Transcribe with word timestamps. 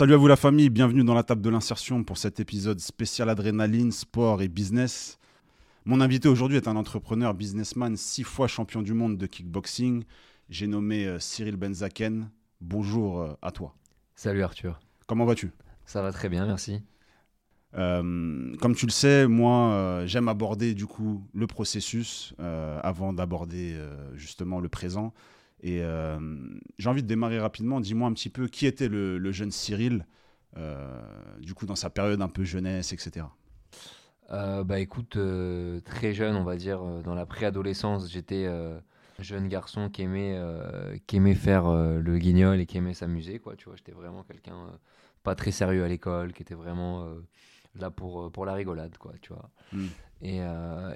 Salut 0.00 0.14
à 0.14 0.16
vous 0.16 0.28
la 0.28 0.36
famille, 0.36 0.70
bienvenue 0.70 1.04
dans 1.04 1.12
la 1.12 1.22
table 1.22 1.42
de 1.42 1.50
l'insertion 1.50 2.04
pour 2.04 2.16
cet 2.16 2.40
épisode 2.40 2.80
spécial 2.80 3.28
adrénaline, 3.28 3.92
sport 3.92 4.40
et 4.40 4.48
business. 4.48 5.18
Mon 5.84 6.00
invité 6.00 6.26
aujourd'hui 6.26 6.56
est 6.56 6.68
un 6.68 6.76
entrepreneur, 6.76 7.34
businessman, 7.34 7.98
six 7.98 8.22
fois 8.22 8.48
champion 8.48 8.80
du 8.80 8.94
monde 8.94 9.18
de 9.18 9.26
kickboxing. 9.26 10.04
J'ai 10.48 10.68
nommé 10.68 11.04
euh, 11.04 11.18
Cyril 11.18 11.56
Benzaken. 11.56 12.30
Bonjour 12.62 13.20
euh, 13.20 13.34
à 13.42 13.50
toi. 13.50 13.74
Salut 14.14 14.42
Arthur. 14.42 14.80
Comment 15.06 15.26
vas-tu? 15.26 15.52
Ça 15.84 16.00
va 16.00 16.12
très 16.12 16.30
bien, 16.30 16.46
merci. 16.46 16.80
Euh, 17.74 18.56
comme 18.56 18.74
tu 18.74 18.86
le 18.86 18.90
sais, 18.90 19.28
moi, 19.28 20.02
j'aime 20.06 20.28
aborder 20.28 20.74
du 20.74 20.86
coup 20.86 21.24
le 21.34 21.46
processus 21.46 22.34
avant 22.82 23.12
d'aborder 23.12 23.76
justement 24.14 24.60
le 24.60 24.68
présent. 24.68 25.12
Et 25.62 25.80
euh, 25.82 26.18
j'ai 26.78 26.88
envie 26.88 27.02
de 27.02 27.08
démarrer 27.08 27.38
rapidement. 27.38 27.80
Dis-moi 27.80 28.08
un 28.08 28.12
petit 28.12 28.30
peu 28.30 28.48
qui 28.48 28.66
était 28.66 28.88
le, 28.88 29.32
jeune 29.32 29.50
Cyril, 29.50 30.06
euh, 30.56 31.00
du 31.40 31.54
coup, 31.54 31.66
dans 31.66 31.76
sa 31.76 31.90
période 31.90 32.20
un 32.22 32.28
peu 32.28 32.44
jeunesse, 32.44 32.92
etc. 32.92 33.26
Euh, 34.32 34.64
bah 34.64 34.78
écoute, 34.78 35.18
très 35.84 36.14
jeune, 36.14 36.36
on 36.36 36.44
va 36.44 36.56
dire, 36.56 36.82
dans 37.04 37.14
la 37.14 37.26
préadolescence, 37.26 38.10
j'étais 38.10 38.48
jeune 39.18 39.48
garçon 39.48 39.90
qui 39.90 40.02
aimait, 40.02 40.40
qui 41.06 41.16
aimait 41.16 41.34
faire 41.34 41.70
le 41.70 42.18
guignol 42.18 42.60
et 42.60 42.66
qui 42.66 42.78
aimait 42.78 42.94
s'amuser, 42.94 43.38
quoi. 43.38 43.56
Tu 43.56 43.66
vois, 43.66 43.76
j'étais 43.76 43.92
vraiment 43.92 44.22
quelqu'un 44.22 44.66
pas 45.22 45.34
très 45.34 45.50
sérieux 45.50 45.84
à 45.84 45.88
l'école, 45.88 46.32
qui 46.32 46.42
était 46.42 46.54
vraiment 46.54 47.06
là 47.74 47.90
pour, 47.90 48.30
pour 48.32 48.44
la 48.46 48.54
rigolade, 48.54 48.96
quoi, 48.98 49.12
tu 49.20 49.32
vois. 49.32 49.50
Hmm. 49.72 49.86
Et, 50.22 50.40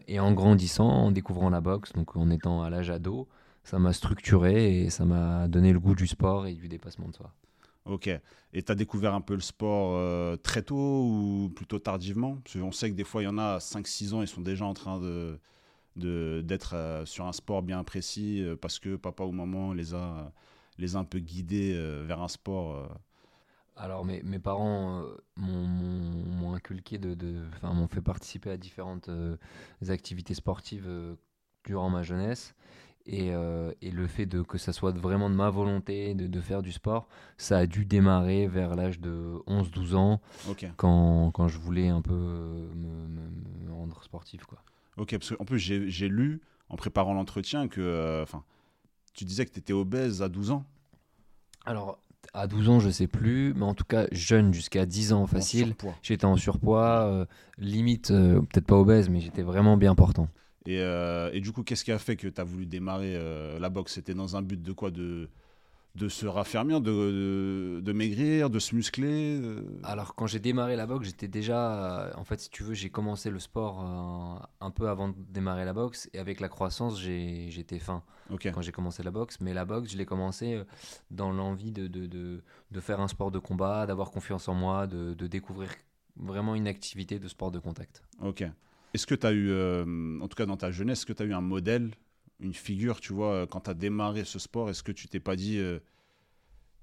et, 0.07 0.21
en 0.21 0.33
grandissant, 0.33 0.89
en 0.89 1.11
découvrant 1.11 1.49
la 1.49 1.63
boxe, 1.63 1.93
donc 1.95 2.15
en 2.15 2.29
étant 2.31 2.63
à 2.63 2.69
l'âge 2.69 2.91
ado, 2.91 3.27
ça 3.63 3.79
m'a 3.79 3.95
structuré 3.95 4.83
et 4.83 4.91
ça 4.91 5.07
m'a 5.07 5.49
donné 5.49 5.73
le 5.73 5.81
goût 5.81 5.95
du 5.95 6.07
sport 6.07 6.47
et 6.47 6.53
du 6.53 6.69
dépassement 6.69 7.09
de 7.09 7.15
soi. 7.15 7.33
Ok. 7.87 8.09
Et 8.53 8.63
tu 8.63 8.73
as 8.73 8.75
découvert 8.75 9.15
un 9.15 9.21
peu 9.21 9.35
le 9.35 9.41
sport 9.41 9.97
euh, 9.97 10.37
très 10.37 10.63
tôt 10.63 11.05
ou 11.05 11.53
plutôt 11.55 11.79
tardivement? 11.79 12.37
Parce 12.37 12.59
qu'on 12.59 12.73
sait 12.73 12.91
que 12.91 12.95
des 12.95 13.05
fois, 13.05 13.23
il 13.23 13.27
y 13.27 13.29
en 13.29 13.39
a 13.39 13.59
5-6 13.59 14.15
ans, 14.15 14.23
ils 14.23 14.29
sont 14.29 14.41
déjà 14.41 14.65
en 14.65 14.75
train 14.75 15.01
de 15.01 15.39
d'être 15.97 16.75
euh, 16.75 17.07
sur 17.07 17.25
un 17.25 17.33
sport 17.33 17.63
bien 17.63 17.85
précis 17.85 18.43
euh, 18.43 18.57
parce 18.57 18.81
que 18.81 18.97
papa 18.97 19.23
ou 19.23 19.31
maman 19.31 19.73
les 19.73 19.95
a, 19.95 20.33
les 20.77 20.97
a 20.97 20.99
un 20.99 21.05
peu 21.05 21.21
guidés 21.21 21.75
vers 22.05 22.21
un 22.21 22.29
sport. 22.29 22.89
Alors 23.77 24.05
mes, 24.05 24.23
mes 24.23 24.39
parents 24.39 25.03
m'ont 25.37 26.55
inculqué, 26.55 26.99
de, 26.99 27.15
de 27.15 27.43
m'ont 27.63 27.89
fait 27.89 28.01
participer 28.01 28.51
à 28.51 28.57
différentes 28.57 29.11
activités 29.89 30.35
sportives 30.35 30.89
durant 31.65 31.91
ma 31.91 32.03
jeunesse. 32.03 32.55
Euh, 33.13 33.73
et, 33.83 33.91
le 33.91 34.07
fait 34.07 34.25
de, 34.25 34.41
que 34.41 34.57
ça 34.57 34.73
soit 34.73 34.97
vraiment 34.97 35.29
de 35.29 35.35
ma 35.35 35.51
volonté 35.51 36.15
de, 36.15 36.41
faire 36.41 36.63
du 36.63 36.73
sport, 36.73 37.07
ça 37.37 37.59
a 37.59 37.67
dû 37.67 37.85
démarrer 37.85 38.47
vers 38.47 38.75
l'âge 38.75 38.99
de 38.99 39.43
11-12 39.47 39.95
ans, 39.95 40.21
quand, 40.77 41.31
quand, 41.33 41.49
je 41.49 41.59
voulais 41.59 41.89
un 41.89 42.01
peu 42.01 42.15
me, 42.15 43.71
rendre 43.71 44.03
sportif. 44.03 44.45
Quoi. 44.45 44.59
Ok, 44.97 45.11
parce 45.11 45.37
qu'en 45.37 45.45
plus 45.45 45.59
j'ai 45.59 46.09
lu, 46.09 46.41
en 46.71 46.77
préparant 46.77 47.13
l'entretien, 47.13 47.69
que 47.69 47.83
euh, 47.83 48.23
enfin 48.23 48.43
tu 49.13 49.25
disais 49.25 49.45
que 49.45 49.53
tu 49.53 49.59
étais 49.59 49.75
obèse 49.75 50.23
à 50.23 50.29
12 50.29 50.51
ans. 50.51 50.65
Alors, 51.67 51.99
à 52.35 52.47
12 52.47 52.69
ans, 52.69 52.81
je 52.81 52.91
sais 52.91 53.07
plus, 53.07 53.55
mais 53.55 53.65
en 53.65 53.75
tout 53.75 53.85
cas, 53.85 54.07
jeune 54.13 54.53
jusqu'à 54.53 54.85
10 54.85 55.13
ans 55.13 55.27
facile, 55.27 55.75
j'étais 56.03 56.25
en 56.25 56.37
surpoids, 56.37 57.07
euh, 57.07 57.25
limite, 57.59 58.09
peut-être 58.09 58.67
pas 58.67 58.77
obèse, 58.77 59.09
mais 59.09 59.21
j'étais 59.21 59.43
vraiment 59.43 59.77
bien 59.77 59.95
portant. 59.95 60.29
Euh, 60.69 61.31
et, 61.33 61.41
du 61.41 61.53
coup, 61.53 61.63
qu'est-ce 61.63 61.85
qui 61.85 61.93
a 61.93 61.99
fait 61.99 62.17
que 62.17 62.29
tu 62.29 62.41
as 62.41 62.45
voulu 62.45 62.67
démarrer 62.67 63.15
euh, 63.17 63.59
la 63.59 63.69
boxe? 63.69 63.95
C'était 63.95 64.15
dans 64.15 64.37
un 64.37 64.43
but 64.43 64.63
de 64.63 64.73
quoi? 64.73 64.91
De, 64.91 65.29
de 65.95 66.09
se 66.09 66.27
raffermir, 66.27 66.81
de, 66.81 67.81
de, 67.81 67.93
maigrir, 67.93 68.51
de 68.51 68.59
se 68.59 68.75
muscler 68.75 69.41
Alors, 69.85 70.17
quand 70.17 70.27
j'ai 70.27 70.41
démarré 70.41 70.75
la 70.75 70.87
boxe, 70.87 71.07
j'étais 71.07 71.29
déjà. 71.29 72.11
En 72.17 72.25
fait, 72.25 72.41
si 72.41 72.51
tu 72.51 72.65
veux, 72.65 72.75
j'ai 72.75 72.91
commencé 72.91 73.31
le 73.31 73.39
sport 73.39 73.81
euh, 73.81 74.47
un 74.61 74.71
peu 74.71 74.89
avant 74.89 75.09
de 75.09 75.15
démarrer 75.31 75.65
la 75.65 75.73
boxe. 75.73 76.11
Et 76.13 76.19
avec 76.19 76.41
la 76.41 76.49
croissance, 76.49 77.01
j'étais 77.01 77.79
fin 77.79 78.03
quand 78.29 78.63
j'ai 78.63 78.73
commencé 78.73 79.03
la 79.03 79.11
boxe. 79.11 79.39
Mais 79.41 79.55
la 79.55 79.65
boxe, 79.65 79.93
je 79.93 79.97
l'ai 79.97 80.07
commencé 80.07 80.63
dans 81.11 81.31
l'envie 81.31 81.71
de, 81.71 81.87
de, 81.87 82.07
de, 82.07 82.81
faire 82.81 83.01
un 83.01 83.09
sport 83.09 83.31
de 83.31 83.39
combat, 83.39 83.87
d'avoir 83.87 84.11
confiance 84.11 84.49
en 84.49 84.55
moi, 84.55 84.87
de, 84.87 85.27
découvrir 85.27 85.71
vraiment 86.17 86.55
une 86.55 86.69
activité 86.69 87.19
de 87.19 87.29
sport 87.29 87.51
de 87.51 87.59
contact. 87.59 88.03
Ok. 88.21 88.45
Est-ce 88.95 89.07
que 89.07 89.15
tu 89.15 89.27
as 89.27 89.33
eu, 89.33 89.51
euh, 89.51 90.21
en 90.21 90.29
tout 90.29 90.37
cas 90.37 90.47
dans 90.47 90.57
ta 90.57 90.71
jeunesse, 90.71 91.01
est-ce 91.01 91.07
que 91.07 91.13
tu 91.13 91.23
as 91.23 91.27
eu 91.27 91.35
un 91.35 91.41
modèle, 91.41 91.91
une 92.41 92.55
figure, 92.55 93.01
tu 93.01 93.13
vois, 93.13 93.33
euh, 93.33 93.47
quand 93.47 93.63
tu 93.63 93.71
as 93.71 93.75
démarré 93.75 94.25
ce 94.25 94.39
sport 94.39 94.71
Est-ce 94.71 94.83
que 94.83 94.93
tu 94.93 95.09
t'es 95.09 95.21
pas 95.21 95.37
dit, 95.37 95.59
euh, 95.59 95.79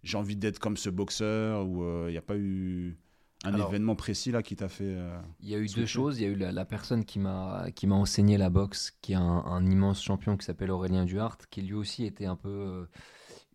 j'ai 0.04 0.18
envie 0.18 0.36
d'être 0.36 0.60
comme 0.60 0.78
ce 0.78 0.90
boxeur 0.90 1.68
Ou 1.68 2.08
il 2.08 2.12
n'y 2.12 2.18
a 2.18 2.22
pas 2.22 2.38
eu 2.38 2.98
un 3.44 3.58
événement 3.58 3.96
précis 3.96 4.32
là 4.32 4.44
qui 4.44 4.56
t'a 4.56 4.70
fait. 4.70 4.96
Il 5.40 5.50
y 5.50 5.56
a 5.56 5.58
eu 5.58 5.68
deux 5.68 5.86
choses. 5.86 6.20
Il 6.20 6.24
y 6.24 6.26
a 6.26 6.30
eu 6.30 6.36
la, 6.36 6.66
personne 6.66 7.06
qui 7.06 7.20
m'a 7.20 7.72
enseigné 7.90 8.38
la 8.38 8.50
boxe, 8.50 8.92
qui 9.02 9.14
est 9.14 9.16
un, 9.16 9.22
un 9.22 9.66
immense 9.66 10.02
champion 10.02 10.38
qui 10.38 10.46
s'appelle 10.46 10.72
Aurélien 10.72 11.06
Duhart, 11.06 11.38
qui 11.50 11.62
lui 11.62 11.74
aussi 11.74 12.06
était 12.06 12.26
un 12.26 12.36
peu 12.36 12.88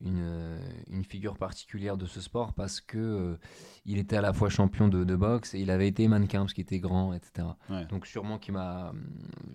une, 0.00 0.20
euh, 0.20 0.58
une, 0.90 1.04
figure 1.04 1.36
particulière 1.36 1.96
de 1.96 2.06
ce 2.06 2.20
sport 2.20 2.52
parce 2.52 2.80
que 2.80 2.98
euh, 2.98 3.38
il 3.86 3.98
était 3.98 4.16
à 4.16 4.20
la 4.20 4.32
fois 4.32 4.48
champion 4.48 4.88
de, 4.88 5.04
de, 5.04 5.16
boxe 5.16 5.54
et 5.54 5.60
il 5.60 5.70
avait 5.70 5.88
été 5.88 6.06
mannequin 6.06 6.40
parce 6.40 6.52
qu'il 6.52 6.62
était 6.62 6.80
grand, 6.80 7.14
etc. 7.14 7.48
Donc 7.88 8.06
sûrement 8.06 8.38
qu'il 8.38 8.54
m'a, 8.54 8.92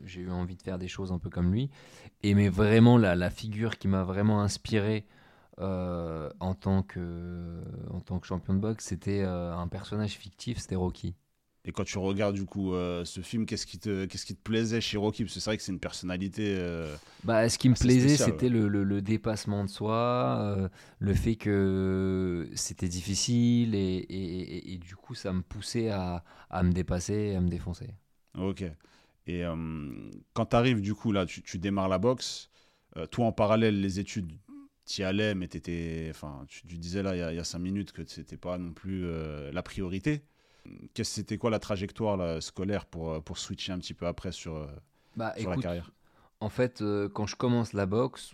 j'ai 0.04 0.22
eu 0.22 0.32
envie 0.32 0.56
de 0.56 0.62
faire 0.62 0.80
des 0.80 0.88
choses 0.88 1.12
un 1.12 1.20
peu 1.20 1.30
comme 1.30 1.52
lui. 1.52 1.70
Et 2.24 2.34
mais 2.34 2.50
vraiment 2.50 2.98
la, 2.98 3.16
la 3.16 3.30
figure 3.30 3.78
qui 3.78 3.88
m'a 3.88 4.04
vraiment 4.04 4.42
inspiré 4.42 5.06
euh, 5.60 6.30
en 6.40 6.56
tant 6.56 6.82
que 6.82 7.62
en 7.92 8.00
tant 8.00 8.20
que 8.20 8.26
champion 8.26 8.54
de 8.54 8.60
boxe, 8.60 8.86
c'était 8.86 9.22
un 9.24 9.68
personnage 9.68 10.14
fictif, 10.14 10.58
c'était 10.58 10.76
Rocky. 10.76 11.16
Et 11.64 11.72
quand 11.72 11.84
tu 11.84 12.00
regardes 12.00 12.36
du 12.36 12.46
coup 12.46 12.74
euh, 12.74 13.06
ce 13.06 13.22
film, 13.22 13.46
qu'est-ce 13.46 13.68
qui 13.68 13.78
te 13.78 14.06
qu'est-ce 14.06 14.26
qui 14.26 14.36
te 14.36 14.42
plaisait 14.42 14.82
chez 14.82 14.98
Rocky? 14.98 15.24
Parce 15.24 15.36
que 15.36 15.40
c'est 15.40 15.50
vrai 15.50 15.58
que 15.58 15.64
c'est 15.64 15.72
une 15.72 15.80
personnalité. 15.80 16.56
Euh, 16.58 16.96
bah, 17.24 17.48
ce 17.50 17.60
qui 17.60 17.70
me 17.70 17.76
plaisait, 17.76 18.18
c'était 18.18 18.50
le, 18.50 18.68
le, 18.68 19.02
dépassement 19.02 19.64
de 19.64 19.70
soi, 19.70 20.40
euh, 20.42 20.70
le 20.98 21.14
fait 21.14 21.36
que 21.36 22.50
c'était 22.56 22.88
difficile 22.88 23.76
et, 23.76 23.98
et, 23.98 24.74
et, 24.74 24.78
du 24.78 24.96
coup 24.96 25.14
ça 25.14 25.34
me 25.34 25.42
poussait 25.44 25.90
à, 25.90 26.24
à, 26.50 26.64
me 26.64 26.72
dépasser, 26.72 27.36
à 27.36 27.42
me 27.42 27.50
défoncer. 27.50 27.90
Ok. 28.38 28.64
Et 29.28 29.44
quand 30.34 30.48
tu 30.48 30.56
arrives 30.56 30.82
du 30.82 30.96
coup 30.96 31.12
là, 31.12 31.28
tu, 31.28 31.44
tu 31.44 31.60
démarres 31.60 31.90
la 31.90 32.00
boxe. 32.00 32.50
toi 33.12 33.28
en 33.28 33.32
parallèle, 33.32 33.80
les 33.80 34.00
études, 34.00 34.32
tu 34.88 35.02
y 35.02 35.04
allais, 35.04 35.36
mais 35.36 35.46
étais, 35.46 36.08
enfin, 36.10 36.44
tu, 36.48 36.66
tu, 36.66 36.80
disais 36.80 37.04
là 37.04 37.16
il 37.16 37.34
y, 37.34 37.38
y 37.38 37.40
a 37.40 37.44
cinq 37.44 37.60
minutes 37.60 37.92
que 37.92 38.04
c'était 38.08 38.36
pas 38.36 38.58
non 38.58 38.74
plus 38.74 39.06
la 39.52 39.62
priorité. 39.62 40.24
C'était 41.04 41.38
quoi 41.38 41.50
la 41.50 41.60
trajectoire 41.60 42.42
scolaire 42.42 42.86
pour, 42.86 43.12
euh, 43.12 43.20
pour 43.20 43.38
switcher 43.38 43.72
un 43.72 43.80
petit 43.80 43.94
peu 43.94 44.08
après 44.08 44.32
sur, 44.32 44.56
euh, 44.56 44.68
bah, 45.16 45.34
la 45.38 45.58
carrière? 45.58 45.92
En 46.40 46.50
fait, 46.50 46.82
euh, 46.82 47.10
quand 47.10 47.28
je 47.28 47.36
commence 47.36 47.74
la 47.74 47.86
boxe, 47.86 48.34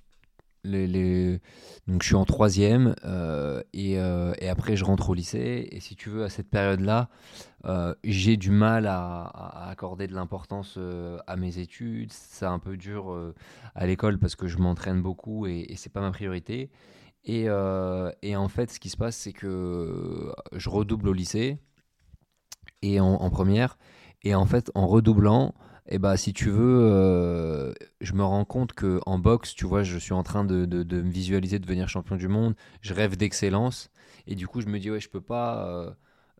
les, 0.63 0.87
les... 0.87 1.39
donc 1.87 2.01
je 2.01 2.07
suis 2.07 2.15
en 2.15 2.25
troisième 2.25 2.93
et, 3.73 3.93
et, 3.93 4.49
après 4.49 4.75
je 4.75 4.83
rentre 4.83 5.09
au 5.09 5.13
lycée. 5.13 5.67
Et 5.71 5.79
si 5.79 5.95
tu 5.95 6.09
veux, 6.09 6.23
à 6.25 6.29
cette 6.29 6.49
période-là, 6.49 7.09
j'ai 8.03 8.35
du 8.35 8.51
mal 8.51 8.85
à, 8.87 9.69
accorder 9.69 10.07
de 10.07 10.13
l'importance 10.13 10.77
à 11.25 11.35
mes 11.37 11.59
études. 11.59 12.11
C'est 12.11 12.45
un 12.45 12.59
peu 12.59 12.75
dur 12.75 13.33
à 13.75 13.87
l'école 13.87 14.19
parce 14.19 14.35
que 14.35 14.47
je 14.47 14.57
m'entraîne 14.57 15.01
beaucoup 15.01 15.47
et, 15.47 15.67
et 15.69 15.77
c'est 15.77 15.91
pas 15.91 16.01
ma 16.01 16.11
priorité. 16.11 16.69
Et, 17.23 17.47
et, 18.21 18.35
en 18.35 18.47
fait, 18.49 18.69
ce 18.69 18.79
qui 18.79 18.89
se 18.89 18.97
passe, 18.97 19.15
c'est 19.15 19.33
que 19.33 20.33
je 20.53 20.69
redouble 20.69 21.07
au 21.07 21.13
lycée 21.13 21.59
et 22.81 22.99
en, 22.99 23.29
première. 23.29 23.77
Et 24.23 24.35
en 24.35 24.45
fait, 24.45 24.71
en 24.75 24.87
redoublant, 24.87 25.53
et 25.89 25.95
eh 25.95 25.99
bah, 25.99 26.17
si 26.17 26.33
tu 26.33 26.49
veux, 26.49 26.81
euh, 26.91 27.73
je 28.01 28.11
me 28.13 28.23
rends 28.23 28.43
compte 28.43 28.73
que 28.73 28.99
en 29.05 29.19
boxe, 29.19 29.55
tu 29.55 29.65
vois, 29.65 29.83
je 29.83 29.97
suis 29.97 30.11
en 30.11 30.23
train 30.23 30.43
de, 30.43 30.65
de, 30.65 31.01
me 31.01 31.09
visualiser 31.09 31.59
devenir 31.59 31.87
champion 31.87 32.17
du 32.17 32.27
monde. 32.27 32.55
Je 32.81 32.93
rêve 32.93 33.15
d'excellence. 33.15 33.89
Et 34.25 34.35
du 34.35 34.47
coup, 34.47 34.59
je 34.59 34.67
me 34.67 34.79
dis, 34.79 34.91
ouais, 34.91 34.99
je 34.99 35.07
peux 35.07 35.21
pas 35.21 35.65
euh, 35.65 35.91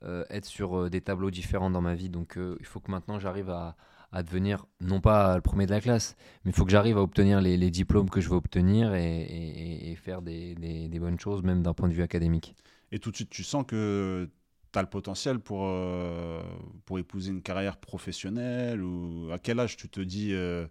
euh, 0.03 0.25
être 0.29 0.45
sur 0.45 0.89
des 0.89 0.99
tableaux 0.99 1.31
différents 1.31 1.69
dans 1.69 1.79
ma 1.79 1.95
vie. 1.95 2.09
Donc, 2.09 2.37
il 2.59 2.65
faut 2.65 2.81
que 2.81 2.91
maintenant, 2.91 3.19
j'arrive 3.19 3.49
à, 3.49 3.75
devenir, 4.21 4.65
non 4.81 4.99
pas 4.99 5.35
le 5.35 5.41
premier 5.41 5.65
de 5.65 5.71
la 5.71 5.79
classe, 5.79 6.17
mais 6.43 6.51
il 6.51 6.53
faut 6.53 6.65
que 6.65 6.71
j'arrive 6.71 6.97
à 6.97 7.01
obtenir 7.01 7.39
les, 7.39 7.71
diplômes 7.71 8.09
que 8.09 8.19
je 8.19 8.29
veux 8.29 8.35
obtenir 8.35 8.95
et, 8.95 9.91
et, 9.91 9.95
faire 9.95 10.21
des, 10.21 10.89
bonnes 10.99 11.19
choses, 11.19 11.41
même 11.41 11.61
d'un 11.61 11.73
point 11.73 11.87
de 11.87 11.93
vue 11.93 12.03
académique. 12.03 12.53
Et 12.91 12.99
tout 12.99 13.11
de 13.11 13.15
suite, 13.15 13.29
tu 13.29 13.43
sens 13.43 13.63
que 13.65 14.29
tu 14.71 14.79
as 14.79 14.81
le 14.81 14.89
potentiel 14.89 15.39
pour, 15.39 15.61
euh, 15.65 16.41
pour 16.85 16.99
épouser 16.99 17.31
une 17.31 17.41
carrière 17.41 17.77
professionnelle 17.77 18.81
ou 18.83 19.29
à 19.31 19.39
quel 19.39 19.59
âge 19.59 19.77
tu 19.77 19.89
te 19.89 20.01
dis 20.01 20.33
euh, 20.33 20.67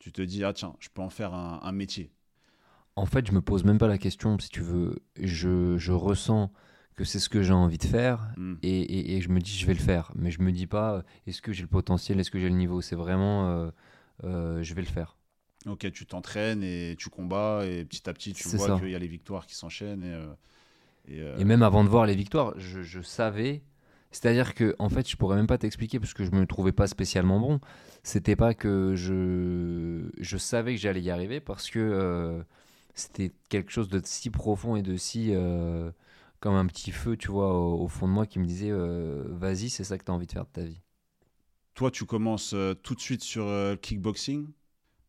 tu 0.00 0.12
te 0.12 0.22
dis 0.22 0.44
ah 0.44 0.52
tiens 0.54 0.76
je 0.80 0.88
peux 0.90 1.02
en 1.02 1.10
faire 1.10 1.34
un, 1.34 1.72
métier? 1.72 2.12
En 2.96 3.06
fait 3.06 3.26
je 3.26 3.32
me 3.32 3.40
pose 3.42 3.64
même 3.64 3.78
pas 3.78 3.88
la 3.88 3.98
question 3.98 4.38
si 4.38 4.48
tu 4.48 4.60
veux 4.60 4.96
je, 5.20 5.76
je 5.78 5.92
ressens 5.92 6.52
que 6.94 7.04
c'est 7.04 7.18
ce 7.18 7.28
que 7.28 7.42
j'ai 7.42 7.52
envie 7.52 7.78
de 7.78 7.84
faire 7.84 8.36
Hmm. 8.36 8.54
et, 8.62 8.80
et- 8.80 9.16
et 9.16 9.20
je 9.20 9.28
me 9.30 9.40
dis 9.40 9.52
je 9.58 9.66
vais 9.66 9.74
le 9.74 9.80
faire. 9.80 10.10
Mais 10.14 10.30
je 10.30 10.40
me 10.40 10.52
dis 10.52 10.66
pas 10.66 10.94
euh, 10.96 11.02
est-ce 11.26 11.42
que 11.42 11.52
j'ai 11.52 11.62
le 11.62 11.68
potentiel, 11.68 12.20
est-ce 12.20 12.30
que 12.30 12.38
j'ai 12.38 12.48
le 12.48 12.54
niveau? 12.56 12.80
C'est 12.80 12.96
vraiment 12.96 13.70
euh, 14.24 14.62
je 14.62 14.74
vais 14.74 14.82
le 14.82 14.88
faire. 14.88 15.16
Ok, 15.66 15.90
tu 15.92 16.04
t'entraînes 16.06 16.62
et 16.62 16.94
tu 16.98 17.08
combats 17.08 17.64
et 17.66 17.84
petit 17.86 18.08
à 18.08 18.12
petit 18.12 18.34
tu 18.34 18.48
vois 18.48 18.70
qu'il 18.70 18.90
y 18.90 18.94
a 18.94 18.98
les 18.98 19.06
victoires 19.08 19.46
qui 19.46 19.54
s'enchaînent 19.54 20.02
et, 20.02 20.14
et, 21.08 21.20
euh, 21.20 21.36
Et 21.36 21.44
même 21.44 21.62
avant 21.62 21.84
de 21.84 21.88
voir 21.88 22.06
les 22.06 22.14
victoires, 22.14 22.54
je, 22.58 22.82
je 22.82 23.00
savais. 23.00 23.62
C'est-à-dire 24.10 24.54
que, 24.54 24.76
en 24.78 24.88
fait, 24.88 25.08
je 25.08 25.16
pourrais 25.16 25.36
même 25.36 25.46
pas 25.46 25.58
t'expliquer 25.58 25.98
parce 25.98 26.14
que 26.14 26.24
je 26.24 26.30
me 26.30 26.46
trouvais 26.46 26.72
pas 26.72 26.86
spécialement 26.86 27.40
bon. 27.40 27.60
C'était 28.02 28.36
pas 28.36 28.54
que 28.54 28.94
je, 28.96 30.08
je 30.18 30.36
savais 30.36 30.74
que 30.74 30.80
j'allais 30.80 31.02
y 31.02 31.10
arriver 31.10 31.40
parce 31.40 31.70
que 31.70 31.78
euh, 31.80 32.42
c'était 32.94 33.32
quelque 33.48 33.72
chose 33.72 33.88
de 33.88 34.00
si 34.04 34.30
profond 34.30 34.76
et 34.76 34.82
de 34.82 34.96
si. 34.96 35.30
euh, 35.34 35.90
comme 36.40 36.54
un 36.54 36.66
petit 36.66 36.90
feu, 36.92 37.16
tu 37.16 37.30
vois, 37.30 37.54
au, 37.58 37.82
au 37.84 37.88
fond 37.88 38.06
de 38.06 38.12
moi 38.12 38.26
qui 38.26 38.38
me 38.38 38.44
disait 38.46 38.70
vas-y, 38.70 39.70
c'est 39.70 39.84
ça 39.84 39.96
que 39.98 40.04
tu 40.04 40.10
as 40.10 40.14
envie 40.14 40.26
de 40.26 40.32
faire 40.32 40.44
de 40.44 40.50
ta 40.52 40.62
vie. 40.62 40.80
toi 41.74 41.90
tu 41.90 42.04
commences 42.04 42.54
tout 42.82 42.94
de 42.94 43.00
suite 43.00 43.22
sur 43.22 43.46
le 43.46 43.76
kickboxing, 43.76 44.48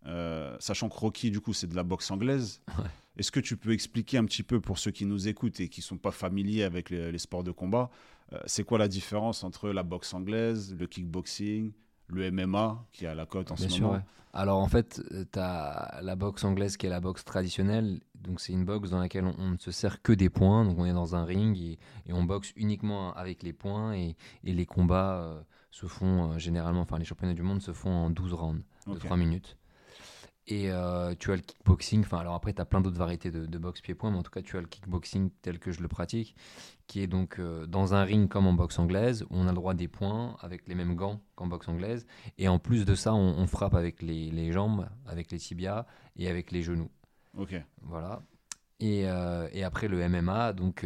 euh, 0.07 0.55
sachant 0.59 0.89
que 0.89 0.95
Rocky 0.97 1.31
du 1.31 1.39
coup 1.41 1.53
c'est 1.53 1.67
de 1.67 1.75
la 1.75 1.83
boxe 1.83 2.09
anglaise. 2.11 2.61
Ouais. 2.77 2.85
Est-ce 3.17 3.31
que 3.31 3.39
tu 3.39 3.55
peux 3.57 3.71
expliquer 3.71 4.17
un 4.17 4.25
petit 4.25 4.43
peu 4.43 4.59
pour 4.59 4.77
ceux 4.77 4.91
qui 4.91 5.05
nous 5.05 5.27
écoutent 5.27 5.59
et 5.61 5.69
qui 5.69 5.81
sont 5.81 5.97
pas 5.97 6.11
familiers 6.11 6.63
avec 6.63 6.89
les, 6.89 7.11
les 7.11 7.17
sports 7.17 7.43
de 7.43 7.51
combat, 7.51 7.89
euh, 8.33 8.39
c'est 8.45 8.63
quoi 8.63 8.77
la 8.77 8.87
différence 8.89 9.43
entre 9.43 9.69
la 9.69 9.83
boxe 9.83 10.13
anglaise, 10.13 10.75
le 10.77 10.85
kickboxing, 10.85 11.71
le 12.07 12.29
MMA 12.31 12.85
qui 12.91 13.05
est 13.05 13.07
à 13.07 13.15
la 13.15 13.25
cote 13.25 13.51
en 13.51 13.55
Bien 13.55 13.67
ce 13.67 13.73
sûr, 13.73 13.85
moment 13.85 13.97
ouais. 13.99 14.03
Alors 14.33 14.59
en 14.59 14.67
fait, 14.67 15.01
tu 15.31 15.39
as 15.39 15.99
la 16.03 16.15
boxe 16.17 16.43
anglaise 16.43 16.75
qui 16.75 16.87
est 16.87 16.89
la 16.89 16.99
boxe 16.99 17.23
traditionnelle. 17.23 18.01
Donc 18.15 18.41
c'est 18.41 18.51
une 18.51 18.65
boxe 18.65 18.89
dans 18.89 18.99
laquelle 18.99 19.23
on, 19.23 19.33
on 19.37 19.51
ne 19.51 19.57
se 19.57 19.71
sert 19.71 20.01
que 20.01 20.11
des 20.11 20.29
points. 20.29 20.65
Donc 20.65 20.77
on 20.77 20.85
est 20.85 20.91
dans 20.91 21.15
un 21.15 21.23
ring 21.23 21.57
et, 21.57 21.79
et 22.05 22.11
on 22.11 22.25
boxe 22.25 22.51
uniquement 22.57 23.13
avec 23.13 23.43
les 23.43 23.53
points. 23.53 23.93
Et, 23.95 24.17
et 24.43 24.51
les 24.51 24.65
combats 24.65 25.21
euh, 25.21 25.41
se 25.71 25.85
font 25.85 26.33
euh, 26.33 26.37
généralement, 26.37 26.81
enfin 26.81 26.99
les 26.99 27.05
championnats 27.05 27.33
du 27.33 27.43
monde 27.43 27.61
se 27.61 27.71
font 27.71 27.91
en 27.91 28.09
12 28.09 28.33
rounds 28.33 28.61
de 28.87 28.91
Ok. 28.91 28.99
3 29.05 29.15
minutes. 29.15 29.55
Et 30.47 30.69
euh, 30.69 31.15
tu 31.17 31.31
as 31.31 31.35
le 31.37 31.41
kickboxing, 31.41 32.01
enfin 32.01 32.19
alors 32.19 32.35
après 32.35 32.53
tu 32.53 32.61
as 32.61 32.65
plein 32.65 32.79
d'autres 32.79 32.97
variétés 32.99 33.31
de, 33.31 33.47
de 33.47 33.57
boxe 33.57 33.81
pied-point, 33.81 34.11
mais 34.11 34.17
en 34.19 34.23
tout 34.23 34.29
cas 34.29 34.43
tu 34.43 34.57
as 34.57 34.61
le 34.61 34.67
kickboxing 34.67 35.31
tel 35.41 35.57
que 35.57 35.71
je 35.71 35.81
le 35.81 35.87
pratique, 35.87 36.35
qui 36.85 37.01
est 37.01 37.07
donc 37.07 37.39
euh, 37.39 37.65
dans 37.65 37.95
un 37.95 38.03
ring 38.03 38.29
comme 38.29 38.45
en 38.45 38.53
boxe 38.53 38.77
anglaise, 38.77 39.23
où 39.31 39.37
on 39.37 39.45
a 39.47 39.49
le 39.49 39.55
droit 39.55 39.73
des 39.73 39.87
points 39.87 40.37
avec 40.41 40.67
les 40.67 40.75
mêmes 40.75 40.93
gants 40.95 41.19
qu'en 41.35 41.47
boxe 41.47 41.67
anglaise, 41.67 42.05
et 42.37 42.47
en 42.47 42.59
plus 42.59 42.85
de 42.85 42.93
ça 42.93 43.15
on, 43.15 43.39
on 43.39 43.47
frappe 43.47 43.73
avec 43.73 44.03
les, 44.03 44.29
les 44.29 44.51
jambes, 44.51 44.87
avec 45.07 45.31
les 45.31 45.39
tibias 45.39 45.87
et 46.15 46.27
avec 46.29 46.51
les 46.51 46.61
genoux. 46.61 46.91
Ok. 47.35 47.55
Voilà. 47.81 48.21
Et, 48.79 49.09
euh, 49.09 49.47
et 49.51 49.63
après 49.63 49.87
le 49.87 50.07
MMA, 50.07 50.53
donc, 50.53 50.85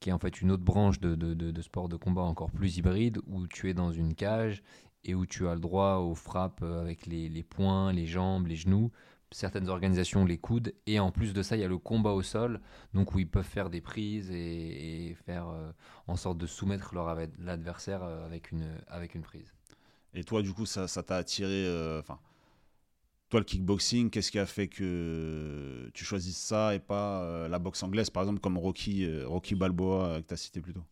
qui 0.00 0.10
est 0.10 0.12
en 0.12 0.18
fait 0.18 0.42
une 0.42 0.50
autre 0.50 0.64
branche 0.64 1.00
de, 1.00 1.14
de, 1.14 1.32
de- 1.34 1.50
de 1.50 1.62
sport 1.62 1.88
de 1.88 1.96
combat 1.96 2.22
encore 2.22 2.50
plus 2.50 2.76
hybride, 2.76 3.20
où 3.26 3.46
tu 3.46 3.70
es 3.70 3.74
dans 3.74 3.90
une 3.92 4.14
cage 4.14 4.62
et 5.04 5.14
où 5.14 5.26
tu 5.26 5.48
as 5.48 5.54
le 5.54 5.60
droit 5.60 5.96
aux 5.96 6.14
frappes 6.14 6.62
euh, 6.62 6.80
avec 6.80 7.06
les, 7.06 7.28
les 7.28 7.42
poings, 7.42 7.92
les 7.92 8.06
jambes, 8.06 8.46
les 8.46 8.56
genoux, 8.56 8.90
certaines 9.30 9.68
organisations 9.68 10.24
les 10.26 10.38
coudes, 10.38 10.74
et 10.86 11.00
en 11.00 11.10
plus 11.10 11.32
de 11.32 11.42
ça, 11.42 11.56
il 11.56 11.60
y 11.60 11.64
a 11.64 11.68
le 11.68 11.78
combat 11.78 12.12
au 12.12 12.22
sol, 12.22 12.60
donc 12.94 13.14
où 13.14 13.18
ils 13.18 13.28
peuvent 13.28 13.44
faire 13.44 13.70
des 13.70 13.80
prises 13.80 14.30
et, 14.30 15.08
et 15.10 15.14
faire 15.14 15.48
euh, 15.48 15.72
en 16.06 16.16
sorte 16.16 16.38
de 16.38 16.46
soumettre 16.46 16.94
leur 16.94 17.16
l'adversaire 17.38 18.02
euh, 18.02 18.26
avec 18.26 18.52
une, 18.52 18.68
avec 18.88 19.14
une 19.14 19.22
prise. 19.22 19.54
Et 20.14 20.24
toi, 20.24 20.42
du 20.42 20.52
coup, 20.52 20.66
ça 20.66 20.86
ça 20.88 21.02
t'a 21.02 21.16
attiré. 21.16 21.66
euh, 21.66 22.00
Enfin, 22.00 22.18
toi, 23.30 23.40
le 23.40 23.44
kickboxing, 23.44 24.10
qu'est-ce 24.10 24.30
qui 24.30 24.38
a 24.38 24.46
fait 24.46 24.68
que 24.68 25.90
tu 25.94 26.04
choisisses 26.04 26.36
ça 26.38 26.74
et 26.74 26.78
pas 26.78 27.22
euh, 27.22 27.48
la 27.48 27.58
boxe 27.58 27.82
anglaise, 27.82 28.10
par 28.10 28.22
exemple, 28.24 28.40
comme 28.40 28.58
Rocky, 28.58 29.08
Rocky 29.24 29.54
Balboa 29.54 30.20
que 30.20 30.26
tu 30.28 30.34
as 30.34 30.36
cité 30.36 30.60
plus 30.60 30.74
tôt? 30.74 30.84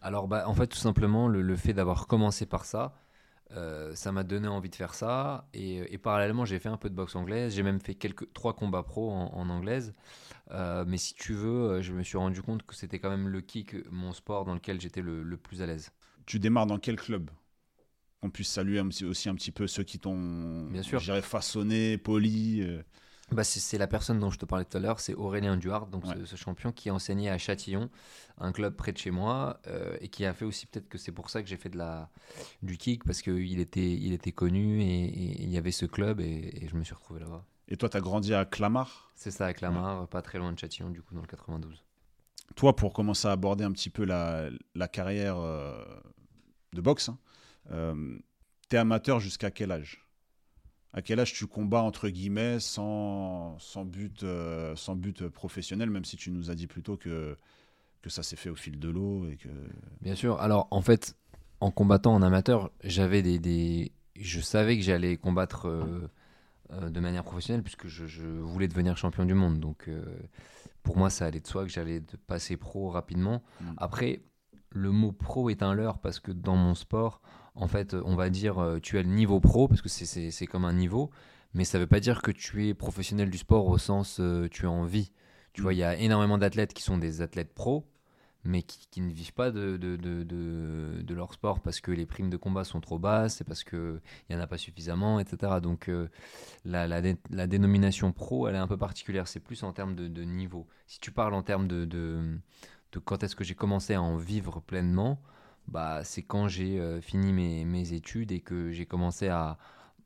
Alors, 0.00 0.26
bah, 0.28 0.44
en 0.48 0.54
fait, 0.54 0.66
tout 0.66 0.78
simplement, 0.78 1.28
le, 1.28 1.42
le 1.42 1.56
fait 1.56 1.72
d'avoir 1.74 2.06
commencé 2.06 2.46
par 2.46 2.64
ça, 2.64 2.94
euh, 3.54 3.94
ça 3.94 4.12
m'a 4.12 4.24
donné 4.24 4.48
envie 4.48 4.70
de 4.70 4.74
faire 4.74 4.94
ça. 4.94 5.48
Et, 5.54 5.92
et 5.92 5.98
parallèlement, 5.98 6.44
j'ai 6.44 6.58
fait 6.58 6.68
un 6.68 6.76
peu 6.76 6.90
de 6.90 6.94
boxe 6.94 7.16
anglaise. 7.16 7.54
J'ai 7.54 7.62
même 7.62 7.80
fait 7.80 7.94
quelques, 7.94 8.32
trois 8.32 8.54
combats 8.54 8.82
pro 8.82 9.10
en, 9.10 9.32
en 9.34 9.48
anglaise. 9.48 9.94
Euh, 10.50 10.84
mais 10.86 10.98
si 10.98 11.14
tu 11.14 11.34
veux, 11.34 11.70
euh, 11.70 11.82
je 11.82 11.92
me 11.92 12.02
suis 12.02 12.18
rendu 12.18 12.42
compte 12.42 12.64
que 12.64 12.74
c'était 12.74 12.98
quand 12.98 13.10
même 13.10 13.28
le 13.28 13.40
kick, 13.40 13.76
mon 13.90 14.12
sport 14.12 14.44
dans 14.44 14.54
lequel 14.54 14.80
j'étais 14.80 15.02
le, 15.02 15.22
le 15.22 15.36
plus 15.36 15.62
à 15.62 15.66
l'aise. 15.66 15.92
Tu 16.26 16.38
démarres 16.38 16.66
dans 16.66 16.78
quel 16.78 16.96
club? 16.96 17.30
Qu'on 18.20 18.30
puisse 18.30 18.50
saluer 18.50 18.80
aussi 18.80 19.28
un 19.28 19.34
petit 19.34 19.50
peu 19.50 19.66
ceux 19.66 19.82
qui 19.82 19.98
t'ont, 19.98 20.68
façonné, 21.22 21.98
poli. 21.98 22.64
Bah, 23.32 23.44
c'est 23.44 23.78
la 23.78 23.86
personne 23.86 24.18
dont 24.18 24.30
je 24.30 24.38
te 24.38 24.44
parlais 24.44 24.64
tout 24.64 24.76
à 24.76 24.80
l'heure, 24.80 25.00
c'est 25.00 25.14
Aurélien 25.14 25.56
Duhart, 25.56 25.86
donc 25.86 26.04
Ouais. 26.06 26.14
ce, 26.18 26.24
ce 26.24 26.36
champion 26.36 26.72
qui 26.72 26.90
enseignait 26.90 27.30
à 27.30 27.38
Châtillon, 27.38 27.90
un 28.38 28.52
club 28.52 28.74
près 28.76 28.92
de 28.92 28.98
chez 28.98 29.10
moi, 29.10 29.60
euh, 29.66 29.96
et 30.00 30.08
qui 30.08 30.24
a 30.24 30.32
fait 30.34 30.44
aussi 30.44 30.66
peut-être 30.66 30.88
que 30.88 30.98
c'est 30.98 31.12
pour 31.12 31.30
ça 31.30 31.42
que 31.42 31.48
j'ai 31.48 31.56
fait 31.56 31.68
de 31.70 31.78
la, 31.78 32.10
du 32.62 32.76
kick, 32.76 33.04
parce 33.04 33.22
qu'il 33.22 33.58
était, 33.60 33.92
il 33.92 34.12
était 34.12 34.32
connu 34.32 34.82
et, 34.82 35.04
et 35.04 35.42
il 35.42 35.50
y 35.50 35.58
avait 35.58 35.70
ce 35.72 35.86
club 35.86 36.20
et, 36.20 36.50
et 36.62 36.68
je 36.68 36.76
me 36.76 36.84
suis 36.84 36.94
retrouvé 36.94 37.20
là-bas. 37.20 37.44
Et 37.68 37.76
toi, 37.76 37.88
tu 37.88 37.96
as 37.96 38.00
grandi 38.00 38.34
à 38.34 38.44
Clamart? 38.44 39.10
C'est 39.14 39.30
ça, 39.30 39.46
à 39.46 39.52
Clamart, 39.54 40.06
pas 40.08 40.20
très 40.20 40.38
loin 40.38 40.52
de 40.52 40.58
Châtillon, 40.58 40.90
du 40.90 41.00
coup, 41.00 41.14
dans 41.14 41.22
le 41.22 41.26
92. 41.26 41.82
Toi, 42.56 42.76
pour 42.76 42.92
commencer 42.92 43.28
à 43.28 43.32
aborder 43.32 43.64
un 43.64 43.72
petit 43.72 43.88
peu 43.88 44.04
la, 44.04 44.50
la 44.74 44.88
carrière 44.88 45.38
euh, 45.38 45.82
de 46.74 46.80
boxe, 46.82 47.08
hein, 47.08 47.18
euh, 47.70 48.18
t'es 48.68 48.76
amateur 48.76 49.20
jusqu'à 49.20 49.50
quel 49.50 49.70
âge? 49.72 50.01
À 50.94 51.00
quel 51.02 51.20
âge 51.20 51.32
tu 51.32 51.46
combats 51.46 51.82
entre 51.82 52.08
guillemets 52.08 52.60
sans, 52.60 53.58
sans, 53.58 53.84
but, 53.84 54.22
euh, 54.24 54.76
sans 54.76 54.94
but 54.94 55.26
professionnel, 55.28 55.88
même 55.90 56.04
si 56.04 56.16
tu 56.16 56.30
nous 56.30 56.50
as 56.50 56.54
dit 56.54 56.66
plutôt 56.66 56.96
que, 56.98 57.36
que 58.02 58.10
ça 58.10 58.22
s'est 58.22 58.36
fait 58.36 58.50
au 58.50 58.54
fil 58.56 58.78
de 58.78 58.88
l'eau 58.90 59.26
et 59.28 59.36
que. 59.36 59.48
Bien 60.02 60.14
sûr. 60.14 60.38
Alors, 60.40 60.68
en 60.70 60.82
fait, 60.82 61.16
en 61.60 61.70
combattant 61.70 62.14
en 62.14 62.20
amateur, 62.22 62.70
j'avais 62.84 63.22
des, 63.22 63.38
des- 63.38 63.92
Je 64.16 64.40
savais 64.40 64.76
que 64.76 64.82
j'allais 64.82 65.16
combattre 65.16 65.66
euh, 65.66 66.10
euh, 66.72 66.90
de 66.90 67.00
manière 67.00 67.24
professionnelle 67.24 67.62
puisque 67.62 67.86
je, 67.86 68.06
je 68.06 68.26
voulais 68.26 68.68
devenir 68.68 68.96
champion 68.98 69.24
du 69.24 69.34
monde. 69.34 69.60
Donc, 69.60 69.88
pour 70.82 70.98
moi, 70.98 71.08
ça 71.10 71.24
allait 71.26 71.40
de 71.40 71.46
soi 71.46 71.64
que 71.64 71.70
j'allais 71.70 72.02
passer 72.26 72.56
pro 72.56 72.90
rapidement. 72.90 73.42
Mm. 73.60 73.64
Après, 73.78 74.20
le 74.74 74.90
mot 74.90 75.12
pro 75.12 75.50
est 75.50 75.62
un 75.62 75.74
leurre 75.74 75.98
parce 75.98 76.20
que 76.20 76.32
dans 76.32 76.56
mon 76.56 76.74
sport, 76.74 77.20
en 77.54 77.68
fait, 77.68 77.94
on 77.94 78.16
va 78.16 78.30
dire 78.30 78.58
euh, 78.58 78.78
tu 78.80 78.98
as 78.98 79.02
le 79.02 79.08
niveau 79.08 79.40
pro 79.40 79.68
parce 79.68 79.82
que 79.82 79.88
c'est- 79.88 80.46
comme 80.46 80.64
un 80.64 80.72
niveau, 80.72 81.10
mais 81.54 81.64
ça 81.64 81.78
veut 81.78 81.86
pas 81.86 82.00
dire 82.00 82.22
que 82.22 82.30
tu 82.30 82.68
es 82.68 82.74
professionnel 82.74 83.30
du 83.30 83.38
sport 83.38 83.66
au 83.66 83.78
sens 83.78 84.18
euh, 84.20 84.48
tu 84.50 84.64
es 84.64 84.68
en 84.68 84.84
vie. 84.84 85.12
Tu 85.52 85.62
vois, 85.62 85.74
il 85.74 85.78
y 85.78 85.84
a 85.84 85.96
énormément 85.96 86.38
d'athlètes 86.38 86.72
qui 86.74 86.82
sont 86.82 86.98
des 86.98 87.20
athlètes 87.20 87.52
pros, 87.54 87.84
mais 88.44 88.62
qui, 88.62 89.00
ne 89.00 89.12
vivent 89.12 89.34
pas 89.34 89.50
de, 89.52 89.78
leur 91.14 91.32
sport 91.34 91.60
parce 91.60 91.80
que 91.80 91.92
les 91.92 92.06
primes 92.06 92.30
de 92.30 92.36
combat 92.36 92.64
sont 92.64 92.80
trop 92.80 92.98
basses, 92.98 93.36
c'est 93.36 93.44
parce 93.44 93.62
qu'il 93.64 94.00
n'y 94.30 94.36
en 94.36 94.40
a 94.40 94.46
pas 94.46 94.58
suffisamment, 94.58 95.20
etc. 95.20 95.60
Donc 95.60 95.88
euh, 95.88 96.08
la, 96.64 96.86
la, 96.88 97.02
dé- 97.02 97.16
la 97.30 97.46
dénomination 97.46 98.12
pro, 98.12 98.48
elle 98.48 98.56
est 98.56 98.58
un 98.58 98.66
peu 98.68 98.78
particulière, 98.78 99.28
c'est 99.28 99.40
plus 99.40 99.62
en 99.62 99.72
termes 99.72 99.94
de 99.94 100.24
niveau. 100.24 100.66
Si 100.86 101.00
tu 101.00 101.12
parles 101.12 101.34
en 101.34 101.42
termes 101.42 101.68
de, 101.68 101.84
de, 102.92 102.98
quand 102.98 103.22
est-ce 103.22 103.36
que 103.36 103.44
j'ai 103.44 103.54
commencé 103.54 103.94
à 103.94 104.02
en 104.02 104.16
vivre 104.16 104.60
pleinement, 104.60 105.20
bah, 105.68 106.04
c'est 106.04 106.22
quand 106.22 106.48
j'ai 106.48 106.78
euh, 106.78 107.00
fini 107.00 107.32
mes, 107.32 107.92
études 107.92 108.32
et 108.32 108.40
que 108.40 108.70
j'ai 108.72 108.86
commencé 108.86 109.28
à, 109.28 109.58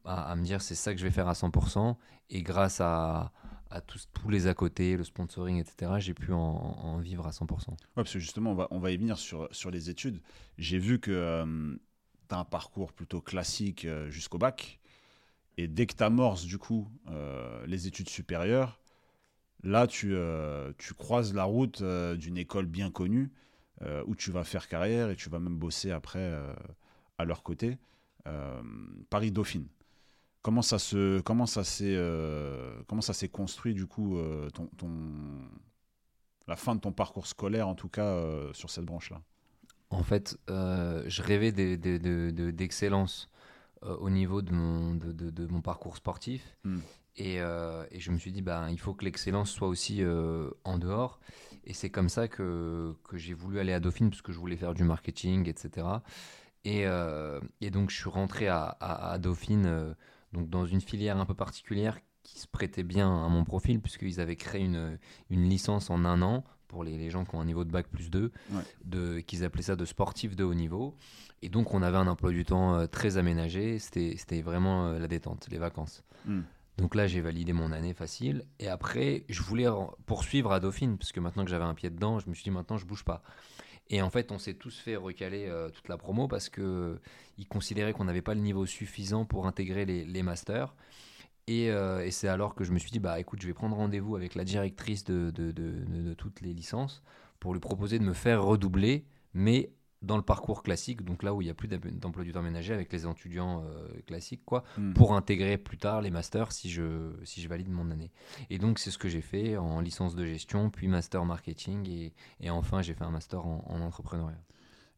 à, 0.04 0.34
me 0.36 0.42
dire 0.44 0.60
c'est 0.60 0.74
ça 0.74 0.92
que 0.92 0.98
je 1.00 1.04
vais 1.04 1.10
faire 1.10 1.28
à 1.28 1.32
100%. 1.32 1.96
Et 2.30 2.42
grâce 2.42 2.80
à, 2.80 3.32
à 3.70 3.80
tous, 3.80 4.08
tous 4.12 4.28
les 4.28 4.46
à 4.46 4.54
côté, 4.54 4.96
le 4.96 5.04
sponsoring, 5.04 5.58
etc., 5.58 5.92
j'ai 5.98 6.14
pu 6.14 6.32
en, 6.32 6.98
vivre 6.98 7.26
à 7.26 7.30
100%. 7.30 7.70
Ouais, 7.70 7.76
parce 7.94 8.12
que 8.12 8.18
justement, 8.18 8.52
on 8.52 8.54
va, 8.54 8.68
on 8.70 8.78
va 8.78 8.90
y 8.90 8.96
venir 8.96 9.18
sur, 9.18 9.48
sur 9.52 9.70
les 9.70 9.90
études. 9.90 10.20
J'ai 10.58 10.78
vu 10.78 10.98
que 11.00 11.44
tu 12.28 12.34
as 12.34 12.38
un 12.38 12.44
parcours 12.44 12.92
plutôt 12.92 13.20
classique 13.20 13.84
euh, 13.84 14.10
jusqu'au 14.10 14.38
bac. 14.38 14.80
Et 15.58 15.68
dès 15.68 15.86
que 15.86 15.94
tu 15.94 16.02
amorces, 16.02 16.44
du 16.44 16.58
coup, 16.58 16.88
euh, 17.08 17.64
les 17.66 17.86
études 17.86 18.08
supérieures, 18.08 18.78
là, 19.62 19.86
tu, 19.86 20.14
euh, 20.14 20.72
tu 20.78 20.94
croises 20.94 21.34
la 21.34 21.44
route 21.44 21.80
euh, 21.82 22.16
d'une 22.16 22.36
école 22.38 22.66
bien 22.66 22.90
connue 22.90 23.30
euh, 23.82 24.02
où 24.06 24.14
tu 24.14 24.30
vas 24.30 24.44
faire 24.44 24.68
carrière 24.68 25.10
et 25.10 25.16
tu 25.16 25.28
vas 25.30 25.38
même 25.38 25.56
bosser 25.56 25.90
après 25.90 26.32
à 27.18 27.24
leur 27.24 27.42
côté. 27.42 27.78
Paris-Dauphine. 29.10 29.66
Comment 30.42 30.62
ça 30.62 30.78
se 30.78 31.20
comment 31.20 31.46
ça 31.46 31.64
s'est 31.64 31.96
comment 32.86 33.00
ça 33.02 33.12
s'est 33.12 33.28
construit 33.28 33.74
du 33.74 33.86
coup 33.86 34.18
ton, 34.54 34.66
ton 34.76 34.90
la 36.48 36.56
fin 36.56 36.74
de 36.74 36.80
ton 36.80 36.92
parcours 36.92 37.26
scolaire 37.26 37.68
en 37.68 37.74
tout 37.74 37.88
cas 37.88 38.20
sur 38.52 38.70
cette 38.70 38.84
branche 38.84 39.10
là 39.10 39.22
En 39.90 40.02
fait, 40.02 40.38
je 40.48 41.22
rêvais 41.22 41.52
d'e- 41.52 41.76
d'e- 41.76 41.98
de- 41.98 42.30
de- 42.30 42.50
d'excellence 42.50 43.28
au 43.82 44.10
niveau 44.10 44.42
de 44.42 44.52
mon, 44.52 44.94
de, 44.94 45.12
de- 45.12 45.30
de 45.30 45.46
mon 45.46 45.60
parcours 45.60 45.96
sportif. 45.96 46.56
Hmm. 46.64 46.80
Et, 47.18 47.40
euh, 47.40 47.84
et 47.90 48.00
je 48.00 48.10
me 48.10 48.18
suis 48.18 48.32
dit, 48.32 48.42
bah, 48.42 48.66
il 48.70 48.78
faut 48.78 48.92
que 48.94 49.04
l'excellence 49.04 49.50
soit 49.50 49.68
aussi 49.68 50.02
euh, 50.02 50.50
en 50.64 50.78
dehors. 50.78 51.18
Et 51.64 51.72
c'est 51.72 51.90
comme 51.90 52.08
ça 52.08 52.28
que, 52.28 52.94
que 53.04 53.16
j'ai 53.16 53.32
voulu 53.34 53.58
aller 53.58 53.72
à 53.72 53.80
Dauphine, 53.80 54.10
parce 54.10 54.22
que 54.22 54.32
je 54.32 54.38
voulais 54.38 54.56
faire 54.56 54.74
du 54.74 54.84
marketing, 54.84 55.48
etc. 55.48 55.86
Et, 56.64 56.86
euh, 56.86 57.40
et 57.60 57.70
donc, 57.70 57.90
je 57.90 57.96
suis 57.96 58.10
rentré 58.10 58.48
à, 58.48 58.64
à- 58.80 59.12
à 59.12 59.18
Dauphine 59.18 59.94
donc 60.32 60.50
dans 60.50 60.66
une 60.66 60.80
filière 60.80 61.16
un 61.16 61.24
peu 61.24 61.34
particulière 61.34 61.98
qui 62.22 62.38
se 62.40 62.46
prêtait 62.48 62.82
bien 62.82 63.24
à 63.24 63.28
mon 63.28 63.44
profil, 63.44 63.80
puisqu'ils 63.80 64.20
avaient 64.20 64.36
créé 64.36 64.62
une, 64.64 64.98
une 65.30 65.48
licence 65.48 65.88
en 65.90 66.04
un 66.04 66.20
an 66.22 66.44
pour 66.68 66.82
les, 66.84 66.98
les 66.98 67.08
gens 67.10 67.24
qui 67.24 67.34
ont 67.36 67.40
un 67.40 67.44
niveau 67.44 67.64
de 67.64 67.70
bac 67.70 67.86
plus 67.88 68.10
2, 68.10 68.32
Ouais. 68.50 68.62
de, 68.84 69.20
qu'ils 69.20 69.44
appelaient 69.44 69.62
ça 69.62 69.76
de 69.76 69.84
sportif 69.84 70.34
de 70.36 70.42
haut 70.44 70.54
niveau. 70.54 70.94
Et 71.42 71.48
donc, 71.48 71.72
on 71.72 71.82
avait 71.82 71.96
un 71.96 72.08
emploi 72.08 72.30
du 72.32 72.44
temps 72.44 72.86
très 72.88 73.16
aménagé. 73.16 73.78
C'était 73.78 74.16
c'était 74.18 74.42
vraiment 74.42 74.90
la 74.92 75.06
détente, 75.06 75.46
les 75.50 75.58
vacances. 75.58 76.02
Hmm. 76.26 76.40
Donc 76.78 76.94
là, 76.94 77.06
j'ai 77.06 77.20
validé 77.20 77.52
mon 77.52 77.72
année 77.72 77.94
facile. 77.94 78.44
Et 78.58 78.68
après, 78.68 79.24
je 79.28 79.42
voulais 79.42 79.66
poursuivre 80.04 80.52
à 80.52 80.60
Dauphine, 80.60 80.98
parce 80.98 81.12
que 81.12 81.20
maintenant 81.20 81.44
que 81.44 81.50
j'avais 81.50 81.64
un 81.64 81.74
pied 81.74 81.90
dedans, 81.90 82.18
je 82.18 82.28
me 82.28 82.34
suis 82.34 82.44
dit 82.44 82.50
maintenant, 82.50 82.76
je 82.76 82.84
bouge 82.86 83.04
pas. 83.04 83.22
Et 83.88 84.02
en 84.02 84.10
fait, 84.10 84.32
on 84.32 84.38
s'est 84.38 84.54
tous 84.54 84.78
fait 84.78 84.96
recaler 84.96 85.46
euh, 85.46 85.70
toute 85.70 85.88
la 85.88 85.96
promo 85.96 86.26
parce 86.28 86.48
que 86.48 86.60
euh, 86.60 87.44
considéraient 87.48 87.92
qu'on 87.92 88.04
n'avait 88.04 88.22
pas 88.22 88.34
le 88.34 88.40
niveau 88.40 88.66
suffisant 88.66 89.24
pour 89.24 89.46
intégrer 89.46 89.86
les, 89.86 90.22
masters. 90.22 90.74
Et, 91.46 91.70
euh, 91.70 92.04
et 92.04 92.10
c'est 92.10 92.28
alors 92.28 92.54
que 92.56 92.64
je 92.64 92.72
me 92.72 92.78
suis 92.78 92.90
dit, 92.90 92.98
bah 92.98 93.20
écoute, 93.20 93.40
je 93.40 93.46
vais 93.46 93.54
prendre 93.54 93.76
rendez-vous 93.76 94.16
avec 94.16 94.34
la 94.34 94.44
directrice 94.44 95.04
de- 95.04 95.30
de 95.30 96.14
toutes 96.14 96.40
les 96.40 96.52
licences 96.52 97.02
pour 97.38 97.54
lui 97.54 97.60
proposer 97.60 97.98
de 97.98 98.04
me 98.04 98.12
faire 98.12 98.42
redoubler, 98.42 99.04
mais 99.34 99.70
dans 100.02 100.16
le 100.16 100.22
parcours 100.22 100.62
classique, 100.62 101.02
donc 101.02 101.22
là 101.22 101.34
où 101.34 101.42
il 101.42 101.46
n'y 101.46 101.50
a 101.50 101.54
plus 101.54 101.68
d'em- 101.68 101.80
d'emploi 101.98 102.24
du 102.24 102.32
temps 102.32 102.42
ménager 102.42 102.74
avec 102.74 102.92
les 102.92 103.06
étudiants 103.06 103.62
euh, 103.64 103.88
classiques, 104.06 104.44
quoi 104.44 104.62
Hmm. 104.76 104.92
pour 104.92 105.14
intégrer 105.14 105.58
plus 105.58 105.78
tard 105.78 106.02
les 106.02 106.10
masters 106.10 106.52
si 106.52 106.70
je, 106.70 107.12
si 107.24 107.40
je 107.42 107.48
valide 107.48 107.70
mon 107.70 107.90
année. 107.90 108.10
Et 108.50 108.58
donc, 108.58 108.78
c'est 108.78 108.90
ce 108.90 108.98
que 108.98 109.08
j'ai 109.08 109.22
fait 109.22 109.56
en 109.56 109.80
licence 109.80 110.14
de 110.14 110.24
gestion, 110.26 110.70
puis 110.70 110.86
master 110.88 111.24
marketing, 111.24 111.88
et, 111.88 112.12
et 112.40 112.50
enfin, 112.50 112.82
j'ai 112.82 112.94
fait 112.94 113.04
un 113.04 113.10
master 113.10 113.46
en, 113.46 113.64
en 113.68 113.80
entrepreneuriat. 113.80 114.38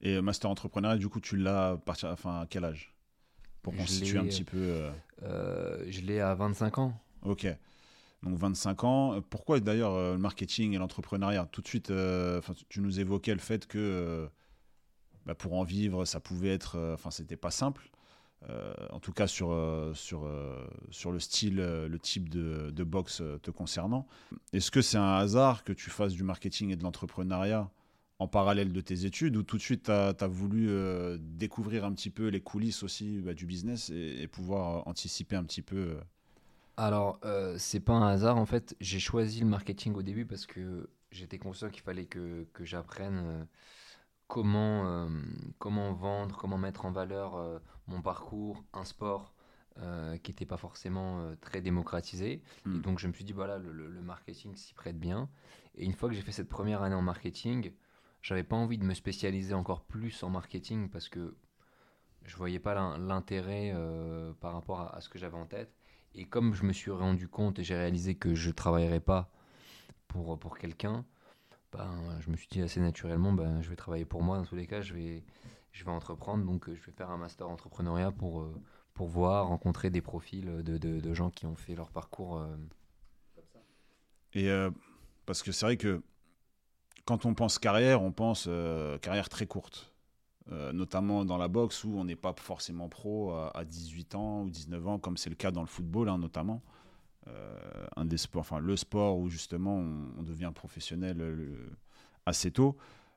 Et 0.01 0.15
euh, 0.17 0.23
master 0.23 0.51
entrepreneuriat, 0.51 0.99
du 0.99 1.09
coup, 1.09 1.21
tu 1.21 1.37
l'as 1.37 1.71
à 1.71 1.77
partir, 1.77 2.11
enfin, 2.11 2.41
à 2.41 2.47
quel 2.47 2.65
âge? 2.65 2.95
Pour 3.63 3.75
situe 3.89 4.19
un 4.19 4.25
petit 4.25 4.45
peu. 4.45 4.57
euh, 4.59 4.91
Euh, 5.25 5.85
je 5.89 6.01
l'ai 6.03 6.21
à 6.21 6.35
25 6.35 6.79
ans. 6.79 6.95
Ok. 7.23 7.47
Donc 8.23 8.37
25 8.37 8.85
ans. 8.85 9.21
Pourquoi 9.31 9.61
d'ailleurs 9.61 10.13
le 10.13 10.19
marketing 10.19 10.75
et 10.75 10.79
l'entrepreneuriat? 10.79 11.49
Tout 11.53 11.61
de 11.63 11.69
suite, 11.69 11.93
tu- 12.69 12.81
nous 12.81 13.01
évoquais 13.01 13.33
le 13.35 13.41
fait 13.41 13.67
que 13.67 14.29
bah, 15.29 15.35
pour 15.35 15.53
en 15.53 15.63
vivre, 15.63 16.07
ça 16.07 16.21
pouvait 16.21 16.49
être. 16.49 16.77
euh, 16.77 16.95
Enfin, 16.95 17.11
c'était 17.11 17.37
pas 17.37 17.51
simple. 17.51 17.91
Euh, 18.49 18.73
en 18.91 18.99
tout 18.99 19.13
cas, 19.13 19.27
sur, 19.27 19.51
euh, 19.51 19.93
sur, 19.95 20.27
sur 20.91 21.13
le 21.13 21.21
style, 21.21 21.57
le 21.57 21.99
type 21.99 22.31
de, 22.31 22.71
de 22.71 22.87
euh, 23.21 23.39
te 23.39 23.51
concernant. 23.51 24.07
Est-ce 24.55 24.71
que 24.71 24.81
c'est 24.81 24.97
un 24.97 25.17
hasard 25.17 25.65
que 25.65 25.73
tu 25.75 25.91
fasses 25.91 26.15
du 26.15 26.23
marketing 26.23 26.71
et 26.71 26.77
de 26.77 26.83
l'entrepreneuriat 26.83 27.71
en 28.21 28.27
parallèle 28.27 28.73
de 28.73 28.81
tes 28.81 29.05
études 29.05 29.37
ou 29.37 29.43
tout 29.43 29.59
de 29.59 29.63
suite 29.63 29.85
tu 29.85 29.91
as, 29.91 30.27
voulu 30.27 30.71
découvrir 31.21 31.85
un 31.85 31.93
petit 31.93 32.11
peu 32.11 32.29
les 32.29 32.41
coulisses 32.41 32.83
aussi 32.83 33.21
bah, 33.21 33.35
du 33.35 33.47
business 33.47 33.91
et, 33.91 34.27
pouvoir 34.29 34.89
anticiper 34.89 35.37
un 35.37 35.45
petit 35.45 35.63
peu 35.63 35.99
Alors, 36.77 37.21
euh, 37.25 37.57
c'est 37.59 37.81
pas 37.81 37.93
un 37.93 38.09
hasard, 38.09 38.39
en 38.39 38.47
fait. 38.47 38.75
J'ai 38.81 38.99
choisi 38.99 39.41
le 39.41 39.47
marketing 39.47 39.95
au 39.95 40.03
début 40.03 40.25
parce 40.25 40.47
que 40.47 40.89
j'étais 41.11 41.39
conscient 41.39 41.69
qu'il 41.69 41.83
fallait 41.83 42.07
que, 42.07 42.47
que 42.55 42.65
j'apprenne 42.65 43.47
comment, 44.29 44.87
euh, 44.87 45.09
comment 45.59 45.93
vendre, 45.93 46.37
comment 46.37 46.59
mettre 46.59 46.85
en 46.85 46.93
valeur 46.93 47.37
euh, 47.37 47.59
mon 47.89 48.01
parcours, 48.03 48.63
un 48.73 48.85
sport 48.85 49.35
euh, 49.79 50.17
qui 50.19 50.31
n'était 50.31 50.47
pas 50.47 50.57
forcément 50.57 51.35
très 51.41 51.61
démocratisé. 51.61 52.43
Et 52.67 52.79
donc, 52.81 52.99
je 52.99 53.09
me 53.09 53.13
suis 53.13 53.25
dit, 53.25 53.33
voilà, 53.33 53.59
le, 53.59 53.89
marketing 54.03 54.55
s'y 54.55 54.75
prête 54.75 54.99
bien. 54.99 55.29
Et 55.75 55.85
une 55.85 55.93
fois 55.95 56.09
que 56.09 56.15
j'ai 56.15 56.23
fait 56.23 56.33
cette 56.33 56.49
première 56.49 56.83
année 56.83 56.95
en 56.95 57.03
marketing, 57.03 57.73
j'avais 58.23 58.45
pas 58.45 58.57
envie 58.57 58.79
de 58.79 58.85
me 58.85 58.95
spécialiser 58.95 59.55
encore 59.55 59.83
plus 59.83 60.23
en 60.23 60.31
marketing 60.31 60.91
parce 60.91 61.09
que 61.09 61.37
je 62.25 62.37
voyais 62.37 62.59
pas 62.59 62.75
l'in- 62.75 62.99
l'intérêt 62.99 63.75
par 64.41 64.53
rapport 64.53 64.81
à, 64.81 64.97
à 64.97 65.01
ce 65.01 65.09
que 65.09 65.19
j'avais 65.19 65.37
en 65.37 65.47
tête. 65.47 65.75
Et 66.15 66.25
comme 66.25 66.55
je 66.55 66.65
me 66.65 66.73
suis 66.73 66.91
rendu 66.91 67.29
compte 67.29 67.59
et 67.59 67.65
j'ai 67.65 67.77
réalisé 67.77 68.17
que 68.17 68.35
je 68.35 68.51
travaillerais 68.51 69.01
pas 69.01 69.31
pour, 70.09 70.39
pour 70.39 70.59
quelqu'un, 70.59 71.05
ben, 71.73 72.19
je 72.21 72.31
me 72.31 72.37
suis 72.37 72.49
dit 72.49 72.63
assez 72.63 72.81
naturellement, 72.81 73.33
ben, 73.33 73.61
je 73.63 73.69
vais 73.69 73.77
travailler 73.77 74.05
pour 74.05 74.23
moi. 74.23 74.39
Dans 74.39 74.45
tous 74.45 74.57
les 74.57 74.67
cas, 74.67 74.81
je 74.81 74.95
vais, 74.95 75.25
entreprendre. 75.87 76.45
Donc, 76.45 76.69
euh, 76.69 76.75
je 76.75 76.85
vais 76.87 76.93
faire 76.93 77.11
un 77.11 77.19
master 77.19 77.49
entrepreneuriat 77.49 78.11
pour, 78.11 78.41
euh, 78.41 78.55
voir, 78.97 79.47
rencontrer 79.47 79.91
des 79.91 80.01
profils 80.01 80.45
de, 80.45 81.15
gens 81.15 81.31
qui 81.31 81.47
ont 81.47 81.55
fait 81.55 81.77
leur 81.77 81.91
parcours. 81.91 82.39
euh, 82.39 82.57
Et 84.35 84.51
parce 85.25 85.43
que 85.43 85.53
c'est 85.53 85.67
vrai 85.67 85.77
que 85.77 86.03
quand 87.05 87.25
on 87.25 87.35
pense 87.35 87.61
carrière, 87.61 88.03
on 88.03 88.11
pense 88.11 88.49
carrière 89.01 89.29
très 89.29 89.47
courte. 89.47 89.93
Notamment 90.73 91.25
dans 91.25 91.37
la 91.37 91.47
boxe 91.47 91.85
où 91.85 91.97
on 91.97 92.05
n'est 92.05 92.17
pas 92.17 92.35
forcément 92.41 92.89
pro 92.89 93.31
à, 93.33 93.57
à 93.57 93.65
18 93.65 94.15
ans 94.17 94.43
ou 94.43 94.51
19 94.51 94.89
ans, 94.89 94.99
comme 94.99 95.17
c'est 95.17 95.31
le 95.31 95.37
cas 95.37 95.53
dans 95.53 95.61
le 95.61 95.69
football 95.69 96.09
hein, 96.09 96.19
notamment. 96.19 96.63
Euh, 97.29 97.87
un 97.97 98.05
des 98.05 98.17
sports, 98.17 98.41
enfin 98.41 98.59
le 98.59 98.77
sport 98.77 99.19
où 99.19 99.29
justement 99.29 99.77
on, 99.77 100.13
on 100.19 100.23
devient 100.23 100.53
professionnel 100.55 101.21
euh, 101.21 101.35
le- 101.35 101.71
assez 102.27 102.51
tôt. 102.51 102.77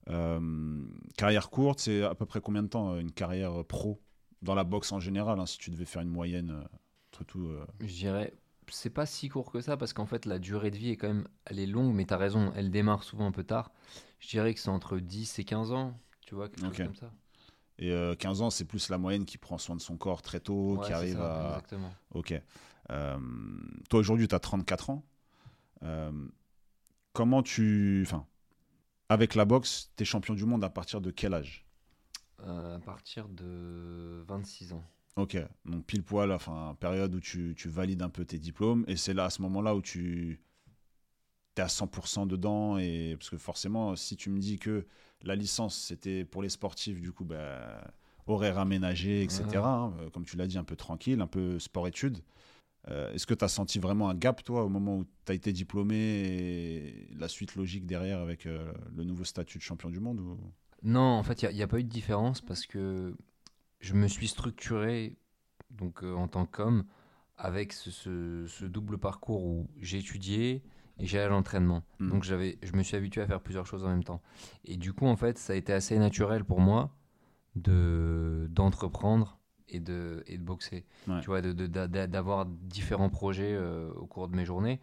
Euh, 0.10 0.84
carrière 1.18 1.50
courte, 1.50 1.80
c'est 1.80 2.04
à 2.04 2.16
peu 2.16 2.26
près 2.26 2.42
combien 2.42 2.64
de 2.64 2.68
temps 2.68 2.98
une 2.98 3.12
carrière 3.12 3.64
pro 3.66 4.02
dans 4.42 4.56
la 4.56 4.64
boxe 4.64 4.92
en 4.92 5.00
général, 5.00 5.40
hein, 5.40 5.46
si 5.46 5.58
tu 5.60 5.70
devais 5.70 5.86
faire 5.86 6.02
une 6.02 6.10
moyenne 6.10 6.64
entre 7.12 7.24
tout. 7.24 7.52
Je 7.80 7.86
dirais, 7.94 8.34
c'est 8.70 8.90
pas 8.90 9.06
si 9.06 9.30
court 9.30 9.52
que 9.52 9.62
ça 9.62 9.78
parce 9.78 9.94
qu'en 9.94 10.06
fait, 10.08 10.26
la 10.26 10.40
durée 10.40 10.72
de 10.72 10.78
vie 10.78 10.90
est 10.90 10.98
quand 10.98 11.08
même, 11.10 11.28
elle 11.46 11.60
est 11.60 11.68
longue, 11.68 11.94
mais 11.94 12.06
tu 12.06 12.14
as 12.14 12.18
raison, 12.18 12.52
elle 12.56 12.72
démarre 12.72 13.04
souvent 13.04 13.28
un 13.28 13.32
peu 13.32 13.44
tard. 13.44 13.72
Je 14.20 14.28
dirais 14.30 14.54
que 14.54 14.60
c'est 14.60 14.70
entre 14.70 14.98
10 14.98 15.38
et 15.40 15.44
15 15.44 15.72
ans, 15.72 16.00
tu 16.26 16.36
vois, 16.36 16.50
quelque 16.50 16.66
chose 16.66 16.78
comme 16.78 16.96
ça. 16.96 17.12
Et 17.80 17.92
euh, 17.92 18.16
15 18.16 18.42
ans, 18.42 18.50
c'est 18.50 18.66
plus 18.66 18.90
la 18.90 18.98
moyenne 18.98 19.26
qui 19.26 19.38
prend 19.38 19.58
soin 19.58 19.76
de 19.76 19.82
son 19.82 19.98
corps 19.98 20.22
très 20.22 20.40
tôt, 20.40 20.76
Ouais, 20.78 20.86
qui 20.86 20.94
arrive 20.94 21.18
ça, 21.18 21.36
à. 21.36 21.48
Exactement. 21.50 21.92
Ok. 22.14 22.34
Euh, 22.90 23.18
toi, 23.90 24.00
aujourd'hui, 24.00 24.28
tu 24.28 24.36
as 24.36 24.40
34 24.40 24.90
ans. 24.90 25.06
Euh, 25.84 26.12
comment 27.14 27.44
tu. 27.44 28.04
Enfin, 28.06 28.26
avec 29.10 29.36
la 29.36 29.46
boxe, 29.46 29.92
tu 29.96 30.04
es 30.04 30.06
champion 30.06 30.34
du 30.34 30.46
monde 30.46 30.64
à 30.64 30.70
partir 30.70 31.02
de 31.02 31.12
quel 31.12 31.34
âge? 31.34 31.66
Euh, 32.42 32.78
à 32.78 32.80
partir 32.80 33.28
de 33.30 34.24
26 34.28 34.74
ans. 34.74 34.84
Ok. 35.18 35.38
Donc, 35.66 35.86
pile 35.86 36.04
poil, 36.04 36.32
enfin, 36.32 36.76
période 36.80 37.14
où 37.14 37.20
tu, 37.20 37.54
tu 37.56 37.70
valides 37.70 38.02
un 38.02 38.10
peu 38.10 38.26
tes 38.26 38.40
diplômes. 38.40 38.86
Et 38.88 38.96
c'est 38.96 39.14
là, 39.14 39.26
à 39.26 39.30
ce 39.30 39.42
moment-là, 39.42 39.76
où 39.76 39.82
tu 39.82 40.42
es 41.58 41.62
à 41.62 41.68
100% 41.68 42.28
dedans. 42.28 42.78
Et, 42.78 43.16
parce 43.18 43.30
que 43.30 43.38
forcément, 43.38 43.96
si 43.96 44.16
tu 44.16 44.30
me 44.30 44.40
dis 44.40 44.58
que 44.58 44.86
la 45.22 45.36
licence, 45.36 45.76
c'était 45.78 46.26
pour 46.26 46.42
les 46.42 46.50
sportifs, 46.50 47.02
du 47.02 47.12
coup, 47.12 47.26
bah, 47.26 47.92
horaire 48.28 48.58
aménagé, 48.58 49.24
etc. 49.24 49.44
Hein, 49.56 49.94
comme 50.14 50.26
tu 50.26 50.38
l'as 50.38 50.48
dit, 50.48 50.58
un 50.58 50.64
peu 50.64 50.76
tranquille, 50.76 51.22
un 51.22 51.28
peu 51.28 51.60
sport-études. 51.60 52.20
Euh, 52.90 53.14
Est-ce 53.14 53.28
que 53.28 53.34
tu 53.34 53.46
as 53.46 53.48
senti 53.48 53.80
vraiment 53.80 54.10
un 54.10 54.16
gap, 54.16 54.44
toi, 54.44 54.64
au 54.64 54.70
moment 54.70 54.98
où 54.98 55.06
tu 55.26 55.32
as 55.32 55.36
été 55.36 55.54
diplômé 55.54 55.96
et 55.96 57.08
la 57.16 57.28
suite 57.28 57.56
logique 57.56 57.86
derrière 57.86 58.20
avec 58.20 58.46
euh, 58.46 58.72
le 58.96 59.04
nouveau 59.04 59.24
statut 59.24 59.58
de 59.58 59.64
champion 59.64 59.90
du 59.90 60.00
monde 60.00 60.20
ou... 60.20 60.38
Non, 60.84 61.02
en 61.02 61.22
fait, 61.24 61.44
il 61.44 61.56
n'y 61.56 61.62
a, 61.62 61.68
pas 61.68 61.80
eu 61.80 61.84
de 61.84 61.90
différence 61.90 62.42
parce 62.42 62.66
que 62.66 63.16
je 63.80 63.94
me 63.94 64.08
suis 64.08 64.28
structuré 64.28 65.16
donc, 65.70 66.04
euh, 66.04 66.14
en 66.16 66.28
tant 66.28 66.46
qu'homme 66.48 66.86
avec 67.38 67.72
ce, 67.74 67.92
ce- 67.92 68.46
ce 68.48 68.66
double 68.66 68.98
parcours 68.98 69.44
où 69.46 69.70
j'ai 69.80 70.00
étudié 70.00 70.64
et 70.98 71.06
j'ai 71.06 71.20
à 71.20 71.28
l'entraînement. 71.28 71.84
Mm. 72.00 72.10
Donc 72.10 72.24
j'avais, 72.24 72.58
je 72.64 72.74
me 72.74 72.82
suis 72.82 72.98
habitué 72.98 73.22
à 73.22 73.28
faire 73.28 73.42
plusieurs 73.42 73.68
choses 73.68 73.84
en 73.84 73.90
même 73.90 74.04
temps. 74.04 74.22
Et 74.66 74.76
du 74.78 74.92
coup, 74.94 75.06
en 75.06 75.16
fait, 75.16 75.38
ça 75.38 75.54
a 75.54 75.56
été 75.56 75.72
assez 75.72 75.98
naturel 76.00 76.44
pour 76.46 76.60
moi 76.60 76.96
de, 77.56 78.48
d'entreprendre 78.50 79.40
et 79.72 79.80
de, 79.80 80.24
et 80.28 80.38
de 80.38 80.44
boxer. 80.44 80.86
Ouais. 81.08 81.20
Tu 81.22 81.28
vois, 81.28 81.42
d'avoir 81.42 82.46
différents 82.46 83.10
projets 83.10 83.54
euh, 83.54 83.92
au 83.94 84.06
cours 84.06 84.28
de 84.28 84.36
mes 84.36 84.46
journées. 84.46 84.80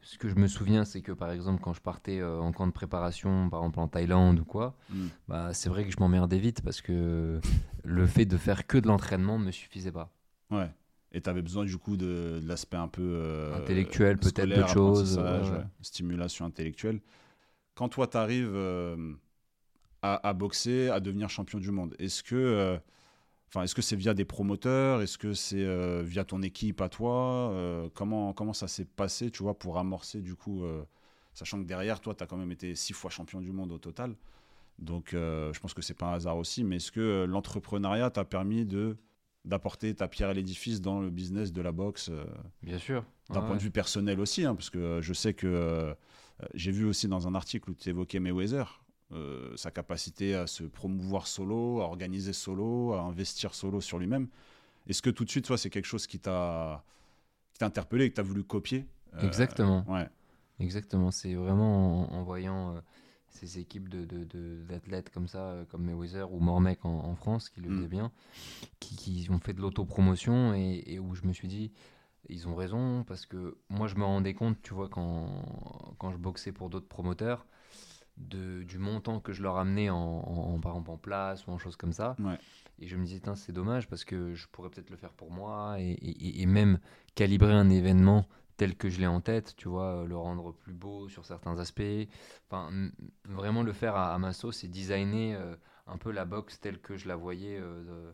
Ce 0.00 0.16
que 0.16 0.28
je 0.28 0.36
me 0.36 0.46
souviens, 0.46 0.84
c'est 0.84 1.02
que 1.02 1.12
par 1.12 1.30
exemple, 1.32 1.60
quand 1.60 1.72
je 1.72 1.80
partais 1.80 2.20
euh, 2.20 2.38
en 2.38 2.52
camp 2.52 2.66
de 2.66 2.72
préparation, 2.72 3.50
par 3.50 3.60
exemple 3.60 3.80
en 3.80 3.88
Thaïlande 3.88 4.40
ou 4.40 4.44
quoi, 4.44 4.76
Mm. 4.90 5.06
bah, 5.26 5.52
c'est 5.54 5.68
vrai 5.68 5.84
que 5.84 5.90
je 5.90 5.96
m'emmerdais 5.98 6.38
vite 6.38 6.62
parce 6.62 6.80
que 6.80 7.40
le 7.84 8.06
fait 8.06 8.24
de 8.24 8.36
faire 8.36 8.66
que 8.66 8.78
de 8.78 8.86
l'entraînement 8.86 9.38
ne 9.38 9.44
me 9.46 9.50
suffisait 9.50 9.92
pas. 9.92 10.12
Ouais. 10.50 10.70
Et 11.12 11.20
tu 11.20 11.28
avais 11.28 11.42
besoin 11.42 11.64
du 11.64 11.76
coup 11.78 11.96
de, 11.96 12.38
de 12.40 12.46
l'aspect 12.46 12.76
un 12.76 12.88
peu 12.88 13.02
euh, 13.02 13.56
Intellectuel, 13.56 14.18
peut-être, 14.18 14.48
de 14.48 14.66
choses, 14.66 15.18
ouais, 15.18 15.64
stimulation 15.80 16.44
intellectuelle. 16.46 17.00
Quand 17.74 17.88
toi, 17.88 18.06
tu 18.06 18.16
arrives 18.16 18.56
à, 20.02 20.28
à 20.28 20.32
boxer, 20.32 20.90
à 20.90 21.00
devenir 21.00 21.28
champion 21.28 21.58
du 21.58 21.70
monde, 21.70 21.94
est-ce 21.98 22.22
que 22.22 22.78
enfin, 23.48 23.62
est-ce 23.62 23.74
que 23.74 23.82
c'est 23.82 23.96
via 23.96 24.14
des 24.14 24.24
promoteurs? 24.24 25.02
Est-ce 25.02 25.18
que 25.18 25.32
c'est 25.34 25.64
euh, 25.64 26.02
via 26.04 26.24
ton 26.24 26.42
équipe 26.42 26.80
à 26.80 26.88
toi? 26.88 27.50
Euh, 27.52 27.88
comment, 27.94 28.32
comment 28.32 28.52
ça 28.52 28.68
s'est 28.68 28.84
passé, 28.84 29.30
tu 29.30 29.42
vois, 29.42 29.58
pour 29.58 29.78
amorcer 29.78 30.20
du 30.20 30.34
coup, 30.34 30.64
euh, 30.64 30.82
sachant 31.34 31.60
que 31.60 31.66
derrière, 31.66 32.00
toi, 32.00 32.14
tu 32.14 32.22
as 32.22 32.26
quand 32.26 32.36
même 32.36 32.52
été 32.52 32.74
six 32.74 32.92
fois 32.92 33.10
champion 33.10 33.40
du 33.40 33.52
monde 33.52 33.72
au 33.72 33.78
total. 33.78 34.14
Donc, 34.78 35.08
je 35.12 35.58
pense 35.58 35.74
que 35.74 35.82
c'est 35.82 35.94
pas 35.94 36.06
un 36.06 36.12
hasard 36.12 36.36
aussi. 36.36 36.62
Mais 36.62 36.76
est-ce 36.76 36.92
que 36.92 37.24
l'entrepreneuriat 37.28 38.10
t'a 38.10 38.24
permis 38.24 38.64
de 38.64 38.96
d'apporter 39.44 39.94
ta 39.94 40.08
pierre 40.08 40.28
à 40.28 40.34
l'édifice 40.34 40.80
dans 40.80 41.00
le 41.00 41.10
business 41.10 41.52
de 41.52 41.62
la 41.62 41.72
boxe 41.72 42.10
Bien 42.62 42.78
sûr. 42.78 43.04
d'un 43.30 43.40
Ouais, 43.40 43.46
point 43.46 43.56
de 43.56 43.62
vue 43.62 43.70
personnel 43.70 44.20
aussi, 44.20 44.44
hein, 44.44 44.54
parce 44.54 44.70
que 44.70 45.00
je 45.00 45.12
sais 45.12 45.34
que 45.34 45.96
j'ai 46.54 46.70
vu 46.70 46.84
aussi 46.84 47.08
dans 47.08 47.26
un 47.26 47.34
article 47.34 47.70
où 47.70 47.74
tu 47.74 47.88
évoquais 47.88 48.20
Mayweather, 48.20 48.80
euh, 49.12 49.56
sa 49.56 49.70
capacité 49.70 50.34
à 50.34 50.46
se 50.46 50.64
promouvoir 50.64 51.26
solo, 51.26 51.80
à 51.80 51.84
organiser 51.84 52.32
solo, 52.34 52.92
à 52.92 53.00
investir 53.00 53.54
solo 53.54 53.80
sur 53.80 53.98
lui-même. 53.98 54.28
Est-ce 54.86 55.00
que 55.00 55.10
tout 55.10 55.24
de 55.24 55.30
suite, 55.30 55.46
toi, 55.46 55.56
c'est 55.56 55.70
quelque 55.70 55.86
chose 55.86 56.06
qui 56.06 56.18
t'a 56.18 56.84
interpellé 57.60 58.04
et 58.04 58.10
que 58.10 58.16
tu 58.16 58.20
as 58.20 58.24
voulu 58.24 58.44
copier 58.44 58.86
Euh, 59.14 59.26
Exactement. 59.26 59.84
Ouais. 59.88 60.08
Exactement, 60.60 61.10
c'est 61.10 61.34
vraiment 61.34 62.12
en, 62.12 62.22
voyant 62.24 62.74
euh, 62.74 62.80
ces 63.30 63.58
équipes 63.58 63.88
d'athlètes 63.88 64.28
de, 64.28 64.64
d'athlètes 64.68 65.10
comme 65.10 65.28
ça, 65.28 65.64
comme 65.70 65.84
Mayweather 65.84 66.32
ou 66.32 66.40
Mormec 66.40 66.84
en, 66.84 66.90
en 66.90 67.14
France, 67.14 67.48
qui 67.48 67.60
le 67.60 67.70
mm. 67.70 67.76
faisaient 67.76 67.88
bien, 67.88 68.12
qui, 68.80 68.96
qui, 68.96 69.30
ont 69.30 69.38
fait 69.38 69.52
de 69.54 69.60
l'autopromotion 69.60 70.54
et, 70.54 70.82
et 70.86 70.98
où 70.98 71.14
je 71.14 71.22
me 71.22 71.32
suis 71.32 71.48
dit, 71.48 71.70
ils 72.28 72.48
ont 72.48 72.56
raison, 72.56 73.04
parce 73.04 73.24
que 73.24 73.56
moi 73.70 73.86
je 73.86 73.94
me 73.94 74.04
rendais 74.04 74.34
compte, 74.34 74.60
tu 74.62 74.74
vois, 74.74 74.88
quand, 74.88 75.94
quand 75.98 76.10
je 76.10 76.18
boxais 76.18 76.52
pour 76.52 76.70
d'autres 76.70 76.88
promoteurs, 76.88 77.46
de, 78.18 78.62
du 78.64 78.78
montant 78.78 79.20
que 79.20 79.32
je 79.32 79.42
leur 79.42 79.58
amenais 79.58 79.90
en, 79.90 79.96
en, 79.96 80.60
par 80.60 80.72
exemple 80.72 80.90
en 80.90 80.96
place 80.96 81.46
ou 81.46 81.50
en 81.50 81.58
choses 81.58 81.76
comme 81.76 81.92
ça. 81.92 82.16
Et 82.80 82.86
je 82.86 82.96
me 82.96 83.04
disais, 83.04 83.20
c'est 83.34 83.52
dommage 83.52 83.88
parce 83.88 84.04
que 84.04 84.34
je 84.34 84.46
pourrais 84.48 84.70
peut-être 84.70 84.90
le 84.90 84.96
faire 84.96 85.12
pour 85.12 85.30
moi 85.30 85.76
et, 85.80 85.96
et, 86.42 86.46
même 86.46 86.78
calibrer 87.14 87.52
un 87.52 87.70
événement 87.70 88.26
tel 88.56 88.76
que 88.76 88.88
je 88.88 89.00
l'ai 89.00 89.06
en 89.06 89.20
tête, 89.20 89.54
tu 89.56 89.68
vois, 89.68 90.04
le 90.06 90.16
rendre 90.16 90.52
plus 90.52 90.72
beau 90.72 91.08
sur 91.08 91.24
certains 91.24 91.58
aspects. 91.58 91.82
Enfin, 92.48 92.70
vraiment 93.24 93.62
le 93.62 93.72
faire 93.72 93.96
à, 93.96 94.16
ma 94.18 94.32
sauce 94.32 94.64
et 94.64 94.68
designer 94.68 95.36
euh, 95.40 95.54
un 95.86 95.96
peu 95.96 96.10
la 96.10 96.24
boxe 96.24 96.60
telle 96.60 96.80
que 96.80 96.96
je 96.96 97.08
la 97.08 97.16
voyais 97.16 97.58
euh, 97.60 98.12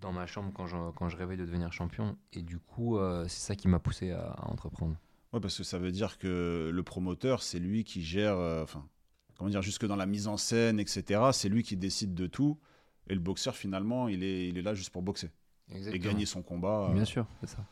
dans 0.00 0.12
ma 0.12 0.26
chambre 0.26 0.52
quand 0.54 0.66
je, 0.66 0.76
quand 0.92 1.08
je 1.08 1.16
rêvais 1.16 1.36
de 1.36 1.44
devenir 1.44 1.72
champion. 1.72 2.16
Et 2.32 2.42
du 2.42 2.58
coup, 2.58 2.98
euh, 2.98 3.24
c'est 3.28 3.46
ça 3.46 3.56
qui 3.56 3.68
m'a 3.68 3.78
poussé 3.78 4.10
à, 4.10 4.32
à 4.32 4.48
entreprendre. 4.48 4.96
Ouais, 5.32 5.40
parce 5.40 5.56
que 5.56 5.64
ça 5.64 5.78
veut 5.78 5.92
dire 5.92 6.18
que 6.18 6.70
le 6.72 6.82
promoteur, 6.82 7.42
c'est 7.42 7.58
lui 7.58 7.84
qui 7.84 8.02
gère, 8.02 8.36
enfin, 8.62 8.86
comment 9.44 9.50
dire, 9.50 9.60
jusque 9.60 9.84
dans 9.84 9.96
la 9.96 10.06
mise 10.06 10.26
en 10.26 10.38
scène, 10.38 10.80
etc. 10.80 11.20
C'est 11.32 11.50
lui 11.50 11.62
qui 11.62 11.76
décide 11.76 12.14
de 12.14 12.26
tout. 12.26 12.58
Et 13.08 13.14
le 13.14 13.20
boxeur, 13.20 13.54
finalement, 13.54 14.08
il 14.08 14.24
est, 14.24 14.48
il 14.48 14.56
est 14.56 14.62
là 14.62 14.72
juste 14.72 14.88
pour 14.88 15.02
boxer. 15.02 15.30
Et 15.92 15.98
gagner 15.98 16.24
son 16.24 16.42
combat. 16.42 16.90
Bien 16.94 17.04
sûr, 17.04 17.26
c'est 17.40 17.50
ça. 17.50 17.66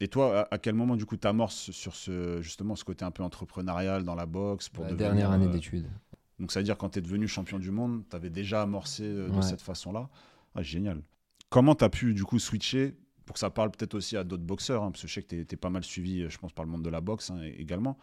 Et 0.00 0.08
toi, 0.08 0.48
à, 0.50 0.56
quel 0.56 0.74
moment, 0.74 0.96
du 0.96 1.04
coup, 1.04 1.18
tu 1.18 1.28
amorces 1.28 1.70
sur 1.70 1.94
ce, 1.94 2.40
justement 2.40 2.76
ce 2.76 2.84
côté 2.84 3.04
un 3.04 3.10
peu 3.10 3.22
entrepreneurial 3.22 4.04
dans 4.04 4.14
la 4.14 4.24
boxe 4.24 4.70
pour 4.70 4.84
La 4.84 4.94
dernière 4.94 5.30
année 5.30 5.44
euh, 5.44 5.50
d'études. 5.50 5.90
Donc, 6.38 6.50
ça 6.50 6.60
veut 6.60 6.64
dire 6.64 6.78
quand 6.78 6.88
tu 6.90 7.00
es 7.00 7.02
devenu 7.02 7.28
champion 7.28 7.58
du 7.58 7.70
monde, 7.70 8.04
tu 8.08 8.16
avais 8.16 8.30
déjà 8.30 8.62
amorcé 8.62 9.02
euh, 9.02 9.28
de 9.28 9.42
cette 9.42 9.60
façon-là. 9.60 10.08
Ah, 10.54 10.62
génial. 10.62 11.02
Comment 11.50 11.74
tu 11.74 11.84
as 11.84 11.90
pu, 11.90 12.14
du 12.14 12.24
coup, 12.24 12.38
switcher 12.38 12.96
pour 13.26 13.34
que 13.34 13.40
ça 13.40 13.50
parle 13.50 13.70
peut-être 13.70 13.94
aussi 13.94 14.16
à 14.16 14.24
d'autres 14.24 14.44
boxeurs, 14.44 14.82
hein, 14.82 14.90
parce 14.92 15.02
que 15.02 15.08
je 15.08 15.12
sais 15.12 15.22
que 15.22 15.42
tu 15.42 15.54
es, 15.54 15.56
pas 15.58 15.68
mal 15.68 15.84
suivi, 15.84 16.30
je 16.30 16.38
pense, 16.38 16.54
par 16.54 16.64
le 16.64 16.70
monde 16.70 16.82
de 16.82 16.88
la 16.88 17.02
boxe 17.02 17.30
hein, 17.30 17.42
également. 17.42 17.98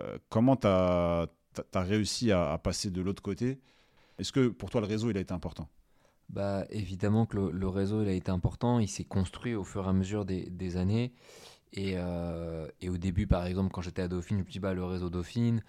Euh, 0.00 0.16
comment 0.30 0.56
tu 0.56 0.66
as, 0.66 1.28
as, 1.72 1.80
réussi 1.82 2.32
à, 2.32 2.58
passer 2.58 2.90
de 2.90 3.00
l'autre 3.00 3.22
côté 3.22 3.58
Est-ce 4.18 4.32
que 4.32 4.48
pour 4.48 4.70
toi, 4.70 4.80
le 4.80 4.86
réseau, 4.86 5.10
il 5.10 5.16
a 5.16 5.20
été 5.20 5.32
important? 5.32 5.68
Bah, 6.28 6.64
Évidemment 6.70 7.26
que 7.26 7.36
le, 7.36 7.68
réseau 7.68 8.02
il 8.02 8.08
a 8.08 8.12
été 8.12 8.30
important. 8.30 8.78
Il 8.78 8.88
s'est 8.88 9.04
construit 9.04 9.54
au 9.54 9.64
fur 9.64 9.84
et 9.84 9.88
à 9.88 9.92
mesure 9.92 10.24
des, 10.24 10.48
des 10.50 10.76
années. 10.76 11.12
Et, 11.72 11.94
euh, 11.96 12.68
et, 12.80 12.88
au 12.88 12.98
début, 12.98 13.26
par 13.26 13.46
exemple, 13.46 13.70
quand 13.72 13.80
j'étais 13.80 14.02
à 14.02 14.08
Dauphine, 14.08 14.38
je 14.38 14.44
me 14.44 14.50
dis 14.50 14.60
bah, 14.60 14.74
le 14.74 14.84
réseau 14.84 15.08
Dauphine, 15.08 15.62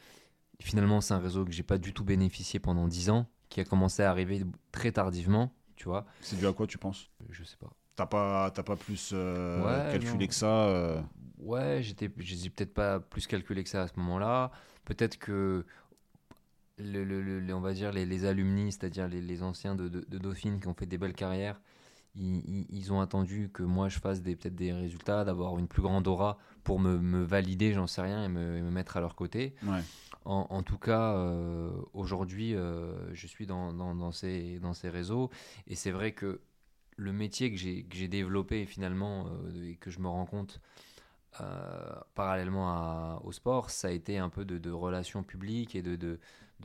finalement, 0.60 1.02
c'est 1.02 1.14
un 1.14 1.20
réseau 1.20 1.46
que 1.46 1.52
j'ai 1.52 1.64
pas 1.64 1.78
du 1.78 1.94
tout 1.94 2.04
bénéficié 2.04 2.60
pendant 2.60 2.88
10 2.88 3.10
ans, 3.10 3.28
qui 3.50 3.62
a 3.62 3.66
commencé 3.66 4.04
à 4.04 4.10
arriver 4.10 4.44
très 4.72 4.92
tardivement. 4.92 5.54
Tu 5.76 5.86
vois. 5.86 6.06
C'est 6.22 6.38
dû 6.38 6.46
à 6.46 6.54
quoi, 6.54 6.68
tu 6.68 6.78
penses? 6.78 7.10
Je 7.30 7.44
sais 7.44 7.58
pas. 7.58 7.70
T'as 7.96 8.06
pas, 8.08 8.50
pas 8.52 8.76
plus 8.76 9.12
euh, 9.14 9.92
calculé 9.92 10.28
que 10.28 10.34
ça 10.34 10.68
euh? 10.68 11.02
Ouais, 11.38 11.80
j'étais, 11.84 12.10
j'ai 12.18 12.50
peut-être 12.50 12.74
pas 12.74 13.00
plus 13.00 13.28
calculé 13.28 13.64
que 13.64 13.70
ça 13.70 13.84
à 13.84 13.88
ce 13.88 13.94
moment-là. 13.98 14.52
Peut-être 14.86 15.18
que 15.18 15.66
le, 16.78 17.54
on 17.54 17.62
va 17.62 17.74
dire 17.74 17.92
les, 17.92 18.06
les 18.06 18.26
alumni, 18.26 18.72
c'est-à-dire 18.72 19.08
les, 19.08 19.44
anciens 19.44 19.76
de, 19.76 19.88
de, 19.88 20.18
Dauphine 20.18 20.60
qui 20.60 20.68
ont 20.68 20.74
fait 20.74 20.86
des 20.86 20.98
belles 20.98 21.14
carrières, 21.14 21.60
ils, 22.16 22.94
ont 22.94 23.02
attendu 23.02 23.50
que 23.52 23.64
moi 23.64 23.90
je 23.90 24.00
fasse 24.00 24.20
peut-être 24.22 24.56
des 24.56 24.72
résultats, 24.72 25.24
d'avoir 25.24 25.58
une 25.58 25.68
plus 25.68 25.82
grande 25.82 26.08
aura 26.08 26.38
pour 26.64 26.80
me, 26.80 27.00
me 27.00 27.24
valider, 27.24 27.74
j'en 27.74 27.88
sais 27.88 28.02
rien, 28.02 28.26
et 28.26 28.30
me, 28.30 28.62
me, 28.62 28.70
mettre 28.70 28.98
à 28.98 29.00
leur 29.00 29.16
côté. 29.16 29.56
En, 30.26 30.48
en, 30.50 30.64
tout 30.64 30.78
cas, 30.78 31.16
euh, 31.16 31.72
aujourd'hui, 31.94 32.56
euh, 32.56 33.14
je 33.14 33.28
suis 33.28 33.46
dans, 33.46 33.74
dans, 33.74 33.94
dans, 33.96 34.12
ces, 34.12 34.60
dans 34.60 34.74
ces 34.74 34.90
réseaux, 34.90 35.30
et 35.68 35.76
c'est 35.76 35.92
vrai 35.92 36.14
que 36.14 36.42
le 36.96 37.12
métier 37.12 37.52
que 37.52 37.58
j'ai 37.58 38.08
développé 38.08 38.66
finalement, 38.66 39.28
euh, 39.28 39.72
et 39.72 39.76
que 39.76 39.90
je 39.90 40.00
me 40.00 40.08
rends 40.08 40.26
compte 40.26 40.62
parallèlement 42.16 43.24
au 43.26 43.32
sport, 43.32 43.70
ça 43.70 43.88
a 43.88 43.92
été 43.92 44.18
un 44.18 44.30
peu 44.30 44.46
de, 44.46 44.70
relations 44.72 45.24
publiques 45.24 45.76
et 45.76 45.82
de, 45.82 45.96
de 45.96 46.20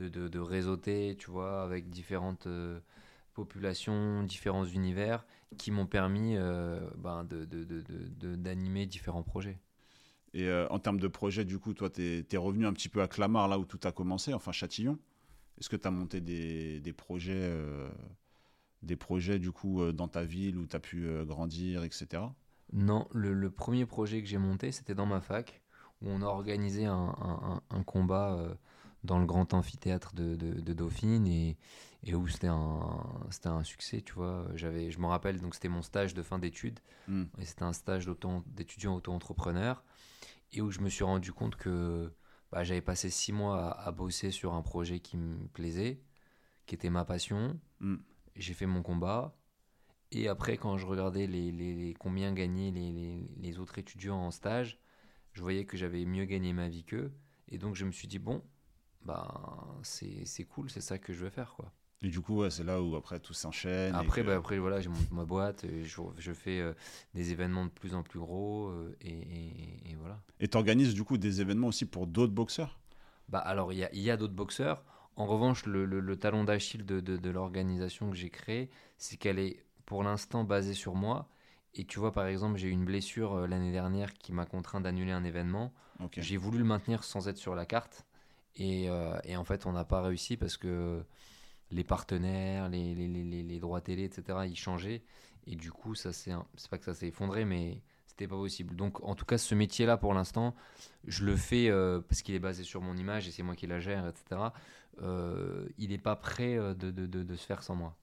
de, 0.07 0.29
de, 0.29 0.39
réseauter, 0.39 1.17
tu 1.19 1.31
vois, 1.31 1.63
avec 1.63 1.91
différentes 1.91 2.47
euh, 2.47 2.79
populations, 3.35 4.23
différents 4.23 4.65
univers, 4.65 5.27
qui 5.57 5.71
m'ont 5.71 5.87
permis 5.87 6.37
euh, 6.37 6.81
ben, 6.97 7.25
d'animer 7.25 8.87
différents 8.87 9.23
projets. 9.23 9.59
Et 10.35 10.45
euh, 10.45 10.69
en 10.69 10.79
termes 10.79 11.01
de 11.01 11.09
projets, 11.09 11.45
du 11.45 11.59
coup, 11.59 11.75
toi, 11.75 11.91
tu 11.91 12.25
es, 12.31 12.37
revenu 12.37 12.67
un 12.67 12.73
petit 12.73 12.89
peu 12.89 13.03
à 13.03 13.09
Clamart, 13.09 13.49
là 13.49 13.59
où 13.59 13.65
tout 13.65 13.81
a 13.85 13.93
commencé, 13.93 14.35
enfin 14.35 14.53
Châtillon. 14.53 14.99
Est-ce 15.59 15.69
que 15.69 15.77
tu 15.77 15.89
as 15.89 15.91
monté 15.91 16.21
des, 16.21 16.81
des 16.81 16.93
projets, 16.93 17.53
des 18.83 18.95
projets, 18.95 19.41
du 19.41 19.51
coup, 19.51 19.91
dans 19.91 20.07
ta 20.07 20.23
ville 20.23 20.57
où 20.57 20.67
tu 20.67 20.77
as 20.77 20.81
pu 20.81 21.09
grandir, 21.25 21.83
etc. 21.83 22.23
Non, 22.73 23.09
le, 23.13 23.33
le, 23.33 23.51
premier 23.51 23.87
projet 23.87 24.23
que 24.23 24.29
j'ai 24.29 24.39
monté, 24.39 24.73
c'était 24.73 24.95
dans 24.95 25.07
ma 25.07 25.21
fac, 25.21 25.63
où 26.03 26.09
on 26.11 26.23
a 26.23 26.27
organisé 26.27 26.85
un, 26.87 27.15
un, 27.21 27.63
un 27.71 27.83
combat 27.83 28.57
dans 29.05 29.19
le 29.19 29.27
grand 29.27 29.55
amphithéâtre 29.55 30.15
de, 30.15 30.35
de, 30.35 30.73
Dauphine 30.73 31.27
et, 31.27 31.57
et 32.05 32.15
où 32.15 32.27
c'était 32.27 32.49
un, 32.49 32.81
c'était 33.31 33.49
un 33.49 33.63
succès, 33.63 34.01
tu 34.01 34.13
vois. 34.15 34.47
J'avais, 34.55 34.91
je 34.91 34.99
me 34.99 35.07
rappelle, 35.07 35.41
donc 35.41 35.55
c'était 35.55 35.69
mon 35.69 35.83
stage 35.83 36.15
de 36.15 36.23
fin 36.23 36.39
d'études 36.39 36.81
hmm. 37.07 37.25
et 37.39 37.45
c'était 37.45 37.63
un 37.63 37.73
stage 37.73 38.09
d'étudiant 38.47 38.95
auto-entrepreneur 38.97 39.83
et 40.53 40.61
où 40.61 40.71
je 40.71 40.81
me 40.81 40.89
suis 40.89 41.05
rendu 41.05 41.33
compte 41.33 41.57
que 41.57 42.13
bah, 42.51 42.65
j'avais 42.65 42.81
passé 42.81 43.11
six 43.11 43.33
mois 43.33 43.79
à, 43.81 43.93
bosser 43.93 44.31
sur 44.31 44.55
un 44.55 44.63
projet 44.63 45.01
qui 45.01 45.17
me 45.17 45.47
plaisait, 45.49 46.01
qui 46.67 46.75
était 46.75 46.91
ma 46.91 47.05
passion. 47.05 47.59
Hmm. 47.81 47.97
J'ai 48.37 48.55
fait 48.55 48.67
mon 48.67 48.83
combat. 48.83 49.35
Et 50.11 50.29
après, 50.29 50.57
quand 50.57 50.79
je 50.79 50.87
regardais 50.87 51.27
les, 51.27 51.53
les, 51.53 51.95
combien 51.99 52.33
gagnaient 52.33 52.71
les, 52.71 53.59
autres 53.59 53.79
étudiants 53.79 54.19
en 54.19 54.31
stage, 54.31 54.79
je 55.33 55.43
voyais 55.43 55.65
que 55.65 55.77
j'avais 55.77 56.05
mieux 56.05 56.25
gagné 56.25 56.53
ma 56.53 56.69
vie 56.69 56.85
qu'eux. 56.85 57.13
Et 57.49 57.59
donc, 57.59 57.75
je 57.75 57.85
me 57.85 57.93
suis 57.93 58.09
dit, 58.09 58.19
bon, 58.19 58.43
bah, 59.05 59.67
c'est 59.83 60.45
cool, 60.45 60.71
c'est 60.71 60.81
ça 60.81 60.99
que 60.99 61.13
je 61.13 61.25
veux 61.25 61.31
faire. 61.31 61.53
quoi. 61.55 61.73
Et 62.01 62.09
du 62.09 62.21
coup, 62.21 62.49
c'est 62.49 62.65
là 62.65 62.81
où 62.81 62.95
après 62.95 63.19
tout 63.19 63.35
s'enchaîne. 63.35 63.95
Après, 63.95 64.23
bah, 64.23 64.37
après 64.37 64.59
voilà, 64.59 64.81
j'ai 64.81 64.89
ma 65.11 65.25
boîte, 65.25 65.67
je, 65.83 66.01
je 66.17 66.33
fais 66.33 66.61
euh, 66.61 66.73
des 67.15 67.33
événements 67.33 67.65
de 67.65 67.71
plus 67.71 67.95
en 67.95 68.03
plus 68.05 68.21
gros 68.21 68.69
euh, 68.69 68.97
et, 69.01 69.91
et, 69.91 69.97
voilà. 69.97 70.23
Et 70.39 70.47
tu 70.47 70.57
organises 70.57 70.95
du 70.95 71.03
coup 71.03 71.19
des 71.19 71.41
événements 71.41 71.69
aussi 71.69 71.87
pour 71.87 72.07
d'autres 72.07 72.33
boxeurs? 72.33 72.79
Bah, 73.29 73.41
Alors, 73.41 73.73
il 73.73 73.81
y 73.81 73.85
a, 73.85 73.95
y 73.95 74.11
a 74.11 74.17
d'autres 74.17 74.35
boxeurs. 74.35 74.85
En 75.17 75.27
revanche, 75.27 75.67
le, 75.67 75.85
le, 75.85 76.17
talon 76.17 76.45
d'Achille 76.45 76.87
de, 76.87 77.01
de, 77.01 77.17
de 77.17 77.31
l'organisation 77.31 78.09
que 78.11 78.17
j'ai 78.17 78.31
créée, 78.31 78.71
c'est 78.97 79.17
qu'elle 79.17 79.41
est 79.41 79.65
pour 79.89 80.03
l'instant 80.03 80.45
basée 80.45 80.75
sur 80.75 80.95
moi. 80.95 81.31
Et 81.73 81.85
tu 81.87 81.99
vois, 81.99 82.13
par 82.13 82.27
exemple, 82.27 82.59
j'ai 82.59 82.69
eu 82.69 82.73
une 82.73 82.85
blessure 82.85 83.33
euh, 83.33 83.47
l'année 83.47 83.73
dernière 83.73 84.13
qui 84.13 84.35
m'a 84.35 84.45
contraint 84.45 84.83
d'annuler 84.83 85.13
un 85.13 85.25
événement. 85.25 85.73
J'ai 86.13 86.37
voulu 86.37 86.59
le 86.59 86.65
maintenir 86.65 87.05
sans 87.05 87.27
être 87.27 87.39
sur 87.39 87.55
la 87.55 87.65
carte. 87.65 88.05
Euh, 88.61 89.19
et, 89.25 89.37
en 89.39 89.45
fait, 89.45 89.65
on 89.65 89.73
n'a 89.73 89.87
pas 89.87 90.03
réussi 90.03 90.37
parce 90.37 90.59
que 90.59 91.03
les 91.71 91.85
partenaires, 91.85 92.69
les, 92.69 92.95
les, 92.95 93.09
les, 93.09 93.43
les, 93.43 93.59
droits 93.61 93.81
télé, 93.81 94.05
etc., 94.05 94.41
ils 94.47 94.57
changeaient. 94.57 95.03
Et 95.47 95.57
du 95.57 95.73
coup, 95.73 95.95
ça 95.95 96.13
c'est 96.13 96.35
pas 96.69 96.77
que 96.77 96.85
ça 96.85 96.93
s'est 96.93 97.09
effondré, 97.09 97.47
mais 97.47 97.81
c'était 98.07 98.29
pas 98.29 98.37
possible. 98.37 98.77
Donc, 98.77 99.03
en 99.03 99.15
tout 99.15 99.25
cas, 99.25 99.39
ce 99.39 99.55
métier-là, 99.55 99.97
pour 99.97 100.13
l'instant, 100.13 100.55
je 101.07 101.25
le 101.25 101.35
fais 101.35 101.71
euh, 101.71 102.03
parce 102.07 102.21
qu'il 102.21 102.35
est 102.35 102.41
basé 102.41 102.63
sur 102.63 102.83
mon 102.83 102.97
image 102.99 103.27
et 103.27 103.31
c'est 103.31 103.43
moi 103.43 103.57
qui 103.57 103.67
la 103.67 103.81
gère, 103.81 104.07
etc. 104.07 104.51
Il 105.79 105.89
n'est 105.89 105.97
pas 105.97 106.17
prêt 106.17 106.57
de, 106.57 106.91
de, 106.91 107.07
de, 107.07 107.37
se 107.37 107.47
faire 107.47 107.63
sans 107.63 107.75
moi. 107.75 107.97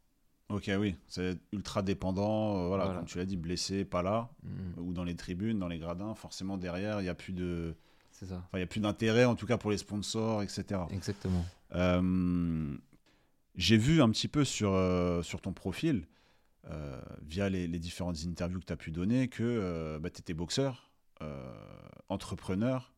Ok, 0.50 0.70
oui, 0.80 0.96
c'est 1.08 1.38
ultra 1.52 1.82
dépendant. 1.82 2.68
voilà, 2.68 2.88
comme 2.88 3.06
tu 3.06 3.18
l'as 3.18 3.26
dit, 3.26 3.38
blessé, 3.38 3.84
pas 3.84 4.04
là, 4.04 4.30
mm. 4.44 4.80
ou 4.80 4.94
dans 4.94 5.04
les 5.04 5.16
tribunes, 5.16 5.58
dans 5.58 5.68
les 5.68 5.80
gradins. 5.80 6.14
Forcément, 6.14 6.58
derrière, 6.58 7.02
il 7.02 7.04
n'y 7.04 7.10
a 7.10 7.16
plus 7.16 7.34
de 7.34 7.76
c'est 8.12 8.28
ça. 8.28 8.48
il 8.54 8.58
n'y 8.58 8.64
a 8.64 8.68
plus 8.68 8.80
d'intérêt, 8.80 9.26
en 9.26 9.36
tout 9.36 9.46
cas 9.46 9.58
pour 9.58 9.72
les 9.72 9.78
sponsors, 9.78 10.42
etc. 10.42 10.82
Exactement. 10.92 11.46
Euh, 11.74 12.78
j'ai 13.56 13.78
vu 13.78 14.02
un 14.02 14.10
petit 14.10 14.30
peu 14.30 14.46
sur, 14.46 14.74
euh, 14.74 15.22
sur 15.22 15.42
ton 15.42 15.52
profil, 15.52 16.08
euh, 16.70 17.02
via 17.22 17.50
les, 17.50 17.68
différentes 17.68 18.18
interviews 18.26 18.62
que 18.62 18.66
tu 18.66 18.74
as 18.74 18.78
pu 18.78 18.92
donner, 18.92 19.28
que 19.28 19.98
bah, 20.02 20.10
tu 20.10 20.22
étais 20.22 20.34
boxeur, 20.34 20.92
entrepreneur, 22.08 22.94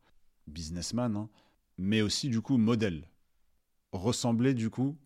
businessman, 0.46 1.16
hein, 1.16 1.28
mais 1.78 2.00
aussi 2.00 2.28
du 2.28 2.40
coup 2.40 2.56
modèle. 2.56 3.08
Ressemblait 3.90 4.54
du 4.54 4.70
coup, 4.70 4.96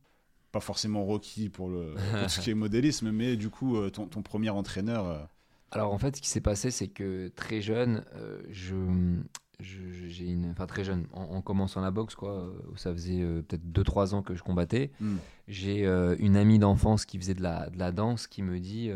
pas 0.53 0.61
forcément 0.61 1.05
Rocky 1.05 1.49
pour, 1.49 1.69
le, 1.69 1.95
pour 2.21 2.31
ce 2.31 2.41
qui 2.41 2.51
est 2.51 2.55
modélisme, 2.55 3.11
mais 3.11 3.37
du 3.37 3.51
coup 3.51 3.79
ton, 3.91 4.07
ton 4.07 4.23
premier 4.23 4.51
entraîneur. 4.51 5.29
Alors 5.71 5.93
en 5.93 5.99
fait, 5.99 6.17
ce 6.17 6.23
qui 6.23 6.29
s'est 6.29 6.43
passé, 6.43 6.71
c'est 6.71 6.89
que 6.89 7.29
très 7.35 7.63
jeune, 7.63 8.05
je, 8.51 8.75
j'ai 9.63 10.27
une, 10.31 10.51
enfin 10.51 10.67
très 10.67 10.85
jeune, 10.85 11.07
en, 11.13 11.41
commençant 11.41 11.81
la 11.81 11.91
boxe, 11.91 12.15
quoi, 12.15 12.31
euh, 12.31 12.53
ça 12.77 12.93
faisait 12.93 13.21
euh, 13.21 13.43
peut-être 13.43 13.65
2-3 13.65 14.15
ans 14.15 14.23
que 14.23 14.35
je 14.35 14.43
combattais. 14.43 14.91
Hmm. 15.01 15.17
J'ai 15.49 15.87
euh, 15.87 16.17
une 16.19 16.37
amie 16.37 16.59
d'enfance 16.59 17.05
qui 17.05 17.19
faisait 17.19 17.35
de 17.35 17.43
la, 17.43 17.71
de 17.71 17.79
la 17.79 17.93
danse 17.93 18.27
qui 18.27 18.43
me 18.43 18.59
dit 18.59 18.91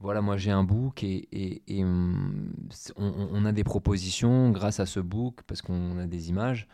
voilà, 0.00 0.22
moi 0.22 0.38
j'ai 0.38 0.50
un 0.50 0.64
book 0.64 1.04
et, 1.04 1.28
et, 1.66 1.84
hum, 1.84 2.52
on, 2.96 3.44
a 3.44 3.52
des 3.52 3.64
propositions 3.64 4.50
grâce 4.50 4.80
à 4.80 4.86
ce 4.86 5.00
book, 5.00 5.40
parce 5.46 5.60
qu'on 5.60 5.98
a 5.98 6.06
des 6.06 6.30
images. 6.30 6.68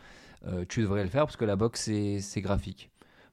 euh, 0.45 0.63
tu 0.67 0.81
devrais 0.81 1.03
le 1.03 1.09
faire 1.09 1.25
parce 1.25 1.35
que 1.35 1.45
la 1.45 1.55
boxe, 1.55 1.89
c'est 2.19 2.41
graphique. 2.41 2.89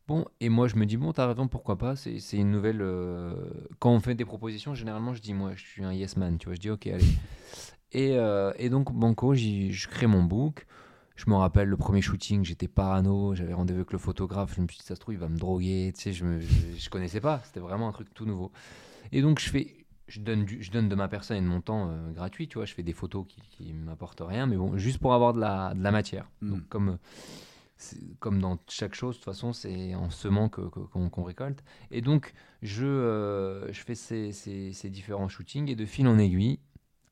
Bon, 0.07 0.27
et 0.41 0.49
moi 0.51 0.69
je 0.69 0.77
me 0.77 0.85
dis, 0.85 0.97
bon, 0.97 1.13
t'as 1.13 1.27
raison, 1.27 1.49
pourquoi 1.49 1.79
pas, 1.79 1.97
c'est 1.97 2.19
une 2.33 2.51
nouvelle... 2.51 2.83
euh, 2.83 3.35
Quand 3.79 3.91
on 3.91 4.01
fait 4.01 4.15
des 4.15 4.27
propositions, 4.27 4.75
généralement 4.75 5.15
je 5.15 5.23
dis, 5.23 5.33
moi 5.33 5.53
je 5.55 5.65
suis 5.65 5.83
un 5.85 5.93
yes 5.93 6.17
man, 6.17 6.37
tu 6.39 6.47
vois, 6.47 6.55
je 6.55 6.61
dis, 6.61 6.71
ok, 6.71 6.87
allez. 6.89 7.05
Et, 7.93 8.19
euh, 8.19 8.53
et 8.59 8.69
donc, 8.71 8.93
Banco, 8.93 9.35
je 9.35 9.89
crée 9.89 10.07
mon 10.07 10.23
book. 10.23 10.67
Je 11.17 11.31
me 11.31 11.37
rappelle 11.37 11.69
le 11.69 11.77
premier 11.77 12.03
shooting, 12.03 12.45
j'étais 12.45 12.67
parano, 12.67 13.37
j'avais 13.37 13.53
rendez-vous 13.55 13.79
avec 13.79 13.93
le 13.93 13.99
photographe, 13.99 14.53
je 14.57 14.61
me 14.61 14.67
suis 14.67 14.79
dit, 14.79 14.85
ça 14.85 14.97
se 14.97 15.01
trouve, 15.01 15.15
il 15.15 15.21
va 15.21 15.29
me 15.29 15.39
droguer, 15.39 15.93
tu 15.95 16.03
sais, 16.03 16.13
je, 16.13 16.25
me, 16.25 16.41
je, 16.41 16.49
je 16.77 16.91
connaissais 16.91 17.21
pas, 17.21 17.41
c'était 17.45 17.61
vraiment 17.61 17.89
un 17.89 17.93
truc 17.93 18.13
tout 18.13 18.27
nouveau. 18.27 18.51
Et 19.13 19.23
donc, 19.23 19.39
je 19.39 19.49
fais, 19.49 19.87
je 20.09 20.19
donne, 20.21 20.45
du, 20.45 20.61
je 20.61 20.73
donne 20.73 20.89
de 20.89 20.95
ma 20.97 21.07
personne 21.07 21.37
et 21.37 21.41
de 21.41 21.47
mon 21.47 21.61
temps 21.61 21.89
euh, 21.89 22.11
gratuit, 22.11 22.49
tu 22.49 22.59
vois, 22.59 22.65
je 22.65 22.75
fais 22.75 22.83
des 22.83 22.93
photos 22.93 23.27
qui, 23.29 23.41
qui 23.43 23.73
m'apportent 23.73 24.25
rien, 24.27 24.47
mais 24.47 24.57
bon, 24.57 24.77
juste 24.77 24.99
pour 24.99 25.15
avoir 25.15 25.35
de 25.35 25.41
la, 25.41 25.73
de 25.75 25.85
la 25.85 25.93
matière. 25.93 26.29
Mm. 26.41 26.51
Donc, 26.51 26.69
comme, 26.69 26.89
euh, 26.89 26.97
comme 28.21 28.41
dans 28.41 28.59
chaque 28.69 28.95
chose, 28.95 29.17
de 29.17 29.19
toute 29.21 29.25
façon, 29.27 29.53
c'est 29.53 29.95
en 29.95 30.11
semant 30.11 30.49
que- 30.49 30.61
qu'on 30.63 31.09
qu'on 31.11 31.23
récolte. 31.25 31.63
Et 31.91 32.01
donc, 32.01 32.33
je, 32.63 32.85
euh, 32.87 33.73
je 33.73 33.81
fais 33.83 33.95
ces, 33.95 34.33
ces- 34.33 34.73
ces 34.73 34.91
différents 34.91 35.29
shootings 35.29 35.69
et 35.71 35.77
de 35.77 35.85
fil 35.87 36.07
en 36.09 36.19
aiguille, 36.19 36.59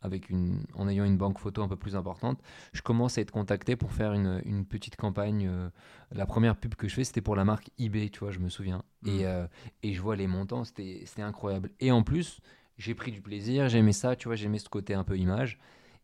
avec 0.01 0.31
une, 0.31 0.65
en 0.75 0.89
ayant 0.89 1.05
une 1.05 1.17
banque 1.17 1.39
photo 1.39 1.63
un 1.63 1.69
peu 1.69 1.77
plus 1.77 1.95
importante, 1.95 2.41
je 2.73 2.83
commence 2.83 3.19
à 3.19 3.21
être 3.21 3.31
contacté 3.31 3.77
pour 3.77 3.93
faire 3.93 4.13
une, 4.15 4.43
une 4.45 4.65
petite 4.67 4.97
campagne. 4.97 5.47
euh, 5.49 5.71
la 6.11 6.27
première 6.27 6.57
pub 6.57 6.75
que 6.75 6.89
je 6.89 6.95
fais, 6.95 7.05
c'était 7.05 7.21
pour 7.21 7.37
la 7.37 7.45
marque 7.45 7.71
eBay, 7.79 8.09
tu 8.11 8.19
vois, 8.21 8.33
je 8.33 8.41
me 8.41 8.49
souviens. 8.49 8.83
Mhm. 9.03 9.21
Et, 9.21 9.27
euh, 9.27 9.47
et 9.85 9.93
je 9.95 10.01
vois 10.03 10.17
les 10.17 10.27
montants, 10.27 10.65
c'était 10.65 11.23
incroyable. 11.23 11.71
Et 11.81 11.93
en 11.93 12.03
plus, 12.03 12.41
j'ai 12.79 12.95
pris 12.95 13.13
du 13.13 13.23
plaisir, 13.23 13.69
j'aimais 13.69 13.93
ça, 13.93 14.17
tu 14.17 14.27
vois, 14.29 14.35
j'aimais 14.37 14.59
ce 14.59 14.69
côté 14.69 14.93
un 14.95 15.05
peu 15.05 15.17
image. 15.17 15.59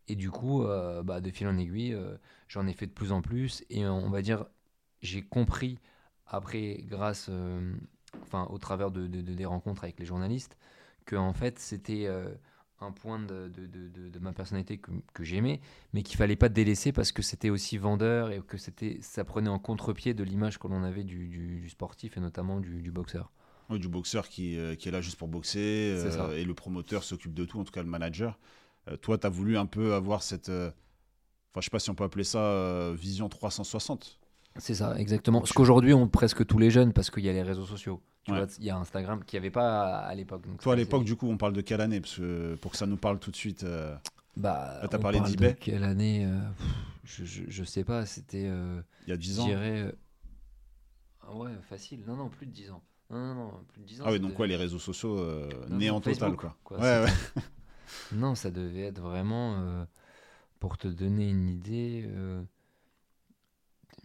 Et 0.08 0.16
du 0.16 0.30
coup, 0.30 0.64
bah, 1.04 1.20
de 1.20 1.30
fil 1.30 1.46
en 1.48 1.58
aiguille, 1.58 1.96
j'en 2.48 2.66
ai 2.66 2.72
fait 2.72 2.86
de 2.86 2.92
plus 2.92 3.12
en 3.12 3.20
plus. 3.22 3.64
Et 3.70 3.86
on 3.86 4.08
va 4.10 4.22
dire, 4.22 4.46
j'ai 5.02 5.22
compris 5.22 5.78
après, 6.26 6.82
grâce, 6.86 7.26
euh, 7.30 7.74
enfin, 8.22 8.46
au 8.50 8.58
travers 8.58 8.90
de, 8.90 9.06
de- 9.06 9.22
de- 9.22 9.34
des 9.34 9.46
rencontres 9.46 9.84
avec 9.84 9.98
les 9.98 10.06
journalistes, 10.06 10.56
que 11.06 11.16
en 11.16 11.32
fait, 11.32 11.58
c'était 11.58 12.06
euh, 12.06 12.28
un 12.80 12.92
point 12.92 13.18
de, 13.18 13.48
de- 13.48 13.66
de- 13.66 13.88
de- 13.88 14.08
de 14.08 14.18
ma 14.18 14.32
personnalité 14.32 14.78
que, 14.78 14.90
que 15.14 15.24
j'aimais, 15.24 15.60
mais 15.92 16.02
qu'il 16.02 16.16
fallait 16.16 16.36
pas 16.36 16.48
délaisser 16.48 16.92
parce 16.92 17.12
que 17.12 17.22
c'était 17.22 17.50
aussi 17.50 17.78
vendeur 17.78 18.30
et 18.30 18.40
que 18.40 18.58
c'était, 18.58 18.98
ça 19.00 19.24
prenait 19.24 19.48
en 19.50 19.58
contre-pied 19.58 20.14
de 20.14 20.22
l'image 20.24 20.58
que 20.58 20.68
l'on 20.68 20.84
avait 20.84 21.04
du, 21.04 21.28
du- 21.28 21.60
du 21.60 21.68
sportif 21.70 22.16
et 22.16 22.20
notamment 22.20 22.60
du, 22.60 22.82
du 22.82 22.90
boxeur. 22.90 23.32
Ouais, 23.70 23.78
du 23.78 23.88
boxeur 23.88 24.28
qui, 24.28 24.56
euh, 24.58 24.74
qui 24.74 24.88
est 24.88 24.92
là 24.92 25.00
juste 25.00 25.18
pour 25.18 25.28
boxer 25.28 25.60
et 26.36 26.44
le 26.44 26.54
promoteur 26.54 27.04
s'occupe 27.04 27.34
de 27.34 27.44
tout, 27.44 27.60
en 27.60 27.64
tout 27.64 27.72
cas 27.72 27.82
le 27.82 27.88
manager. 27.88 28.38
Toi, 29.02 29.18
tu 29.18 29.26
as 29.26 29.30
voulu 29.30 29.58
un 29.58 29.66
peu 29.66 29.92
avoir 29.92 30.22
cette. 30.22 30.48
Enfin, 30.48 30.72
je 31.56 31.62
sais 31.62 31.70
pas 31.70 31.78
si 31.78 31.90
on 31.90 31.94
peut 31.94 32.04
appeler 32.04 32.24
ça 32.24 32.92
vision 32.94 33.28
360. 33.28 34.17
C'est 34.58 34.74
ça, 34.74 34.98
exactement. 34.98 35.44
Ce 35.44 35.52
qu'aujourd'hui 35.52 35.94
ont 35.94 36.08
presque 36.08 36.44
tous 36.46 36.58
les 36.58 36.70
jeunes 36.70 36.92
parce 36.92 37.10
qu'il 37.10 37.24
y 37.24 37.28
a 37.28 37.32
les 37.32 37.42
réseaux 37.42 37.64
sociaux. 37.66 38.00
Tu 38.24 38.32
Ouais. 38.32 38.38
vois, 38.38 38.48
il 38.58 38.64
y 38.64 38.70
a 38.70 38.76
Instagram 38.76 39.22
qui 39.24 39.36
n'y 39.36 39.38
avait 39.38 39.50
pas 39.50 39.98
à, 40.00 40.14
l'époque. 40.14 40.42
Toi, 40.60 40.74
à 40.74 40.76
l'époque, 40.76 41.04
du 41.04 41.16
coup, 41.16 41.28
on 41.28 41.36
parle 41.38 41.52
de 41.54 41.60
quelle 41.62 41.80
année? 41.80 42.00
Parce 42.00 42.16
que 42.16 42.56
pour 42.56 42.72
que 42.72 42.76
ça 42.76 42.86
nous 42.86 42.96
parle 42.98 43.18
tout 43.18 43.30
de 43.30 43.36
suite. 43.36 43.64
euh, 43.64 43.94
Bah, 44.36 44.78
Là, 44.82 44.88
t'as 44.88 44.98
parlé 44.98 45.18
parle 45.18 45.30
d'eBay 45.30 45.52
de 45.54 45.58
Quelle 45.58 45.84
année 45.84 46.26
euh, 46.26 46.38
je, 47.04 47.24
je, 47.24 47.44
je 47.48 47.64
sais 47.64 47.84
pas, 47.84 48.04
c'était. 48.04 48.46
euh, 48.48 48.82
il 49.06 49.10
y 49.10 49.12
a 49.12 49.16
10 49.16 49.36
je 49.36 49.40
ans. 49.40 49.46
dirais. 49.46 49.94
ah 51.22 51.34
ouais, 51.36 51.50
facile. 51.68 52.02
Non, 52.06 52.16
non, 52.16 52.28
plus 52.28 52.46
de 52.46 52.52
10 52.52 52.70
ans. 52.70 52.82
Non, 53.10 53.18
non, 53.18 53.34
non, 53.34 53.52
plus 53.72 53.80
de 53.80 53.86
10 53.86 54.00
ans. 54.02 54.04
Ah 54.06 54.12
oui, 54.12 54.18
donc 54.18 54.30
devait- 54.30 54.36
quoi, 54.36 54.46
les 54.46 54.56
réseaux 54.56 54.78
sociaux 54.78 55.18
nés 55.70 55.88
en 55.90 56.00
total, 56.00 56.36
quoi. 56.36 56.56
quoi, 56.64 56.78
ouais, 56.78 57.04
ouais. 57.04 57.12
Non, 58.12 58.34
ça 58.34 58.50
devait 58.50 58.82
être 58.82 59.00
vraiment. 59.00 59.86
pour 60.60 60.76
te 60.76 60.88
donner 60.88 61.30
une 61.30 61.48
idée. 61.48 62.06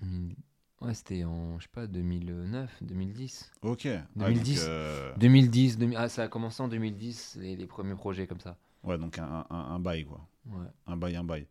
2000 0.03 0.35
Ouais, 0.81 0.93
c'était 0.93 1.23
en, 1.23 1.57
je 1.59 1.63
sais 1.63 1.69
pas, 1.71 1.87
2009, 1.87 2.83
2010. 2.83 3.51
Ok. 3.61 3.85
Ouais, 3.85 4.03
2010. 4.17 4.59
donc, 4.59 4.67
euh, 4.69 5.13
2010, 5.17 5.77
2000 5.77 5.97
ah, 5.97 6.09
ça 6.09 6.23
a 6.23 6.27
commencé 6.27 6.61
en 6.61 6.67
2010, 6.67 7.37
les, 7.39 7.55
les 7.55 7.67
premiers 7.67 7.95
projets 7.95 8.27
comme 8.27 8.41
ça. 8.41 8.57
ouais, 8.83 8.97
donc 8.97 9.17
un, 9.17 9.45
un, 9.49 9.55
un 9.55 9.79
bail, 9.79 10.03
quoi. 10.03 10.27
Ouais. 10.45 10.67
Un 10.87 10.97
bail, 10.97 11.15
un 11.15 11.23
bail. 11.23 11.47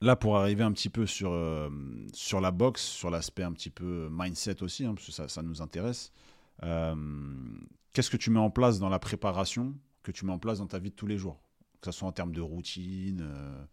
Là, 0.00 0.16
pour 0.16 0.38
arriver 0.38 0.62
un 0.62 0.72
petit 0.72 0.88
peu 0.88 1.04
sur, 1.06 1.30
euh, 1.32 1.68
sur 2.14 2.40
la 2.40 2.50
boxe, 2.50 2.82
sur 2.82 3.10
l'aspect 3.10 3.42
un 3.42 3.52
petit 3.52 3.68
peu 3.70 4.08
mindset 4.10 4.62
aussi, 4.62 4.86
hein, 4.86 4.94
parce 4.94 5.06
que 5.06 5.12
ça, 5.12 5.28
ça 5.28 5.42
nous 5.42 5.60
intéresse, 5.60 6.12
euh, 6.62 6.94
qu'est-ce 7.92 8.08
que 8.08 8.16
tu 8.16 8.30
mets 8.30 8.38
en 8.38 8.50
place 8.50 8.78
dans 8.78 8.88
la 8.88 8.98
préparation 9.00 9.74
que 10.02 10.10
tu 10.12 10.24
mets 10.24 10.32
en 10.32 10.38
place 10.38 10.58
dans 10.58 10.66
ta 10.68 10.78
vie 10.78 10.90
de 10.90 10.94
tous 10.94 11.06
les 11.08 11.18
jours? 11.18 11.38
Que 11.82 11.90
ce 11.92 11.98
soit 11.98 12.08
en 12.08 12.12
termes 12.12 12.32
de 12.32 12.40
routine, 12.40 13.20
euh, 13.22 13.64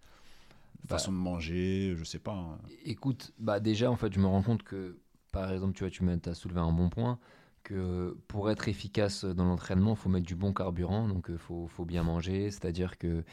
Bah. 0.83 0.97
façon 0.97 1.11
de 1.11 1.17
manger, 1.17 1.93
je 1.97 2.03
sais 2.03 2.19
pas. 2.19 2.33
hein. 2.33 2.59
Écoute, 2.83 3.33
bah 3.39 3.59
déjà, 3.59 3.89
en 3.89 3.95
fait, 3.95 4.13
je 4.13 4.19
me 4.19 4.27
rends 4.27 4.43
compte 4.43 4.63
que, 4.63 4.99
par 5.31 5.51
exemple, 5.51 5.73
tu 5.73 5.83
vois, 5.83 5.89
tu 5.89 6.03
t'as 6.21 6.33
soulevé 6.33 6.59
un 6.59 6.71
bon 6.71 6.89
point, 6.89 7.17
que 7.63 8.15
pour 8.27 8.51
être 8.51 8.67
efficace 8.67 9.25
dans 9.25 9.45
l'entraînement, 9.45 9.91
il 9.91 9.97
faut 9.97 10.09
mettre 10.09 10.27
du 10.27 10.35
bon 10.35 10.53
carburant, 10.53 11.07
donc 11.07 11.27
il 11.29 11.37
faut, 11.37 11.67
faut 11.67 11.85
bien 11.85 12.03
manger, 12.03 12.51
c'est-à-dire 12.51 12.97
que 12.99 13.23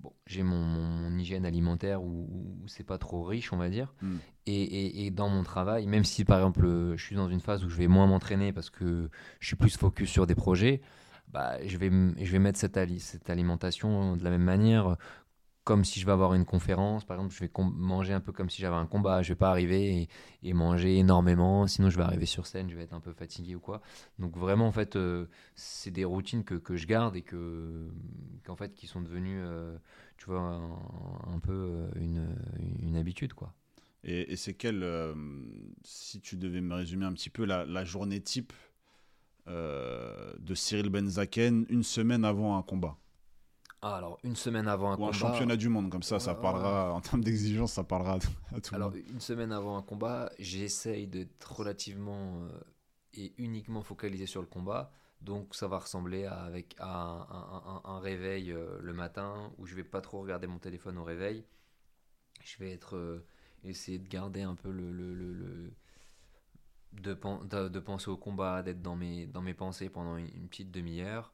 bon, 0.00 0.12
j'ai 0.26 0.42
mon, 0.42 0.62
mon- 0.62 0.86
mon 1.10 1.18
hygiène 1.18 1.44
alimentaire 1.44 2.02
où, 2.02 2.28
où 2.30 2.68
c'est 2.68 2.84
pas 2.84 2.96
trop 2.98 3.22
riche, 3.24 3.52
on 3.52 3.58
va 3.58 3.68
dire, 3.68 3.92
Mm. 4.00 4.16
et, 4.46 4.62
et- 4.62 5.06
et 5.06 5.10
dans 5.10 5.28
mon 5.28 5.42
travail, 5.42 5.86
même 5.86 6.04
si, 6.04 6.24
par 6.24 6.38
exemple, 6.38 6.64
euh, 6.64 6.96
je 6.96 7.04
suis 7.04 7.16
dans 7.16 7.28
une 7.28 7.40
phase 7.40 7.62
où 7.64 7.68
je 7.68 7.76
vais 7.76 7.88
moins 7.88 8.06
m'entraîner 8.06 8.52
parce 8.54 8.70
que 8.70 9.10
je 9.40 9.46
suis 9.46 9.56
plus 9.56 9.76
focus 9.76 10.08
sur 10.10 10.26
des 10.26 10.34
projets, 10.34 10.80
bah, 11.28 11.56
je, 11.66 11.76
vais, 11.76 11.90
je 11.90 12.32
vais 12.32 12.38
mettre 12.38 12.58
cette, 12.58 12.76
ali- 12.78 13.00
cette 13.00 13.28
alimentation 13.28 14.16
de 14.16 14.24
la 14.24 14.30
même 14.30 14.44
manière 14.44 14.96
comme 15.66 15.84
si 15.84 15.98
je 15.98 16.06
vais 16.06 16.12
avoir 16.12 16.34
une 16.34 16.44
conférence, 16.44 17.04
par 17.04 17.16
exemple, 17.16 17.34
je 17.34 17.40
vais 17.40 17.50
manger 17.74 18.12
un 18.12 18.20
peu 18.20 18.30
comme 18.30 18.48
si 18.48 18.62
j'avais 18.62 18.76
un 18.76 18.86
combat. 18.86 19.22
Je 19.22 19.30
vais 19.30 19.36
pas 19.36 19.50
arriver 19.50 20.08
et, 20.44 20.52
manger 20.52 20.96
énormément, 20.98 21.66
sinon 21.66 21.90
je 21.90 21.96
vais 21.96 22.04
arriver 22.04 22.24
sur 22.24 22.46
scène, 22.46 22.70
je 22.70 22.76
vais 22.76 22.84
être 22.84 22.94
un 22.94 23.00
peu 23.00 23.12
fatigué 23.12 23.56
ou 23.56 23.58
quoi. 23.58 23.82
Donc 24.20 24.36
vraiment, 24.36 24.68
en 24.68 24.72
fait, 24.72 24.94
euh, 24.94 25.26
c'est 25.56 25.90
des 25.90 26.04
routines 26.04 26.44
que, 26.44 26.76
je 26.76 26.86
garde 26.86 27.16
et 27.16 27.22
que, 27.22 27.90
qu'en 28.44 28.54
fait, 28.54 28.74
qui 28.74 28.86
sont 28.86 29.00
devenues, 29.00 29.42
euh, 29.42 29.76
tu 30.18 30.26
vois, 30.26 30.38
un, 30.38 31.38
peu 31.40 31.52
euh, 31.52 31.88
une, 31.96 32.96
habitude, 32.96 33.34
quoi. 33.34 33.52
Et, 34.04 34.36
c'est 34.36 34.64
euh, 34.66 35.14
si 35.82 36.20
tu 36.20 36.36
devais 36.36 36.60
me 36.60 36.76
résumer 36.76 37.06
un 37.06 37.12
petit 37.12 37.28
peu, 37.28 37.44
la, 37.44 37.66
la 37.66 37.84
journée 37.84 38.20
type 38.20 38.52
de 39.48 40.54
Cyril 40.54 40.90
Benzaken 40.90 41.66
une 41.68 41.82
semaine 41.82 42.24
avant 42.24 42.56
un 42.56 42.62
combat? 42.62 42.96
Ah, 43.88 43.96
alors, 43.96 44.18
une 44.24 44.36
semaine 44.36 44.66
avant 44.68 44.90
un 44.92 44.96
Ou 44.96 45.08
combat. 45.08 45.08
un 45.08 45.12
championnat 45.12 45.56
du 45.56 45.68
monde, 45.68 45.90
comme 45.90 46.02
ça, 46.02 46.18
ça 46.18 46.34
Ouais, 46.34 46.40
parlera, 46.40 46.92
en 46.92 47.00
termes 47.00 47.22
d'exigence, 47.22 47.72
ça 47.74 47.84
parlera 47.84 48.14
à, 48.14 48.56
à 48.56 48.60
tout 48.60 48.74
Alors, 48.74 48.90
le 48.90 48.96
monde. 48.96 49.04
une 49.08 49.20
semaine 49.20 49.52
avant 49.52 49.76
un 49.76 49.82
combat, 49.82 50.30
j'essaye 50.38 51.06
d'être 51.06 51.52
relativement 51.56 52.42
euh, 52.42 52.60
et 53.14 53.32
uniquement 53.38 53.82
focalisé 53.82 54.26
sur 54.26 54.40
le 54.40 54.46
combat. 54.48 54.90
Donc, 55.20 55.54
ça 55.54 55.68
va 55.68 55.78
ressembler 55.78 56.24
à, 56.26 56.34
avec, 56.42 56.74
à 56.78 56.88
un, 56.90 57.20
un- 57.22 57.62
un- 57.66 57.82
un 57.84 57.98
réveil 58.00 58.52
euh, 58.52 58.78
le 58.80 58.92
matin 58.92 59.52
où 59.58 59.66
je 59.66 59.74
vais 59.74 59.84
pas 59.84 60.00
trop 60.00 60.20
regarder 60.20 60.46
mon 60.46 60.58
téléphone 60.58 60.98
au 60.98 61.04
réveil. 61.04 61.44
Je 62.44 62.58
vais 62.58 62.72
être 62.72 62.96
euh, 62.96 63.24
essayer 63.64 63.98
de 63.98 64.08
garder 64.08 64.42
un 64.42 64.54
peu 64.56 64.70
le, 64.70 64.90
le- 64.92 65.14
le- 65.14 65.32
le- 65.34 65.72
de, 66.92 67.14
pen- 67.14 67.46
de, 67.48 67.68
de 67.68 67.80
penser 67.80 68.10
au 68.10 68.16
combat, 68.16 68.62
d'être 68.62 68.82
dans 68.82 68.96
mes, 68.96 69.26
dans 69.26 69.42
mes 69.42 69.54
pensées 69.54 69.88
pendant 69.90 70.16
une, 70.16 70.28
une 70.34 70.48
petite 70.48 70.70
demi-heure. 70.70 71.32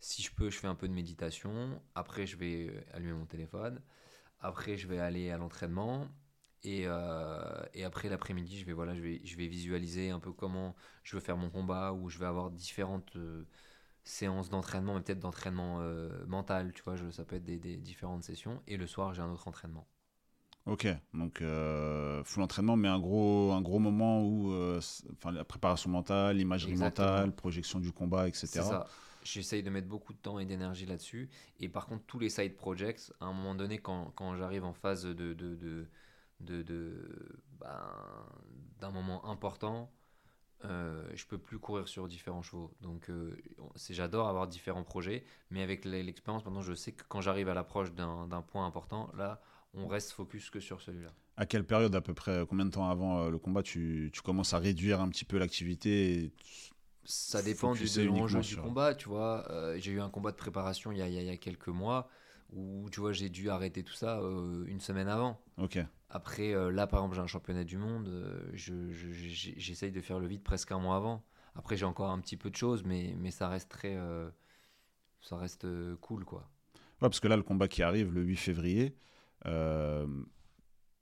Si 0.00 0.22
je 0.22 0.32
peux, 0.32 0.50
je 0.50 0.58
fais 0.58 0.66
un 0.68 0.74
peu 0.74 0.88
de 0.88 0.92
méditation. 0.94 1.80
Après, 1.94 2.26
je 2.26 2.36
vais 2.36 2.86
allumer 2.92 3.12
mon 3.12 3.26
téléphone. 3.26 3.80
Après, 4.40 4.76
je 4.78 4.88
vais 4.88 4.98
aller 5.00 5.30
à 5.30 5.38
l'entraînement. 5.38 6.08
Et, 6.64 6.84
euh, 6.86 7.62
et 7.74 7.84
après 7.84 8.08
l'après-midi, 8.08 8.58
je 8.58 8.64
vais, 8.66 8.72
voilà, 8.74 8.94
je, 8.94 9.00
vais, 9.02 9.20
je 9.24 9.36
vais 9.36 9.48
visualiser 9.48 10.10
un 10.10 10.20
peu 10.20 10.32
comment 10.32 10.76
je 11.04 11.16
veux 11.16 11.22
faire 11.22 11.36
mon 11.36 11.50
combat, 11.50 11.92
ou 11.94 12.08
je 12.10 12.18
vais 12.18 12.26
avoir 12.26 12.50
différentes 12.50 13.16
euh, 13.16 13.46
séances 14.04 14.50
d'entraînement, 14.50 14.94
mais 14.96 15.02
peut-être 15.02 15.20
d'entraînement 15.20 15.78
euh, 15.82 16.26
mental, 16.26 16.72
tu 16.74 16.82
vois, 16.84 16.96
je- 16.96 17.10
ça 17.12 17.24
peut 17.24 17.36
être 17.36 17.44
des, 17.44 17.58
des 17.58 17.76
différentes 17.78 18.24
sessions. 18.24 18.62
Et 18.68 18.76
le 18.78 18.86
soir, 18.88 19.14
j'ai 19.14 19.22
un 19.22 19.30
autre 19.32 19.48
entraînement. 19.48 19.88
Ok, 20.66 20.86
donc 21.14 21.42
full 22.24 22.42
entraînement, 22.42 22.76
mais 22.76 22.88
un 22.88 22.98
gros, 23.00 23.52
un 23.52 23.62
gros 23.62 23.78
moment 23.78 24.22
où 24.22 24.52
enfin, 25.12 25.32
la 25.32 25.44
préparation 25.44 25.88
mentale, 25.90 26.36
l'imagerie 26.36 26.76
mentale, 26.76 27.32
projection 27.34 27.80
du 27.80 27.90
combat, 27.92 28.28
etc. 28.28 28.44
C'est 28.44 28.62
ça. 28.62 28.88
J'essaye 29.32 29.62
de 29.62 29.70
mettre 29.70 29.88
beaucoup 29.88 30.12
de 30.14 30.18
temps 30.18 30.38
et 30.38 30.46
d'énergie 30.46 30.86
là-dessus. 30.86 31.28
Et 31.60 31.68
par 31.68 31.86
contre, 31.86 32.04
tous 32.06 32.18
les 32.18 32.30
side 32.30 32.56
projects, 32.56 33.12
à 33.20 33.26
un 33.26 33.32
moment 33.32 33.54
donné, 33.54 33.78
quand, 33.78 34.10
quand 34.16 34.36
j'arrive 34.36 34.64
en 34.64 34.72
phase 34.72 35.04
de, 35.04 35.34
de, 35.34 35.88
de, 36.40 37.08
ben, 37.60 37.80
d'un 38.80 38.90
moment 38.90 39.28
important, 39.28 39.90
euh, 40.64 41.08
je 41.14 41.26
peux 41.26 41.38
plus 41.38 41.58
courir 41.58 41.86
sur 41.86 42.08
différents 42.08 42.42
chevaux. 42.42 42.72
Donc, 42.80 43.10
euh, 43.10 43.36
c'est, 43.76 43.94
j'adore 43.94 44.28
avoir 44.28 44.48
différents 44.48 44.82
projets, 44.82 45.24
mais 45.50 45.62
avec 45.62 45.84
l'e- 45.84 46.02
l'expérience, 46.02 46.44
maintenant, 46.44 46.62
je 46.62 46.74
sais 46.74 46.92
que 46.92 47.04
quand 47.08 47.20
j'arrive 47.20 47.48
à 47.48 47.54
l'approche 47.54 47.92
d'un, 47.92 48.26
d'un 48.26 48.42
point 48.42 48.66
important, 48.66 49.10
là, 49.16 49.40
on 49.74 49.86
reste 49.86 50.12
focus 50.12 50.50
que 50.50 50.60
sur 50.60 50.80
celui-là. 50.80 51.12
À 51.36 51.46
quelle 51.46 51.64
période, 51.64 51.94
à 51.94 52.00
peu 52.00 52.14
près, 52.14 52.44
combien 52.48 52.64
de 52.64 52.70
temps 52.70 52.88
avant 52.88 53.20
euh, 53.20 53.30
le 53.30 53.38
combat, 53.38 53.62
tu, 53.62 54.10
tu 54.12 54.22
commences 54.22 54.54
à 54.54 54.58
réduire 54.58 55.00
un 55.00 55.08
petit 55.08 55.24
peu 55.24 55.38
l'activité 55.38 56.32
Ça 57.04 57.42
dépend 57.42 57.72
du, 57.74 57.84
de 57.84 58.02
l'enjeu 58.04 58.40
du 58.40 58.56
combat, 58.56 58.94
tu 58.94 59.08
vois. 59.08 59.50
Euh, 59.50 59.78
j'ai 59.78 59.92
eu 59.92 60.00
un 60.00 60.10
combat 60.10 60.30
de 60.30 60.36
préparation 60.36 60.92
il 60.92 60.98
y 60.98 61.02
a, 61.02 61.08
il 61.08 61.14
y 61.22 61.30
a- 61.30 61.36
quelques 61.36 61.68
mois 61.68 62.08
où 62.52 62.88
tu 62.90 63.00
vois, 63.00 63.12
j'ai 63.12 63.28
dû 63.28 63.50
arrêter 63.50 63.82
tout 63.82 63.92
ça 63.94 64.20
euh, 64.20 64.64
une 64.66 64.80
semaine 64.80 65.08
avant. 65.08 65.40
Ok. 65.58 65.78
Après, 66.10 66.54
euh, 66.54 66.70
là, 66.70 66.86
par 66.86 67.00
exemple, 67.00 67.16
j'ai 67.16 67.20
un 67.22 67.26
championnat 67.26 67.64
du 67.64 67.76
monde, 67.76 68.08
je- 68.54 68.90
je- 68.90 69.10
j'ai- 69.10 69.54
j'essaye 69.58 69.92
de 69.92 70.00
faire 70.00 70.18
le 70.18 70.26
vide 70.26 70.42
presque 70.42 70.72
un 70.72 70.78
mois 70.78 70.96
avant. 70.96 71.22
Après, 71.54 71.76
j'ai 71.76 71.84
encore 71.84 72.10
un 72.10 72.20
petit 72.20 72.36
peu 72.36 72.50
de 72.50 72.56
choses, 72.56 72.84
mais, 72.84 73.14
mais 73.18 73.30
ça 73.30 73.48
reste 73.48 73.68
très. 73.70 73.96
ça 75.20 75.36
reste 75.36 75.66
cool, 76.00 76.24
quoi. 76.24 76.48
Ouais, 76.74 77.08
parce 77.08 77.20
que 77.20 77.28
là, 77.28 77.36
le 77.36 77.42
combat 77.42 77.68
qui 77.68 77.82
arrive 77.82 78.12
le 78.14 78.22
8 78.22 78.36
février, 78.36 78.96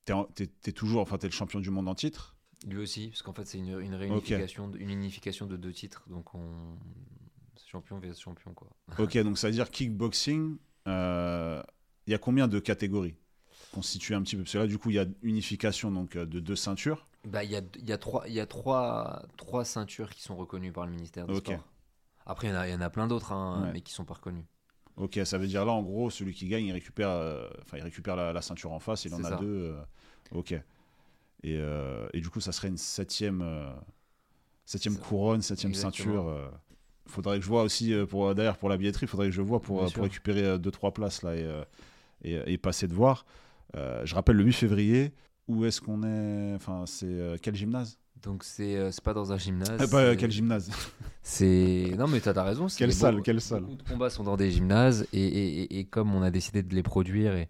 t'es 0.04 0.72
toujours, 0.72 1.00
enfin, 1.02 1.18
t'es 1.18 1.26
le 1.26 1.32
champion 1.32 1.60
du 1.60 1.70
monde 1.70 1.88
en 1.88 1.94
titre. 1.94 2.35
Lui 2.66 2.78
aussi, 2.78 3.08
parce 3.08 3.22
qu'en 3.22 3.32
fait, 3.32 3.44
c'est 3.46 3.58
une, 3.58 3.78
une 3.80 3.94
réunification, 3.94 4.72
une 4.78 4.90
unification 4.90 5.46
de 5.46 5.56
deux 5.56 5.72
titres. 5.72 6.04
Donc, 6.08 6.34
on. 6.34 6.78
Champion 7.70 7.98
vs 7.98 8.14
champion, 8.20 8.54
quoi. 8.54 8.68
Ok, 8.98 9.16
donc 9.18 9.38
ça 9.38 9.48
veut 9.48 9.52
dire 9.52 9.70
kickboxing, 9.70 10.56
euh, 10.86 11.62
il 12.06 12.12
y 12.12 12.14
a 12.14 12.18
combien 12.18 12.46
de 12.48 12.58
catégories 12.60 13.16
constituées 13.72 14.14
un 14.14 14.22
petit 14.22 14.36
peu? 14.36 14.42
Parce 14.42 14.52
que 14.52 14.58
là, 14.58 14.66
du 14.66 14.78
coup, 14.78 14.90
il 14.90 14.96
y 14.96 14.98
a 14.98 15.06
unification 15.22 15.90
donc, 15.90 16.16
euh, 16.16 16.24
de 16.26 16.38
deux 16.40 16.54
ceintures. 16.56 17.06
Bah, 17.24 17.42
il 17.44 17.50
y 17.50 17.56
a, 17.56 17.62
y 17.82 17.92
a, 17.92 17.98
trois, 17.98 18.26
il 18.28 18.34
y 18.34 18.40
a 18.40 18.46
trois, 18.46 19.22
trois 19.36 19.64
ceintures 19.64 20.10
qui 20.10 20.22
sont 20.22 20.36
reconnues 20.36 20.70
par 20.72 20.86
le 20.86 20.92
ministère 20.92 21.26
des 21.26 21.34
Ok. 21.34 21.46
Sports. 21.46 21.64
Après, 22.24 22.46
il 22.48 22.50
y 22.50 22.52
en 22.54 22.56
a, 22.56 22.68
il 22.68 22.72
y 22.72 22.74
en 22.74 22.80
a 22.80 22.90
plein 22.90 23.06
d'autres, 23.08 23.32
hein, 23.32 23.64
Ouais. 23.64 23.70
mais 23.72 23.80
qui 23.80 23.92
sont 23.92 24.04
pas 24.04 24.14
reconnues. 24.14 24.46
Ok, 24.96 25.18
ça 25.24 25.36
veut 25.38 25.46
dire 25.48 25.64
là, 25.64 25.72
en 25.72 25.82
gros, 25.82 26.08
celui 26.10 26.32
qui 26.34 26.48
gagne, 26.48 26.66
il 26.66 26.72
récupère, 26.72 27.10
euh, 27.10 27.48
il 27.74 27.82
récupère 27.82 28.16
la, 28.16 28.32
la 28.32 28.42
ceinture 28.42 28.72
en 28.72 28.80
face, 28.80 29.04
il 29.04 29.14
en 29.14 29.24
a 29.24 29.36
deux. 29.36 29.46
euh, 29.74 29.82
ok. 30.32 30.54
Et, 31.42 31.56
euh, 31.58 32.08
et 32.12 32.20
du 32.20 32.28
coup, 32.28 32.40
ça 32.40 32.52
serait 32.52 32.68
une 32.68 32.76
septième, 32.78 33.42
euh, 33.42 33.70
septième 34.64 34.96
couronne, 34.96 35.42
septième 35.42 35.72
Exactement. 35.72 36.14
ceinture. 36.14 36.28
euh. 36.28 36.48
faudrait 37.06 37.38
que 37.38 37.44
je 37.44 37.48
vois 37.48 37.62
aussi, 37.62 37.94
pour, 38.08 38.34
d'ailleurs, 38.34 38.58
pour 38.58 38.68
la 38.68 38.76
billetterie, 38.76 39.06
faudrait 39.06 39.26
que 39.28 39.32
je 39.32 39.42
vois 39.42 39.60
pour, 39.60 39.80
récupérer 39.82 40.58
deux, 40.58 40.70
trois 40.70 40.92
places 40.92 41.22
là 41.22 41.36
et, 41.36 41.48
et, 42.22 42.52
et 42.52 42.58
passer 42.58 42.88
de 42.88 42.94
voir. 42.94 43.26
Je 43.74 44.14
rappelle 44.14 44.36
le 44.36 44.44
8 44.44 44.52
février. 44.54 45.12
Où 45.48 45.64
est-ce 45.64 45.80
qu'on 45.80 46.02
est 46.02 46.54
Enfin, 46.56 46.84
c'est 46.86 47.36
quel 47.40 47.54
gymnase? 47.54 47.98
Donc, 48.22 48.42
c'est 48.44 48.76
euh, 48.76 48.90
pas 49.04 49.14
dans 49.14 49.32
un 49.32 49.38
gymnase. 49.38 49.76
Ah, 49.78 49.86
pas, 49.86 50.02
euh, 50.02 50.10
c'est- 50.12 50.16
Quel 50.16 50.30
gymnase? 50.30 50.70
C'est 51.22 51.94
non 51.98 52.06
mais 52.06 52.20
t'as 52.20 52.32
as 52.32 52.42
raison. 52.44 52.66
Quelle 52.76 52.92
salle, 52.92 53.20
quelle 53.22 53.40
salle? 53.40 53.62
Beaucoup 53.62 53.76
de 53.76 53.82
combats 53.82 54.10
sont 54.10 54.24
dans 54.24 54.36
des 54.36 54.50
gymnases 54.50 55.06
et, 55.12 55.20
et- 55.20 55.62
et- 55.62 55.78
et 55.80 55.84
comme 55.84 56.14
on 56.14 56.22
a 56.22 56.30
décidé 56.30 56.62
de 56.62 56.74
les 56.74 56.82
produire 56.82 57.34
et 57.34 57.48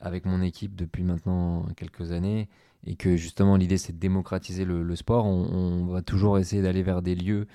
avec 0.00 0.26
mon 0.26 0.42
équipe 0.42 0.74
depuis 0.76 1.02
maintenant 1.02 1.66
quelques 1.76 2.12
années 2.12 2.48
et 2.86 2.96
que 2.96 3.16
justement 3.16 3.56
l'idée 3.56 3.78
c'est 3.78 3.92
de 3.92 3.98
démocratiser 3.98 4.64
le, 4.64 4.82
le 4.82 4.96
sport, 4.96 5.26
on, 5.26 5.44
on 5.52 5.86
va 5.86 6.02
toujours 6.02 6.38
essayer 6.38 6.62
d'aller 6.62 6.82
vers 6.82 7.02
des 7.02 7.14
lieux 7.14 7.46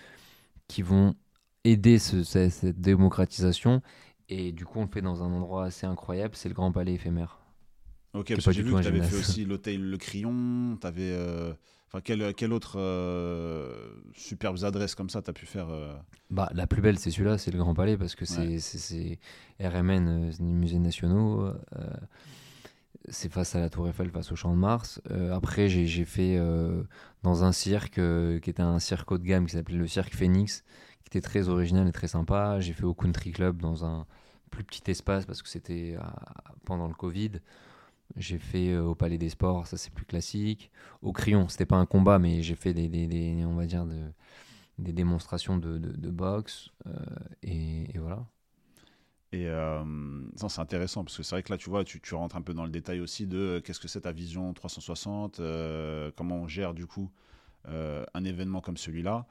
qui 0.67 0.81
vont 0.81 1.15
aider 1.63 1.99
ce- 1.99 2.23
ce- 2.23 2.49
cette 2.49 2.81
démocratisation 2.81 3.81
et 4.29 4.51
du 4.51 4.65
coup 4.65 4.79
on 4.79 4.83
le 4.85 4.89
fait 4.89 5.01
dans 5.01 5.23
un 5.23 5.31
endroit 5.33 5.65
assez 5.65 5.85
incroyable, 5.87 6.35
c'est 6.35 6.49
le 6.49 6.55
Grand 6.55 6.71
Palais 6.71 6.93
éphémère. 6.93 7.39
Ok, 8.13 8.29
parce 8.33 8.45
que 8.45 8.51
j'ai 8.51 8.63
vu 8.63 8.73
que 8.73 8.81
tu 8.81 8.87
avais 8.87 9.01
fait 9.01 9.15
aussi 9.15 9.45
l'hôtel 9.45 9.81
Le 9.89 9.97
Crayon, 9.97 10.77
tu 10.81 10.87
avais. 10.87 11.15
Enfin, 11.87 12.01
quelle, 12.01 12.33
quelle 12.35 12.53
autre 12.53 12.75
euh, 12.79 13.89
superbes 14.13 14.63
adresses 14.63 14.93
comme 14.95 15.09
ça 15.09 15.21
tu 15.23 15.29
as 15.29 15.33
pu 15.33 15.45
faire 15.47 15.69
euh, 15.69 15.93
Bah, 16.29 16.49
la 16.53 16.67
plus 16.67 16.81
belle, 16.81 16.99
c'est 16.99 17.09
celui-là, 17.11 17.37
c'est 17.39 17.49
le 17.51 17.57
Grand 17.57 17.73
Palais, 17.73 17.97
parce 17.97 18.15
que 18.15 18.25
c'est 18.25 18.39
Ouais. 18.39 19.19
RMN, 19.59 20.07
euh, 20.07 20.31
musées 20.43 20.79
nationaux. 20.79 21.51
C'est 23.11 23.31
face 23.31 23.55
à 23.55 23.59
la 23.59 23.69
Tour 23.69 23.87
Eiffel, 23.87 24.09
face 24.09 24.31
au 24.31 24.35
Champ 24.35 24.51
de 24.51 24.57
Mars. 24.57 25.01
Euh, 25.11 25.33
après, 25.33 25.69
j'ai 25.69 26.05
fait 26.05 26.37
euh, 26.37 26.83
dans 27.23 27.43
un 27.43 27.51
cirque 27.51 27.99
euh, 27.99 28.39
qui 28.39 28.49
était 28.49 28.61
un 28.61 28.79
cirque 28.79 29.11
haut 29.11 29.17
de 29.17 29.23
gamme 29.23 29.45
qui 29.45 29.53
s'appelait 29.53 29.77
le 29.77 29.87
Cirque 29.87 30.13
Phoenix, 30.13 30.63
qui 31.03 31.09
était 31.17 31.21
très 31.21 31.49
original 31.49 31.87
et 31.87 31.91
très 31.91 32.07
sympa. 32.07 32.59
J'ai 32.59 32.73
fait 32.73 32.85
au 32.85 32.93
Country 32.93 33.31
Club 33.31 33.61
dans 33.61 33.85
un 33.85 34.05
plus 34.51 34.63
petit 34.63 34.89
espace 34.89 35.25
parce 35.25 35.41
que 35.41 35.49
c'était 35.49 35.95
pendant 36.65 36.87
le 36.87 36.93
Covid. 36.93 37.33
J'ai 38.15 38.39
fait 38.39 38.75
au 38.77 38.95
Palais 38.95 39.19
des 39.19 39.29
Sports, 39.29 39.67
ça 39.67 39.77
c'est 39.77 39.93
plus 39.93 40.05
classique. 40.05 40.71
Au 41.03 41.11
Crayon, 41.11 41.47
c'était 41.47 41.67
pas 41.67 41.75
un 41.77 41.85
combat, 41.85 42.17
mais 42.17 42.41
j'ai 42.41 42.55
fait 42.55 42.73
des, 42.73 43.45
on 43.45 43.53
va 43.53 43.65
dire, 43.67 43.85
démonstrations 44.79 45.57
de, 45.57 46.09
boxe. 46.09 46.71
et 47.43 47.97
voilà. 47.99 48.25
Et 49.31 49.47
euh, 49.47 49.83
c'est 50.35 50.59
intéressant 50.59 51.03
parce 51.03 51.15
que 51.15 51.23
c'est 51.23 51.35
vrai 51.35 51.43
que 51.43 51.51
là, 51.51 51.57
tu 51.57 51.69
vois, 51.69 51.83
tu, 51.83 51.99
rentres 52.15 52.35
un 52.35 52.41
peu 52.41 52.53
dans 52.53 52.65
le 52.65 52.71
détail 52.71 52.99
aussi 52.99 53.27
de 53.27 53.37
euh, 53.37 53.61
qu'est-ce 53.61 53.79
que 53.79 53.87
c'est 53.87 54.01
ta 54.01 54.11
vision 54.11 54.53
360, 54.53 55.39
euh, 55.39 56.11
comment 56.15 56.37
on 56.37 56.47
gère 56.47 56.73
du 56.73 56.87
coup 56.87 57.11
euh, 57.67 58.03
un 58.15 58.23
événement 58.23 58.61
comme 58.61 58.77
celui-là. 58.77 59.27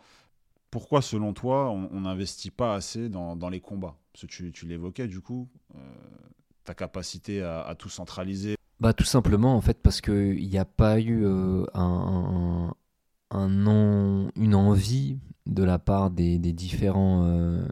Pourquoi, 0.70 1.00
selon 1.02 1.32
toi, 1.32 1.70
on 1.70 2.02
n'investit 2.02 2.50
pas 2.50 2.74
assez 2.74 3.08
dans, 3.08 3.36
dans 3.36 3.48
les 3.48 3.60
combats? 3.60 3.96
Parce 4.12 4.26
que 4.26 4.26
tu, 4.26 4.52
tu 4.52 4.66
l'évoquais 4.66 5.08
du 5.08 5.20
coup, 5.20 5.48
euh, 5.74 5.78
ta 6.64 6.74
capacité 6.74 7.42
à, 7.42 7.74
tout 7.76 7.88
centraliser. 7.88 8.56
Bah, 8.78 8.92
tout 8.92 9.04
simplement, 9.04 9.56
en 9.56 9.62
fait, 9.62 9.80
parce 9.82 10.02
qu'il 10.02 10.46
n'y 10.46 10.58
a 10.58 10.66
pas 10.66 11.00
eu 11.00 11.26
un, 11.72 12.74
un 13.30 13.66
en- 13.66 14.30
une 14.36 14.54
envie 14.54 15.18
de 15.46 15.64
la 15.64 15.78
part 15.78 16.10
des, 16.10 16.38
des 16.38 16.52
différents 16.52 17.24
euh, 17.24 17.66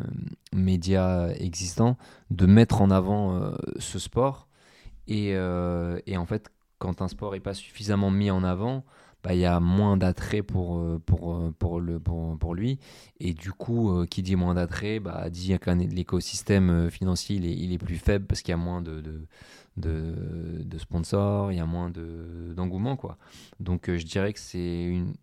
médias 0.53 1.29
existants 1.35 1.97
de 2.31 2.47
mettre 2.47 2.81
en 2.81 2.91
avant 2.91 3.37
euh, 3.37 3.53
ce 3.79 3.99
sport. 3.99 4.49
Et, 5.09 5.35
euh, 5.35 5.99
et 6.07 6.17
en 6.17 6.27
fait, 6.27 6.51
quand 6.79 7.03
un 7.03 7.09
sport 7.09 7.33
n'est 7.33 7.41
pas 7.41 7.55
suffisamment 7.55 8.11
mis 8.11 8.31
en 8.31 8.45
avant, 8.45 8.85
bah, 9.23 9.35
il 9.35 9.41
y 9.41 9.45
a 9.47 9.61
moins 9.61 9.97
d'attrait 9.97 10.43
pour, 10.43 10.83
pour, 11.07 11.53
pour, 11.59 11.83
pour, 12.05 12.39
pour 12.39 12.55
lui. 12.55 12.79
Et 13.21 13.35
du 13.35 13.53
coup, 13.53 14.05
qui 14.07 14.23
dit 14.23 14.37
moins 14.37 14.55
d'attrait, 14.55 15.01
bah, 15.01 15.31
dit 15.31 15.59
que 15.59 15.71
l'écosystème 15.71 16.91
financier 16.91 17.37
il 17.37 17.73
est, 17.73 17.79
plus 17.79 17.97
faible 17.97 18.27
parce 18.27 18.43
qu'il 18.43 18.53
y 18.53 18.55
a 18.55 18.59
moins 18.59 18.83
de, 18.83 19.01
de, 19.01 19.27
de, 19.77 20.79
sponsors, 20.79 21.53
il 21.53 21.57
y 21.59 21.61
a 21.61 21.67
moins 21.67 21.91
de- 21.91 22.53
d'engouement. 22.55 22.99
Donc 23.61 23.91
je 23.91 24.05
dirais 24.05 24.33
que 24.33 24.41
c'est 24.41 24.85
une... 24.85 25.15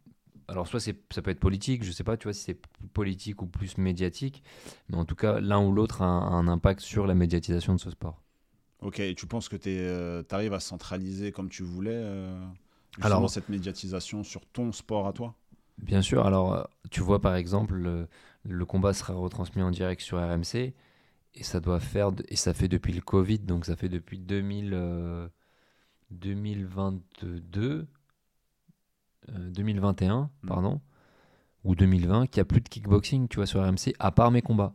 Alors 0.54 0.68
soit 0.68 0.80
c'est- 0.80 0.98
ça 1.14 1.22
peut 1.22 1.32
être 1.32 1.40
politique, 1.42 1.84
je 1.84 1.92
sais 1.92 2.04
pas, 2.06 2.16
tu 2.16 2.24
vois, 2.26 2.34
si 2.34 2.44
c'est 2.44 2.58
politique 2.94 3.42
ou 3.42 3.46
plus 3.48 3.78
médiatique, 3.78 4.42
mais 4.90 4.96
en 4.98 5.04
tout 5.06 5.16
cas, 5.16 5.40
l'un 5.42 5.62
ou 5.66 5.74
l'autre 5.74 6.02
a 6.02 6.06
un, 6.06 6.48
impact 6.48 6.80
sur 6.82 7.08
la 7.08 7.14
médiatisation 7.16 7.76
de 7.76 7.80
ce 7.80 7.90
sport. 7.92 8.22
Ok, 8.82 9.00
et 9.00 9.16
tu 9.16 9.26
penses 9.28 9.48
que 9.50 9.56
tu 9.56 10.36
arrives 10.36 10.54
à 10.54 10.60
centraliser 10.60 11.32
comme 11.32 11.50
tu 11.50 11.64
voulais 11.64 11.92
euh, 11.96 12.46
justement 12.98 13.28
Alors- 13.28 13.30
cette 13.30 13.50
médiatisation 13.50 14.24
sur 14.24 14.46
ton 14.46 14.72
sport 14.72 15.08
à 15.08 15.14
toi? 15.14 15.36
Bien 15.78 16.02
sûr, 16.02 16.26
alors 16.26 16.54
euh, 16.54 16.64
tu 16.92 17.02
vois 17.02 17.20
par 17.22 17.36
exemple, 17.36 17.76
le, 17.76 18.08
le 18.44 18.66
combat 18.66 18.94
sera 18.94 19.14
retransmis 19.14 19.62
en 19.64 19.72
direct 19.72 20.02
sur 20.02 20.18
RMC, 20.20 20.74
et 21.36 21.44
ça 21.44 21.60
doit 21.60 21.80
faire, 21.80 22.12
et 22.30 22.36
ça 22.36 22.54
fait 22.54 22.68
depuis 22.68 22.94
le 22.94 23.02
Covid, 23.02 23.40
donc 23.40 23.66
ça 23.66 23.76
fait 23.76 23.90
depuis 23.90 24.20
2000, 24.20 24.72
euh, 24.74 25.28
2022, 26.12 27.88
euh, 29.30 29.50
2021, 29.52 30.30
Mm. 30.44 30.48
pardon, 30.48 30.82
ou 31.64 31.76
2020, 31.76 32.28
qu'il 32.28 32.40
n'y 32.40 32.42
a 32.42 32.46
plus 32.46 32.62
de 32.62 32.70
kickboxing, 32.70 33.28
tu 33.28 33.38
vois, 33.38 33.46
sur 33.46 33.62
RMC, 33.62 33.94
à 34.00 34.12
part 34.12 34.32
mes 34.32 34.42
combats. 34.42 34.74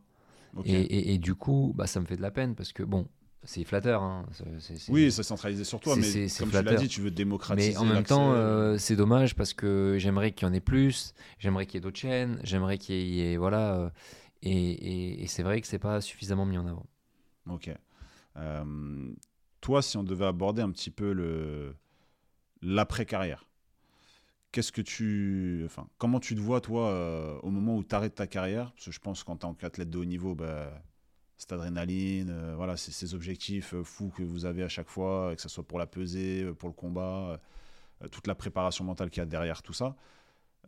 Et, 0.65 0.73
et- 0.81 1.15
et 1.15 1.19
du 1.19 1.35
coup, 1.35 1.73
bah, 1.77 1.87
ça 1.87 2.01
me 2.01 2.07
fait 2.07 2.17
de 2.17 2.23
la 2.23 2.31
peine, 2.31 2.55
parce 2.55 2.73
que 2.73 2.83
bon, 2.83 3.07
c'est 3.45 3.63
flatteur, 3.65 4.03
hein, 4.03 4.27
c'est- 4.59 4.91
Oui, 4.91 5.13
c'est 5.13 5.23
centralisé 5.23 5.63
sur 5.63 5.79
toi, 5.79 5.95
mais 5.97 6.03
comme 6.03 6.49
tu 6.49 6.55
l'as 6.55 6.63
flatteur. 6.63 6.81
dit, 6.81 6.89
tu 6.89 7.01
veux 7.01 7.11
démocratiser. 7.13 7.71
mais 7.73 7.77
en 7.77 7.85
même 7.85 8.05
temps, 8.05 8.33
euh, 8.33 8.77
c'est 8.79 8.97
dommage 8.97 9.35
parce 9.37 9.53
que 9.55 9.97
j'aimerais 9.99 10.33
qu'il 10.33 10.49
y 10.49 10.51
en 10.51 10.55
ait 10.55 10.61
plus, 10.61 11.15
j'aimerais 11.39 11.67
qu'il 11.67 11.75
y 11.75 11.79
ait 11.79 11.81
d'autres 11.83 11.99
chaînes, 11.99 12.41
j'aimerais 12.43 12.79
qu'il 12.79 12.97
y 12.97 13.21
ait. 13.21 13.37
Voilà. 13.37 13.75
euh, 13.77 13.91
et 14.43 14.51
et- 14.53 15.23
et 15.23 15.27
c'est 15.27 15.43
vrai 15.43 15.61
que 15.61 15.67
c'est 15.67 15.79
pas 15.79 16.01
suffisamment 16.01 16.47
mis 16.47 16.59
en 16.59 16.67
avant. 16.67 16.87
Ok. 17.49 17.71
Euh, 18.37 19.13
toi, 19.61 19.83
si 19.83 19.97
on 19.97 20.03
devait 20.05 20.27
aborder 20.27 20.63
un 20.63 20.71
petit 20.71 20.91
peu 20.91 21.13
le 21.13 21.75
l'après-carrière, 22.63 23.48
qu'est-ce 24.53 24.73
que 24.73 24.83
tu. 24.83 25.63
Enfin, 25.67 25.89
comment 25.99 26.21
tu 26.21 26.35
te 26.35 26.41
vois, 26.41 26.61
toi, 26.61 26.89
euh, 26.91 27.39
au 27.43 27.51
moment 27.51 27.77
où 27.77 27.85
tu 27.85 27.95
arrêtes 27.95 28.17
ta 28.17 28.27
carrière? 28.27 28.73
Parce 28.73 28.87
que 28.87 28.93
je 28.93 29.01
pense 29.01 29.25
qu'en 29.25 29.37
tant 29.37 29.55
qu'athlète 29.55 29.91
de 29.91 29.99
haut 29.99 30.05
niveau, 30.05 30.35
bah, 30.35 30.83
cette 31.37 31.53
adrénaline, 31.53 32.31
euh, 32.31 32.55
voilà, 32.57 32.77
c'est 32.77 32.93
ces 32.93 33.15
objectifs 33.15 33.75
euh, 33.75 33.85
fous 33.85 34.11
que 34.11 34.23
vous 34.23 34.45
avez 34.45 34.63
à 34.65 34.69
chaque 34.69 34.89
fois, 34.89 35.35
que 35.37 35.43
ce 35.43 35.49
soit 35.49 35.67
pour 35.67 35.79
la 35.79 35.87
pesée, 35.87 36.43
euh, 36.43 36.55
pour 36.55 36.69
le 36.69 36.75
combat, 36.75 37.41
euh, 38.03 38.09
toute 38.09 38.27
la 38.27 38.35
préparation 38.35 38.85
mentale 38.85 39.11
qu'il 39.11 39.21
y 39.21 39.23
a 39.23 39.27
derrière 39.27 39.63
tout 39.63 39.73
ça. 39.73 39.97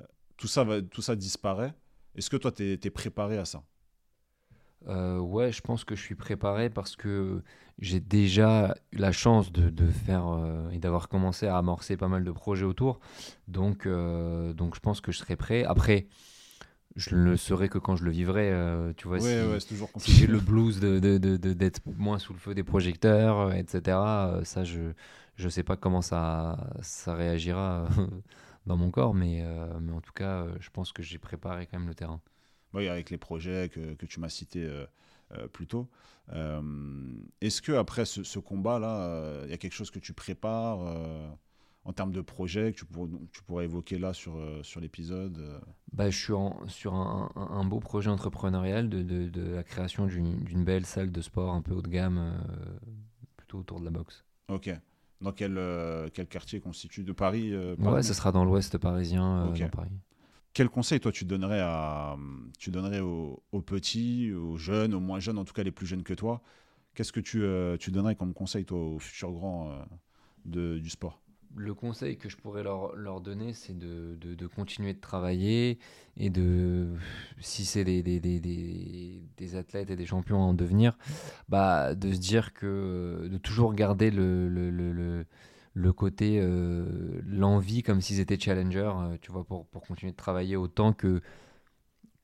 Euh, 0.00 0.04
tout 0.36 0.48
ça, 0.48 0.64
va, 0.64 0.80
tout 0.82 1.02
ça 1.02 1.16
disparaît. 1.16 1.74
Est-ce 2.14 2.30
que 2.30 2.36
toi, 2.36 2.52
tu 2.52 2.72
es, 2.72 2.90
préparé 2.90 3.38
à 3.38 3.44
ça? 3.44 3.62
Euh, 4.88 5.18
ouais, 5.18 5.52
je 5.52 5.60
pense 5.60 5.84
que 5.84 5.94
je 5.94 6.02
suis 6.02 6.14
préparé 6.14 6.70
parce 6.70 6.96
que 6.96 7.42
j'ai 7.78 8.00
déjà 8.00 8.74
eu 8.92 8.96
la 8.98 9.12
chance 9.12 9.52
de, 9.52 9.68
de 9.70 9.86
faire 9.86 10.26
euh, 10.28 10.70
et 10.70 10.78
d'avoir 10.78 11.08
commencé 11.08 11.46
à 11.46 11.56
amorcer 11.58 11.96
pas 11.96 12.08
mal 12.08 12.24
de 12.24 12.32
projets 12.32 12.64
autour. 12.64 12.98
Donc, 13.48 13.86
euh, 13.86 14.52
donc 14.54 14.74
je 14.74 14.80
pense 14.80 15.00
que 15.00 15.12
je 15.12 15.18
serai 15.18 15.36
prêt. 15.36 15.64
Après, 15.64 16.06
je 16.96 17.14
ne 17.16 17.22
le 17.22 17.36
serai 17.36 17.68
que 17.68 17.78
quand 17.78 17.96
je 17.96 18.04
le 18.04 18.10
vivrai. 18.10 18.52
tu 18.96 19.08
vois, 19.08 19.20
Ouais, 19.20 19.20
si, 19.20 19.44
ouais, 19.46 19.60
c'est 19.60 19.66
toujours 19.68 19.92
si 19.98 20.12
compliqué. 20.12 20.20
j'ai 20.20 20.26
le 20.26 20.40
blues 20.40 20.80
de, 20.80 20.98
de- 20.98 21.18
de- 21.18 21.36
de- 21.36 21.52
d'être 21.54 21.80
moins 21.98 22.18
sous 22.18 22.32
le 22.32 22.38
feu 22.38 22.54
des 22.54 22.64
projecteurs, 22.64 23.52
etc., 23.54 24.40
ça, 24.44 24.64
je 24.64 24.80
ne 25.44 25.48
sais 25.50 25.62
pas 25.62 25.76
comment 25.76 26.02
ça, 26.02 26.58
ça 26.82 27.14
réagira 27.14 27.88
dans 28.66 28.76
mon 28.76 28.90
corps, 28.90 29.14
mais, 29.14 29.44
mais 29.80 29.92
en 29.92 30.00
tout 30.00 30.12
cas, 30.12 30.46
je 30.60 30.70
pense 30.70 30.92
que 30.92 31.02
j'ai 31.02 31.18
préparé 31.18 31.66
quand 31.66 31.78
même 31.78 31.88
le 31.88 31.94
terrain. 31.94 32.20
Oui, 32.74 32.88
avec 32.88 33.10
les 33.10 33.18
projets 33.18 33.68
que, 33.68 33.94
que 33.94 34.06
tu 34.06 34.20
m'as 34.20 34.28
cités 34.28 34.64
euh, 34.64 35.48
plus 35.48 35.66
tôt. 35.66 35.88
Est-ce 37.40 37.62
que 37.62 37.72
après 37.72 38.04
ce, 38.04 38.38
combat-là, 38.38 39.42
il 39.44 39.50
y 39.50 39.54
a 39.54 39.58
quelque 39.58 39.74
chose 39.74 39.90
que 39.90 39.98
tu 39.98 40.12
prépares 40.12 40.78
en 41.84 41.92
termes 41.92 42.12
de 42.12 42.20
projet 42.20 42.72
que 42.72 42.78
tu, 42.78 42.86
tu 43.32 43.42
pourrais 43.42 43.64
évoquer 43.64 43.98
là 43.98 44.12
sur, 44.12 44.40
sur 44.62 44.80
l'épisode 44.80 45.60
bah, 45.92 46.10
Je 46.10 46.16
suis 46.16 46.34
sur 46.68 46.94
un, 46.94 47.64
beau 47.64 47.80
projet 47.80 48.10
entrepreneurial 48.10 48.88
de, 48.88 49.02
de, 49.02 49.28
de 49.28 49.54
la 49.54 49.64
création 49.64 50.06
d'une 50.06 50.64
belle 50.64 50.86
salle 50.86 51.10
de 51.10 51.20
sport 51.20 51.52
un 51.52 51.62
peu 51.62 51.74
haut 51.74 51.82
de 51.82 51.88
gamme, 51.88 52.40
plutôt 53.36 53.58
autour 53.58 53.80
de 53.80 53.86
la 53.86 53.90
boxe. 53.90 54.24
Ok. 54.48 54.70
Dans 55.20 55.32
quel, 55.32 55.58
euh, 55.58 56.08
quel 56.12 56.26
quartier 56.26 56.60
constitue 56.60 57.04
de 57.04 57.12
Paris, 57.12 57.52
euh, 57.52 57.76
Ouais, 57.76 58.02
ce 58.02 58.14
sera 58.14 58.32
dans 58.32 58.44
l'ouest 58.44 58.78
parisien, 58.78 59.48
euh, 59.48 59.68
Paris. 59.68 59.90
Quel 60.52 60.68
conseil, 60.68 61.00
toi, 61.00 61.12
tu 61.12 61.24
donnerais, 61.24 61.60
à, 61.60 62.16
tu 62.58 62.70
donnerais 62.70 63.00
aux, 63.00 63.62
petits, 63.64 64.32
aux 64.32 64.56
jeunes, 64.56 64.94
aux 64.94 65.00
moins 65.00 65.20
jeunes, 65.20 65.38
en 65.38 65.44
tout 65.44 65.52
cas 65.54 65.62
les 65.62 65.70
plus 65.70 65.86
jeunes 65.86 66.02
que 66.02 66.14
toi? 66.14 66.42
Qu'est-ce 66.94 67.12
que 67.12 67.20
tu, 67.20 67.44
tu 67.78 67.90
donnerais 67.92 68.16
comme 68.16 68.34
conseil, 68.34 68.64
toi, 68.64 68.78
aux 68.78 68.98
futurs 68.98 69.30
grands 69.30 69.72
de, 70.44 70.78
du 70.78 70.90
sport? 70.90 71.20
Le 71.56 71.74
conseil 71.74 72.16
que 72.16 72.28
je 72.28 72.36
pourrais 72.36 72.62
leur, 72.62 72.94
leur 72.94 73.20
donner, 73.20 73.54
c'est 73.54 73.76
de, 73.76 74.16
de, 74.20 74.46
continuer 74.46 74.94
de 74.94 75.00
travailler 75.00 75.78
et 76.16 76.30
de, 76.30 76.94
si 77.40 77.64
c'est 77.64 77.84
des, 77.84 78.02
des, 78.02 78.20
des, 78.20 78.40
des, 79.36 79.56
athlètes 79.56 79.90
et 79.90 79.96
des 79.96 80.06
champions 80.06 80.36
à 80.36 80.46
en 80.46 80.54
devenir, 80.54 80.96
bah, 81.48 81.94
de 81.96 82.12
se 82.12 82.18
dire 82.18 82.54
que 82.54 83.28
de 83.30 83.38
toujours 83.38 83.74
garder 83.74 84.12
le, 84.12 84.48
le 84.48 85.26
côté, 85.92 86.40
euh, 86.40 87.20
l'envie 87.24 87.82
comme 87.82 88.00
s'ils 88.00 88.20
étaient 88.20 88.38
challengers, 88.38 88.92
euh, 88.94 89.16
tu 89.20 89.30
vois, 89.30 89.44
pour, 89.44 89.66
pour 89.66 89.82
continuer 89.82 90.12
de 90.12 90.16
travailler 90.16 90.56
autant 90.56 90.92
que 90.92 91.20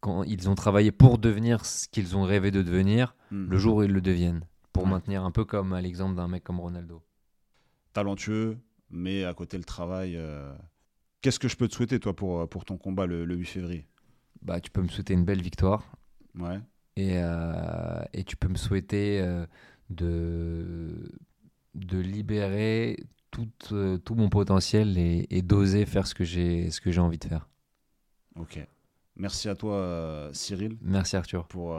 quand 0.00 0.22
ils 0.24 0.48
ont 0.48 0.54
travaillé 0.54 0.92
pour 0.92 1.18
devenir 1.18 1.64
ce 1.64 1.88
qu'ils 1.88 2.16
ont 2.16 2.22
rêvé 2.22 2.50
de 2.50 2.62
devenir, 2.62 3.14
hmm. 3.30 3.48
le 3.48 3.58
jour 3.58 3.76
où 3.76 3.82
ils 3.82 3.90
le 3.90 4.00
deviennent, 4.00 4.44
pour 4.72 4.86
maintenir 4.86 5.24
un 5.24 5.30
peu 5.30 5.44
comme 5.44 5.72
à 5.72 5.80
l'exemple 5.80 6.16
d'un 6.16 6.28
mec 6.28 6.44
comme 6.44 6.60
Ronaldo. 6.60 7.02
Talentueux, 7.92 8.58
mais 8.90 9.24
à 9.24 9.34
côté 9.34 9.56
le 9.58 9.64
travail. 9.64 10.16
Euh, 10.16 10.54
qu'est-ce 11.22 11.38
que 11.38 11.48
je 11.48 11.56
peux 11.56 11.66
te 11.68 11.74
souhaiter, 11.74 11.98
toi, 11.98 12.14
pour, 12.14 12.48
pour 12.48 12.64
ton 12.64 12.76
combat 12.76 13.06
le, 13.06 13.24
8 13.24 13.44
février? 13.46 13.86
Bah, 14.42 14.60
Tu 14.60 14.70
peux 14.70 14.82
me 14.82 14.88
souhaiter 14.88 15.14
une 15.14 15.24
belle 15.24 15.42
victoire. 15.42 15.84
Ouais. 16.38 16.60
Et, 16.96 17.12
euh, 17.16 18.02
et 18.12 18.24
tu 18.24 18.36
peux 18.36 18.48
me 18.48 18.56
souhaiter 18.56 19.20
euh, 19.20 19.46
de, 19.90 21.10
de 21.74 21.98
libérer 21.98 22.98
tout, 23.36 23.98
tout 23.98 24.14
mon 24.14 24.28
potentiel 24.28 24.98
et, 24.98 25.26
et 25.30 25.42
d'oser 25.42 25.86
faire 25.86 26.06
ce 26.06 26.14
que 26.14 26.24
j'ai 26.24 27.00
envie 27.00 27.18
de 27.18 27.24
faire. 27.24 27.48
Ok. 28.36 28.58
Merci 29.18 29.48
à 29.48 29.54
toi, 29.54 30.28
Cyril. 30.32 30.76
Merci, 30.82 31.16
Arthur. 31.16 31.46
Pour, 31.46 31.78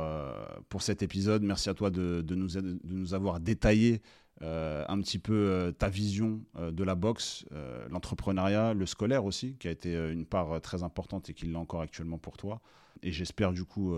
pour 0.70 0.82
cet 0.82 1.04
épisode. 1.04 1.44
Merci 1.44 1.70
à 1.70 1.74
toi 1.76 1.92
de, 1.92 2.22
de, 2.22 2.36
nous, 2.36 2.48
de 2.48 2.80
nous 2.84 3.14
avoir 3.14 3.40
détaillé 3.40 4.02
euh, 4.44 4.86
un 4.88 5.02
petit 5.02 5.18
peu 5.18 5.34
euh, 5.34 5.72
ta 5.72 5.90
vision 5.90 6.42
euh, 6.60 6.72
de 6.72 6.84
la 6.84 6.94
boxe, 6.94 7.46
l'entrepreneuriat, 7.90 8.74
le 8.74 8.86
scolaire 8.86 9.26
aussi, 9.26 9.56
qui 9.56 9.68
a 9.68 9.72
été 9.72 9.94
une 9.94 10.26
part 10.26 10.62
très 10.62 10.84
importante 10.84 11.30
et 11.30 11.34
qui 11.34 11.48
l'est 11.48 11.56
encore 11.56 11.82
actuellement 11.82 12.18
pour 12.18 12.38
toi. 12.38 12.62
Et 13.02 13.12
j'espère 13.12 13.52
du 13.52 13.64
coup 13.64 13.96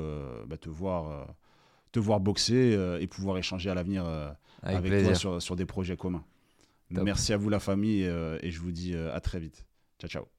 bah, 0.48 0.58
te, 0.58 0.70
voir, 0.70 1.28
te 1.92 2.00
voir 2.00 2.20
boxer 2.20 2.78
et 3.00 3.08
pouvoir 3.08 3.38
échanger 3.38 3.70
à 3.70 3.74
l'avenir 3.74 4.06
avec, 4.62 5.04
toi 5.04 5.16
sur, 5.16 5.42
sur, 5.42 5.56
des 5.56 5.66
projets 5.66 5.96
communs. 5.96 6.24
Merci 6.92 7.34
à 7.34 7.38
vous 7.38 7.50
la 7.50 7.60
famille 7.60 8.04
et 8.04 8.52
je 8.52 8.60
vous 8.60 8.72
dis 8.72 8.96
à 8.96 9.20
très 9.20 9.40
vite. 9.40 9.66
Ciao 10.00 10.10
ciao. 10.10 10.39